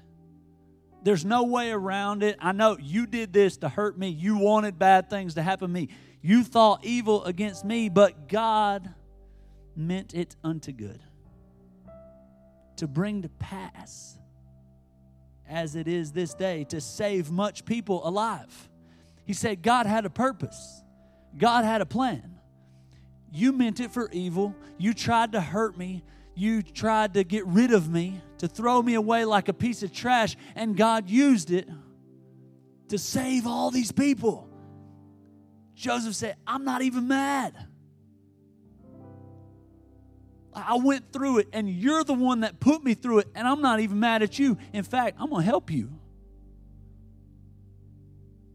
There's 1.05 1.25
no 1.25 1.45
way 1.45 1.71
around 1.71 2.23
it. 2.23 2.37
I 2.41 2.53
know 2.53 2.77
you 2.81 3.07
did 3.07 3.33
this 3.33 3.59
to 3.59 3.69
hurt 3.69 3.97
me. 3.97 4.09
You 4.09 4.39
wanted 4.39 4.79
bad 4.79 5.09
things 5.09 5.35
to 5.35 5.43
happen 5.43 5.69
to 5.69 5.73
me. 5.73 5.89
You 6.29 6.45
thought 6.45 6.85
evil 6.85 7.25
against 7.25 7.65
me, 7.65 7.89
but 7.89 8.29
God 8.29 8.93
meant 9.75 10.13
it 10.13 10.37
unto 10.45 10.73
good 10.73 11.01
to 12.77 12.87
bring 12.87 13.23
to 13.23 13.31
pass 13.31 14.19
as 15.49 15.75
it 15.75 15.89
is 15.89 16.13
this 16.13 16.35
day 16.35 16.65
to 16.65 16.83
save 16.83 17.31
much 17.31 17.65
people 17.65 18.07
alive. 18.07 18.69
He 19.25 19.33
said 19.33 19.63
God 19.63 19.87
had 19.87 20.05
a 20.05 20.11
purpose, 20.11 20.83
God 21.39 21.65
had 21.65 21.81
a 21.81 21.87
plan. 21.87 22.39
You 23.33 23.53
meant 23.53 23.81
it 23.81 23.91
for 23.91 24.11
evil. 24.13 24.55
You 24.77 24.93
tried 24.93 25.33
to 25.33 25.41
hurt 25.41 25.79
me. 25.79 26.05
You 26.35 26.61
tried 26.61 27.15
to 27.15 27.25
get 27.25 27.47
rid 27.47 27.73
of 27.73 27.89
me, 27.89 28.21
to 28.37 28.49
throw 28.49 28.83
me 28.83 28.93
away 28.93 29.25
like 29.25 29.49
a 29.49 29.55
piece 29.55 29.83
of 29.83 29.95
trash, 29.95 30.37
and 30.55 30.77
God 30.77 31.09
used 31.09 31.51
it 31.51 31.67
to 32.89 32.99
save 32.99 33.47
all 33.47 33.71
these 33.71 33.93
people. 33.93 34.48
Joseph 35.79 36.17
said, 36.17 36.35
I'm 36.45 36.65
not 36.65 36.83
even 36.83 37.07
mad. 37.07 37.55
I 40.53 40.77
went 40.77 41.13
through 41.13 41.39
it, 41.39 41.49
and 41.53 41.71
you're 41.71 42.03
the 42.03 42.15
one 42.15 42.41
that 42.41 42.59
put 42.59 42.83
me 42.83 42.95
through 42.95 43.21
it, 43.21 43.29
and 43.37 43.47
I'm 43.47 43.63
not 43.63 43.79
even 43.79 44.01
mad 44.01 44.25
at 44.25 44.41
you. 44.41 44.59
In 44.73 44.83
fact, 44.83 45.19
I'm 45.21 45.31
going 45.31 45.43
to 45.43 45.47
help 45.47 45.71
you. 45.71 45.93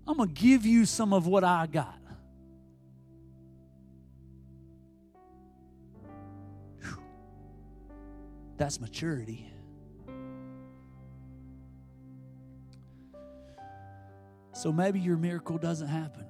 I'm 0.06 0.18
going 0.18 0.34
to 0.34 0.36
give 0.36 0.66
you 0.66 0.86
some 0.86 1.14
of 1.14 1.26
what 1.26 1.46
I 1.46 1.66
got. 1.66 1.98
Whew. 6.82 6.98
That's 8.58 8.82
maturity. 8.82 9.50
So 14.52 14.74
maybe 14.74 15.00
your 15.00 15.16
miracle 15.16 15.58
doesn't 15.58 15.88
happen. 15.88 16.26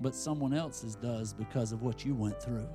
But 0.00 0.14
someone 0.14 0.52
else's 0.52 0.94
does 0.94 1.32
because 1.32 1.72
of 1.72 1.82
what 1.82 2.04
you 2.04 2.14
went 2.14 2.40
through. 2.42 2.68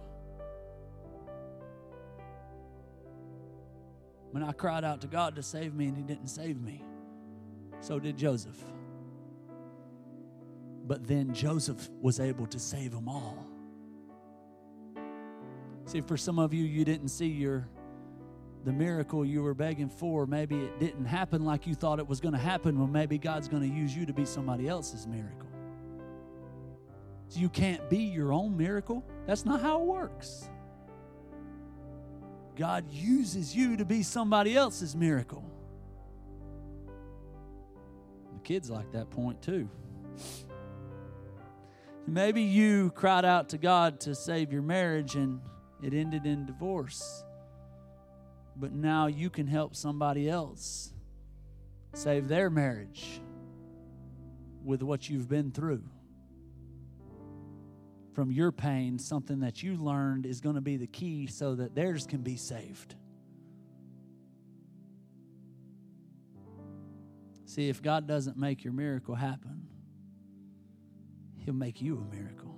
When 4.31 4.43
I 4.43 4.53
cried 4.53 4.83
out 4.83 5.01
to 5.01 5.07
God 5.07 5.35
to 5.35 5.43
save 5.43 5.73
me 5.73 5.87
and 5.87 5.95
He 5.97 6.03
didn't 6.03 6.27
save 6.27 6.61
me, 6.61 6.83
so 7.81 7.99
did 7.99 8.17
Joseph. 8.17 8.57
But 10.87 11.05
then 11.05 11.33
Joseph 11.33 11.89
was 12.01 12.19
able 12.19 12.47
to 12.47 12.59
save 12.59 12.91
them 12.91 13.07
all. 13.07 13.45
See, 15.85 16.01
for 16.01 16.17
some 16.17 16.39
of 16.39 16.53
you, 16.53 16.63
you 16.63 16.85
didn't 16.85 17.09
see 17.09 17.27
your 17.27 17.67
the 18.63 18.71
miracle 18.71 19.25
you 19.25 19.41
were 19.41 19.53
begging 19.53 19.89
for. 19.89 20.25
Maybe 20.25 20.55
it 20.55 20.79
didn't 20.79 21.05
happen 21.05 21.43
like 21.43 21.65
you 21.65 21.73
thought 21.73 21.99
it 21.99 22.07
was 22.07 22.19
going 22.19 22.33
to 22.33 22.39
happen. 22.39 22.77
Well, 22.77 22.87
maybe 22.87 23.17
God's 23.17 23.47
going 23.47 23.63
to 23.67 23.75
use 23.75 23.95
you 23.95 24.05
to 24.05 24.13
be 24.13 24.23
somebody 24.25 24.67
else's 24.67 25.07
miracle. 25.07 25.50
So 27.31 27.39
you 27.39 27.47
can't 27.47 27.89
be 27.89 27.99
your 27.99 28.33
own 28.33 28.57
miracle. 28.57 29.05
That's 29.25 29.45
not 29.45 29.61
how 29.61 29.79
it 29.79 29.85
works. 29.85 30.49
God 32.57 32.91
uses 32.91 33.55
you 33.55 33.77
to 33.77 33.85
be 33.85 34.03
somebody 34.03 34.57
else's 34.57 34.97
miracle. 34.97 35.41
The 38.33 38.39
kids 38.41 38.69
like 38.69 38.91
that 38.91 39.09
point 39.11 39.41
too. 39.41 39.69
Maybe 42.05 42.41
you 42.41 42.91
cried 42.95 43.23
out 43.23 43.47
to 43.49 43.57
God 43.57 44.01
to 44.01 44.13
save 44.13 44.51
your 44.51 44.61
marriage 44.61 45.15
and 45.15 45.39
it 45.81 45.93
ended 45.93 46.25
in 46.25 46.45
divorce. 46.45 47.23
But 48.57 48.73
now 48.73 49.07
you 49.07 49.29
can 49.29 49.47
help 49.47 49.73
somebody 49.73 50.29
else 50.29 50.91
save 51.93 52.27
their 52.27 52.49
marriage 52.49 53.21
with 54.65 54.83
what 54.83 55.09
you've 55.09 55.29
been 55.29 55.51
through 55.51 55.83
from 58.13 58.31
your 58.31 58.51
pain 58.51 58.99
something 58.99 59.39
that 59.39 59.63
you 59.63 59.75
learned 59.75 60.25
is 60.25 60.41
going 60.41 60.55
to 60.55 60.61
be 60.61 60.77
the 60.77 60.87
key 60.87 61.27
so 61.27 61.55
that 61.55 61.75
theirs 61.75 62.05
can 62.05 62.21
be 62.21 62.35
saved. 62.35 62.95
See, 67.45 67.69
if 67.69 67.81
God 67.81 68.07
doesn't 68.07 68.37
make 68.37 68.63
your 68.63 68.73
miracle 68.73 69.15
happen, 69.15 69.67
He'll 71.37 71.53
make 71.53 71.81
you 71.81 71.97
a 71.97 72.15
miracle. 72.15 72.55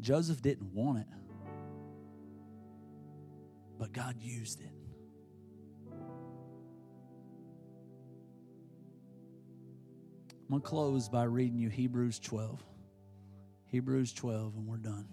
Joseph 0.00 0.42
didn't 0.42 0.72
want 0.72 0.98
it, 0.98 1.06
but 3.78 3.92
God 3.92 4.16
used 4.20 4.60
it. 4.60 4.72
I'm 10.52 10.58
going 10.58 10.62
to 10.62 10.68
close 10.68 11.08
by 11.08 11.24
reading 11.24 11.58
you 11.58 11.68
Hebrews 11.68 12.18
12. 12.18 12.62
Hebrews 13.72 14.12
12, 14.12 14.54
and 14.54 14.66
we're 14.66 14.76
done. 14.76 15.08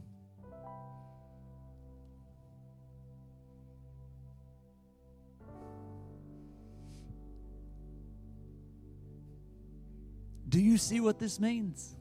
Do 10.50 10.60
you 10.60 10.78
see 10.78 11.00
what 11.00 11.20
this 11.20 11.40
means? 11.40 11.96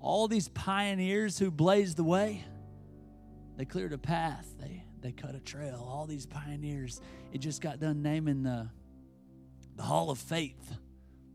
All 0.00 0.26
these 0.26 0.48
pioneers 0.48 1.38
who 1.38 1.50
blazed 1.50 1.98
the 1.98 2.04
way, 2.04 2.42
they 3.58 3.66
cleared 3.66 3.92
a 3.92 3.98
path, 3.98 4.54
they, 4.58 4.84
they 5.02 5.12
cut 5.12 5.34
a 5.34 5.40
trail. 5.40 5.86
All 5.86 6.06
these 6.06 6.24
pioneers, 6.24 7.02
it 7.30 7.38
just 7.42 7.60
got 7.60 7.78
done 7.78 8.00
naming 8.00 8.42
the, 8.42 8.70
the 9.76 9.82
Hall 9.82 10.10
of 10.10 10.18
Faith, 10.18 10.78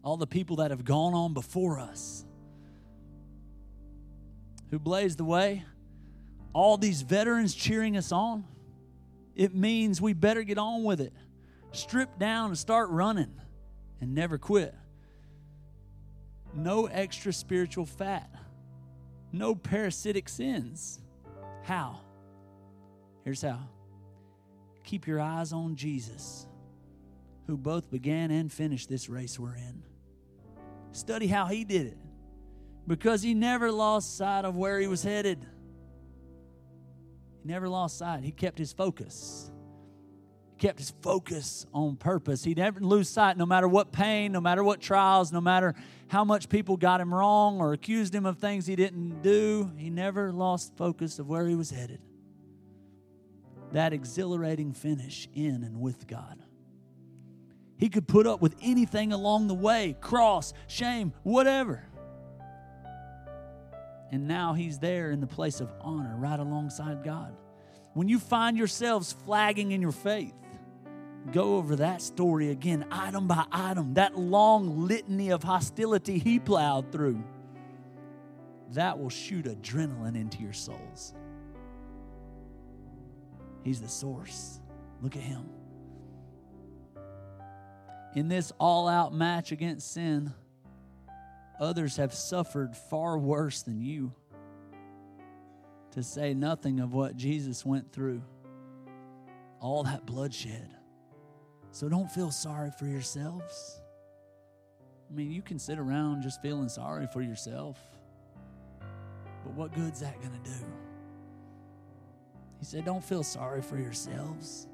all 0.04 0.18
the 0.18 0.26
people 0.26 0.56
that 0.56 0.72
have 0.72 0.84
gone 0.84 1.14
on 1.14 1.36
before 1.36 1.78
us 1.80 2.26
who 4.70 4.80
blazed 4.80 5.18
the 5.18 5.26
way, 5.26 5.64
all 6.54 6.78
these 6.78 7.02
veterans 7.02 7.54
cheering 7.54 7.98
us 7.98 8.12
on, 8.12 8.46
it 9.36 9.54
means 9.54 10.02
we 10.02 10.14
better 10.14 10.44
get 10.44 10.58
on 10.58 10.84
with 10.84 11.00
it. 11.00 11.14
Strip 11.72 12.18
down 12.18 12.50
and 12.50 12.58
start 12.58 12.90
running 12.90 13.34
and 14.02 14.16
never 14.16 14.38
quit. 14.38 14.74
No 16.54 16.88
extra 16.88 17.32
spiritual 17.32 17.86
fat, 17.86 18.30
no 19.32 19.54
parasitic 19.54 20.28
sins. 20.28 21.00
How? 21.64 22.00
Here's 23.24 23.42
how 23.42 23.60
keep 24.84 25.06
your 25.06 25.20
eyes 25.20 25.52
on 25.52 25.76
Jesus, 25.76 26.48
who 27.46 27.58
both 27.58 27.92
began 27.92 28.32
and 28.32 28.52
finished 28.52 28.88
this 28.88 29.10
race 29.10 29.38
we're 29.38 29.56
in. 29.56 29.84
Study 30.94 31.28
how 31.28 31.48
he 31.48 31.66
did 31.66 31.88
it 31.88 31.98
because 32.88 33.22
he 33.22 33.34
never 33.34 33.72
lost 33.72 34.18
sight 34.18 34.46
of 34.46 34.56
where 34.56 34.80
he 34.80 34.88
was 34.88 35.04
headed. 35.04 35.46
He 37.44 37.48
never 37.48 37.68
lost 37.68 37.98
sight. 37.98 38.24
He 38.24 38.32
kept 38.32 38.58
his 38.58 38.72
focus. 38.72 39.52
He 40.52 40.66
kept 40.66 40.80
his 40.80 40.94
focus 41.02 41.66
on 41.74 41.98
purpose. 41.98 42.44
He 42.44 42.54
never 42.54 42.80
lose 42.80 43.10
sight 43.10 43.38
no 43.38 43.46
matter 43.46 43.68
what 43.68 43.92
pain, 43.92 44.32
no 44.32 44.40
matter 44.40 44.64
what 44.64 44.80
trials, 44.80 45.34
no 45.34 45.42
matter 45.42 45.76
how 46.08 46.24
much 46.24 46.48
people 46.48 46.78
got 46.78 47.02
him 47.02 47.14
wrong 47.14 47.60
or 47.60 47.74
accused 47.74 48.16
him 48.16 48.26
of 48.26 48.38
things 48.38 48.66
he 48.66 48.78
didn't 48.78 49.22
do. 49.22 49.70
He 49.76 49.90
never 49.90 50.32
lost 50.32 50.78
focus 50.78 51.20
of 51.20 51.28
where 51.28 51.46
he 51.46 51.56
was 51.56 51.70
headed. 51.70 52.00
That 53.74 53.92
exhilarating 53.92 54.72
finish 54.72 55.28
in 55.34 55.64
and 55.66 55.82
with 55.82 56.08
God. 56.08 56.42
He 57.78 57.90
could 57.90 58.08
put 58.08 58.26
up 58.26 58.42
with 58.42 58.56
anything 58.62 59.12
along 59.12 59.48
the 59.48 59.54
way 59.54 59.98
cross, 60.00 60.54
shame, 60.68 61.12
whatever. 61.24 61.84
And 64.12 64.28
now 64.28 64.54
he's 64.54 64.80
there 64.80 65.12
in 65.12 65.20
the 65.20 65.28
place 65.28 65.60
of 65.60 65.72
honor 65.82 66.16
right 66.18 66.40
alongside 66.40 67.04
God. 67.04 67.36
When 67.94 68.08
you 68.08 68.20
find 68.20 68.58
yourselves 68.58 69.12
flagging 69.26 69.72
in 69.72 69.82
your 69.82 69.92
faith, 69.92 70.34
go 71.32 71.56
over 71.56 71.78
that 71.78 72.02
story 72.02 72.52
again, 72.52 72.86
item 72.92 73.28
by 73.28 73.44
item, 73.52 73.96
that 73.96 74.18
long 74.18 74.88
litany 74.88 75.32
of 75.32 75.44
hostility 75.44 76.20
he 76.20 76.40
plowed 76.40 76.92
through. 76.92 77.24
That 78.72 79.00
will 79.00 79.10
shoot 79.10 79.46
adrenaline 79.46 80.16
into 80.16 80.42
your 80.42 80.54
souls. 80.54 81.14
He's 83.64 83.82
the 83.82 83.90
source. 83.90 84.62
Look 85.02 85.16
at 85.16 85.22
him. 85.22 85.50
In 88.16 88.30
this 88.30 88.52
all 88.60 88.88
out 88.88 89.14
match 89.14 89.52
against 89.52 89.92
sin, 89.92 90.34
Others 91.60 91.98
have 91.98 92.14
suffered 92.14 92.76
far 92.76 93.18
worse 93.18 93.64
than 93.64 93.82
you, 93.82 94.14
to 95.92 96.04
say 96.04 96.34
nothing 96.34 96.80
of 96.80 96.94
what 96.94 97.16
Jesus 97.16 97.66
went 97.66 97.92
through 97.92 98.22
all 99.60 99.84
that 99.84 100.06
bloodshed. 100.06 100.70
So 101.72 101.90
don't 101.90 102.10
feel 102.10 102.32
sorry 102.32 102.72
for 102.78 102.86
yourselves. 102.86 103.82
I 105.10 105.14
mean, 105.16 105.32
you 105.32 105.42
can 105.42 105.58
sit 105.58 105.80
around 105.80 106.22
just 106.22 106.42
feeling 106.42 106.70
sorry 106.70 107.08
for 107.08 107.22
yourself, 107.22 107.80
but 109.44 109.54
what 109.54 109.74
good's 109.74 110.02
that 110.02 110.20
going 110.22 110.34
to 110.34 110.50
do? 110.50 110.66
He 112.60 112.66
said, 112.66 112.86
Don't 112.86 113.04
feel 113.04 113.24
sorry 113.24 113.62
for 113.62 113.78
yourselves. 113.78 114.68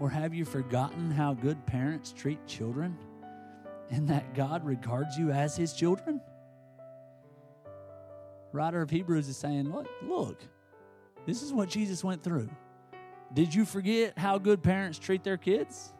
Or 0.00 0.08
have 0.08 0.32
you 0.32 0.44
forgotten 0.44 1.10
how 1.10 1.34
good 1.34 1.66
parents 1.66 2.12
treat 2.16 2.46
children? 2.46 2.96
And 3.90 4.08
that 4.08 4.34
God 4.34 4.64
regards 4.64 5.16
you 5.16 5.30
as 5.30 5.56
his 5.56 5.72
children? 5.72 6.20
Writer 8.52 8.80
of 8.80 8.90
Hebrews 8.90 9.28
is 9.28 9.36
saying, 9.36 9.70
look, 9.72 9.88
look, 10.02 10.42
this 11.26 11.42
is 11.42 11.52
what 11.52 11.68
Jesus 11.68 12.02
went 12.02 12.22
through. 12.22 12.48
Did 13.34 13.54
you 13.54 13.64
forget 13.64 14.18
how 14.18 14.38
good 14.38 14.62
parents 14.62 14.98
treat 14.98 15.22
their 15.22 15.36
kids? 15.36 15.92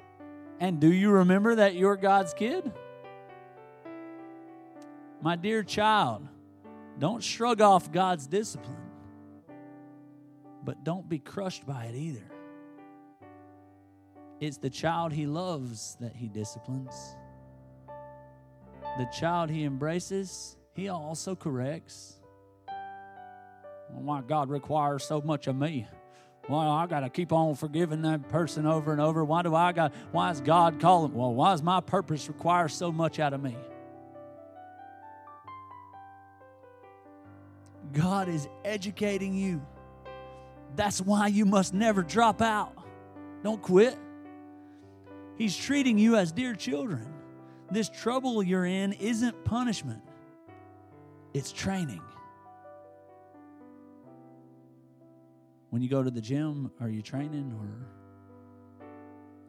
And 0.61 0.81
do 0.81 0.93
you 0.93 1.11
remember 1.11 1.57
that 1.57 1.75
you're 1.75 1.97
God's 1.97 2.33
kid? 2.35 2.73
My 5.21 5.37
dear 5.37 5.63
child, 5.63 6.27
don't 6.99 7.23
shrug 7.23 7.61
off 7.61 7.93
God's 7.93 8.27
discipline, 8.27 8.77
but 10.65 10.85
don't 10.85 11.09
be 11.09 11.19
crushed 11.19 11.67
by 11.67 11.85
it 11.85 11.95
either. 11.95 12.25
It's 14.41 14.59
the 14.59 14.71
child 14.71 15.13
he 15.13 15.27
loves 15.27 15.97
that 16.01 16.15
he 16.15 16.29
disciplines. 16.29 17.17
The 18.99 19.07
child 19.07 19.49
he 19.49 19.63
embraces, 19.63 20.57
he 20.75 20.89
also 20.89 21.37
corrects. 21.37 22.17
Why 23.91 24.23
God 24.23 24.51
requires 24.51 25.05
so 25.05 25.21
much 25.21 25.47
of 25.47 25.55
me? 25.57 25.87
Well, 26.49 26.61
I 26.61 26.87
got 26.87 27.01
to 27.01 27.11
keep 27.11 27.33
on 27.33 27.55
forgiving 27.55 28.03
that 28.03 28.29
person 28.29 28.67
over 28.67 28.91
and 28.91 29.01
over. 29.01 29.25
Why 29.25 29.43
do 29.43 29.55
I 29.55 29.73
got? 29.73 29.95
Why 30.11 30.31
is 30.31 30.41
God 30.41 30.81
calling? 30.81 31.15
Well, 31.15 31.33
why 31.33 31.53
does 31.53 31.63
my 31.63 31.81
purpose 31.81 32.27
require 32.27 32.69
so 32.69 32.91
much 32.91 33.21
out 33.21 33.35
of 33.35 33.43
me? 33.43 33.57
God 37.93 38.29
is 38.29 38.49
educating 38.65 39.35
you. 39.35 39.61
That's 40.75 41.01
why 41.01 41.29
you 41.29 41.45
must 41.45 41.73
never 41.73 42.03
drop 42.03 42.43
out. 42.43 42.75
Don't 43.45 43.63
quit. 43.63 43.97
He's 45.37 45.57
treating 45.57 45.99
you 45.99 46.17
as 46.17 46.33
dear 46.33 46.55
children. 46.55 47.15
This 47.71 47.89
trouble 47.89 48.43
you're 48.43 48.65
in 48.65 48.93
isn't 48.95 49.45
punishment, 49.45 50.03
it's 51.35 51.53
training. 51.53 52.01
When 55.71 55.83
you 55.83 55.89
go 55.91 56.03
to 56.03 56.11
the 56.11 56.21
gym, 56.21 56.71
are 56.81 56.89
you 56.89 57.03
training 57.03 57.53
or 57.61 58.89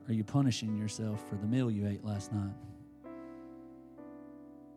are 0.10 0.14
you 0.14 0.26
punishing 0.26 0.76
yourself 0.76 1.24
for 1.30 1.36
the 1.36 1.48
meal 1.48 1.72
you 1.72 1.88
ate 1.88 2.04
last 2.04 2.34
night? 2.34 2.56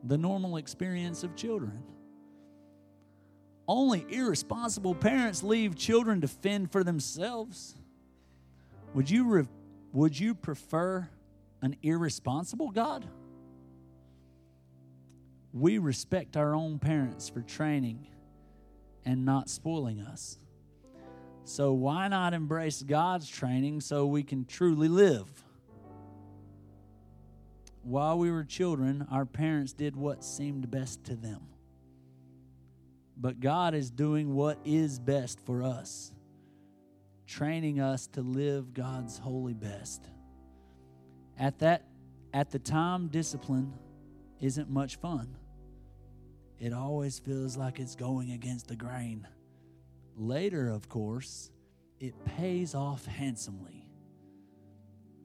The 0.05 0.17
normal 0.17 0.57
experience 0.57 1.25
of 1.25 1.35
children. 1.35 1.83
Only 3.67 4.07
irresponsible 4.09 4.95
parents 4.95 5.43
leave 5.43 5.75
children 5.75 6.21
to 6.21 6.29
fend 6.29 6.71
for 6.71 6.85
themselves. 6.85 7.75
Would 8.95 9.11
you, 9.11 9.29
re- 9.29 9.49
would 9.93 10.19
you 10.19 10.35
prefer 10.35 11.09
an 11.61 11.77
irresponsible 11.83 12.71
God? 12.71 13.09
We 15.53 15.79
respect 15.79 16.37
our 16.37 16.55
own 16.55 16.79
parents 16.79 17.29
for 17.29 17.43
training 17.43 18.07
and 19.05 19.25
not 19.25 19.51
spoiling 19.51 20.01
us. 20.01 20.39
So, 21.45 21.73
why 21.73 22.09
not 22.09 22.35
embrace 22.35 22.83
God's 22.83 23.29
training 23.29 23.81
so 23.81 24.07
we 24.07 24.23
can 24.23 24.45
truly 24.45 24.89
live? 24.89 25.29
While 27.83 28.19
we 28.19 28.31
were 28.31 28.45
children, 28.45 29.07
our 29.11 29.27
parents 29.27 29.73
did 29.73 29.97
what 29.97 30.25
seemed 30.25 30.71
best 30.71 31.03
to 31.05 31.17
them. 31.17 31.43
But 33.17 33.41
God 33.41 33.75
is 33.75 33.91
doing 33.91 34.35
what 34.35 34.59
is 34.65 34.99
best 35.01 35.41
for 35.41 35.65
us, 35.65 36.13
training 37.27 37.81
us 37.81 38.07
to 38.09 38.23
live 38.23 38.73
God's 38.73 39.19
holy 39.19 39.55
best. 39.55 40.09
At 41.39 41.59
that 41.59 41.85
at 42.33 42.51
the 42.51 42.59
time 42.59 43.09
discipline 43.09 43.75
isn't 44.41 44.71
much 44.71 44.97
fun. 44.97 45.37
It 46.63 46.73
always 46.73 47.19
feels 47.19 47.57
like 47.57 47.81
it's 47.81 47.97
going 47.97 48.31
against 48.31 48.69
the 48.69 48.77
grain. 48.77 49.27
Later, 50.17 50.69
of 50.69 50.89
course, 50.89 51.51
it 51.99 52.15
pays 52.25 52.73
off 52.77 53.05
handsomely. 53.05 53.89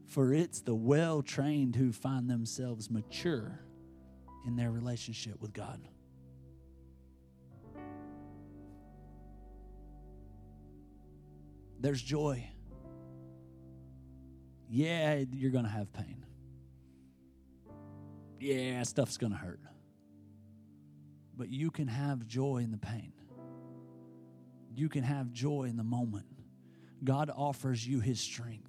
For 0.08 0.34
it's 0.34 0.62
the 0.62 0.74
well 0.74 1.22
trained 1.22 1.76
who 1.76 1.92
find 1.92 2.28
themselves 2.28 2.90
mature 2.90 3.60
in 4.48 4.56
their 4.56 4.72
relationship 4.72 5.40
with 5.40 5.54
God. 5.54 5.80
There's 11.80 12.02
joy. 12.02 12.50
Yeah, 14.72 15.24
you're 15.32 15.52
going 15.52 15.66
to 15.66 15.70
have 15.70 15.94
pain. 15.94 16.26
Yeah, 18.40 18.82
stuff's 18.82 19.18
going 19.18 19.34
to 19.34 19.38
hurt. 19.38 19.60
But 21.38 21.50
you 21.50 21.70
can 21.70 21.88
have 21.88 22.26
joy 22.26 22.58
in 22.58 22.72
the 22.72 22.78
pain. 22.78 23.14
You 24.76 24.90
can 24.90 25.04
have 25.04 25.32
joy 25.32 25.64
in 25.64 25.78
the 25.78 25.84
moment. 25.84 26.26
God 27.04 27.32
offers 27.36 27.88
you 27.88 28.00
his 28.00 28.20
strength. 28.20 28.64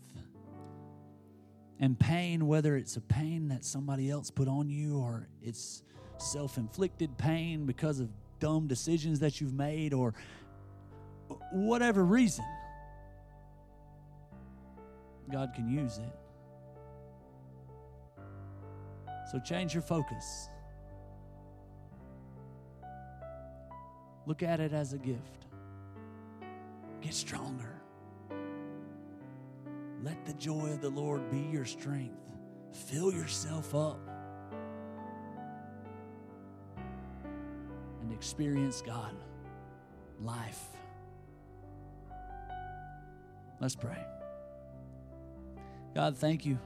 And 1.81 1.99
pain, 1.99 2.47
whether 2.47 2.77
it's 2.77 2.97
a 2.97 3.01
pain 3.01 3.49
that 3.49 3.65
somebody 3.65 4.11
else 4.11 4.31
put 4.31 4.49
on 4.49 4.69
you 4.69 4.99
or 4.99 5.29
it's 5.43 5.83
self 6.19 6.59
inflicted 6.59 7.17
pain 7.17 7.67
because 7.67 8.01
of 8.01 8.11
dumb 8.41 8.67
decisions 8.67 9.21
that 9.21 9.41
you've 9.41 9.55
made 9.55 9.95
or 9.95 10.13
whatever 11.53 12.05
reason, 12.05 12.45
God 15.31 15.53
can 15.55 15.69
use 15.69 15.99
it. 15.99 16.15
So 19.31 19.39
change 19.39 19.75
your 19.75 19.83
focus. 19.83 20.49
Look 24.29 24.43
at 24.43 24.61
it 24.61 24.75
as 24.75 24.93
a 24.93 24.99
gift. 24.99 25.47
Get 27.01 27.15
stronger. 27.15 27.81
Let 30.03 30.27
the 30.27 30.35
joy 30.35 30.67
of 30.67 30.83
the 30.83 30.91
Lord 30.91 31.31
be 31.31 31.41
your 31.51 31.65
strength. 31.65 32.21
Fill 32.71 33.11
yourself 33.11 33.75
up 33.75 33.99
and 38.03 38.13
experience 38.13 38.83
God, 38.83 39.17
life. 40.21 40.63
Let's 43.63 43.77
pray. 43.77 44.05
God, 45.95 46.19
thank 46.19 46.45
you. 46.45 46.59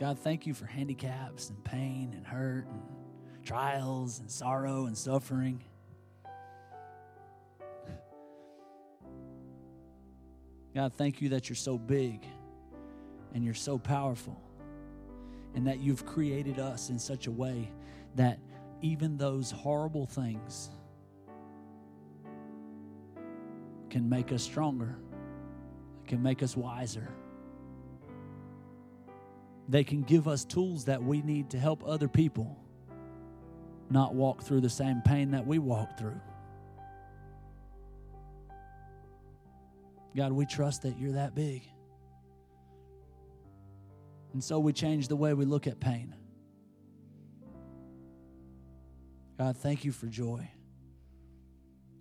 God, 0.00 0.18
thank 0.18 0.48
you 0.48 0.52
for 0.52 0.66
handicaps 0.66 1.48
and 1.48 1.62
pain 1.62 2.12
and 2.16 2.26
hurt 2.26 2.66
and 2.66 2.95
trials 3.46 4.18
and 4.18 4.28
sorrow 4.28 4.86
and 4.86 4.98
suffering. 4.98 5.62
God, 10.74 10.92
thank 10.94 11.22
you 11.22 11.30
that 11.30 11.48
you're 11.48 11.56
so 11.56 11.78
big 11.78 12.26
and 13.32 13.44
you're 13.44 13.54
so 13.54 13.78
powerful 13.78 14.38
and 15.54 15.66
that 15.68 15.78
you've 15.78 16.04
created 16.04 16.58
us 16.58 16.90
in 16.90 16.98
such 16.98 17.28
a 17.28 17.30
way 17.30 17.70
that 18.16 18.40
even 18.82 19.16
those 19.16 19.50
horrible 19.52 20.06
things 20.06 20.68
can 23.88 24.08
make 24.08 24.32
us 24.32 24.42
stronger, 24.42 24.98
can 26.06 26.22
make 26.22 26.42
us 26.42 26.56
wiser. 26.56 27.08
They 29.68 29.84
can 29.84 30.02
give 30.02 30.28
us 30.28 30.44
tools 30.44 30.84
that 30.86 31.02
we 31.02 31.22
need 31.22 31.50
to 31.50 31.58
help 31.58 31.82
other 31.86 32.08
people 32.08 32.58
not 33.90 34.14
walk 34.14 34.42
through 34.42 34.60
the 34.60 34.70
same 34.70 35.00
pain 35.02 35.30
that 35.32 35.46
we 35.46 35.58
walk 35.58 35.98
through. 35.98 36.20
God, 40.16 40.32
we 40.32 40.46
trust 40.46 40.82
that 40.82 40.98
you're 40.98 41.12
that 41.12 41.34
big. 41.34 41.62
And 44.32 44.42
so 44.42 44.58
we 44.58 44.72
change 44.72 45.08
the 45.08 45.16
way 45.16 45.34
we 45.34 45.44
look 45.44 45.66
at 45.66 45.78
pain. 45.78 46.14
God, 49.38 49.56
thank 49.56 49.84
you 49.84 49.92
for 49.92 50.06
joy. 50.06 50.48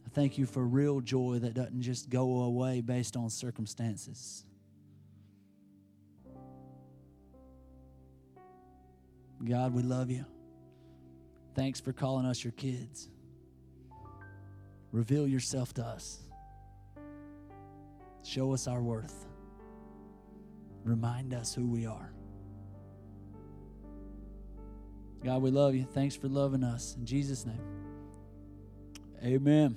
I 0.06 0.10
thank 0.10 0.38
you 0.38 0.46
for 0.46 0.66
real 0.66 1.02
joy 1.02 1.40
that 1.40 1.54
doesn't 1.54 1.82
just 1.82 2.10
go 2.10 2.42
away 2.44 2.82
based 2.82 3.18
on 3.18 3.30
circumstances. 3.30 4.46
God, 9.44 9.74
we 9.74 9.84
love 9.84 10.10
you. 10.10 10.26
Thanks 11.56 11.80
for 11.80 11.94
calling 11.94 12.26
us 12.26 12.44
your 12.44 12.52
kids. 12.54 13.10
Reveal 14.92 15.28
yourself 15.28 15.74
to 15.76 15.84
us. 15.84 16.20
Show 18.24 18.54
us 18.54 18.68
our 18.68 18.82
worth. 18.82 19.26
Remind 20.84 21.34
us 21.34 21.56
who 21.56 21.66
we 21.66 21.86
are. 21.86 22.12
God, 25.24 25.42
we 25.42 25.50
love 25.50 25.74
you. 25.74 25.86
Thanks 25.86 26.16
for 26.16 26.28
loving 26.28 26.64
us. 26.64 26.96
In 26.98 27.06
Jesus' 27.06 27.46
name, 27.46 27.62
amen. 29.24 29.76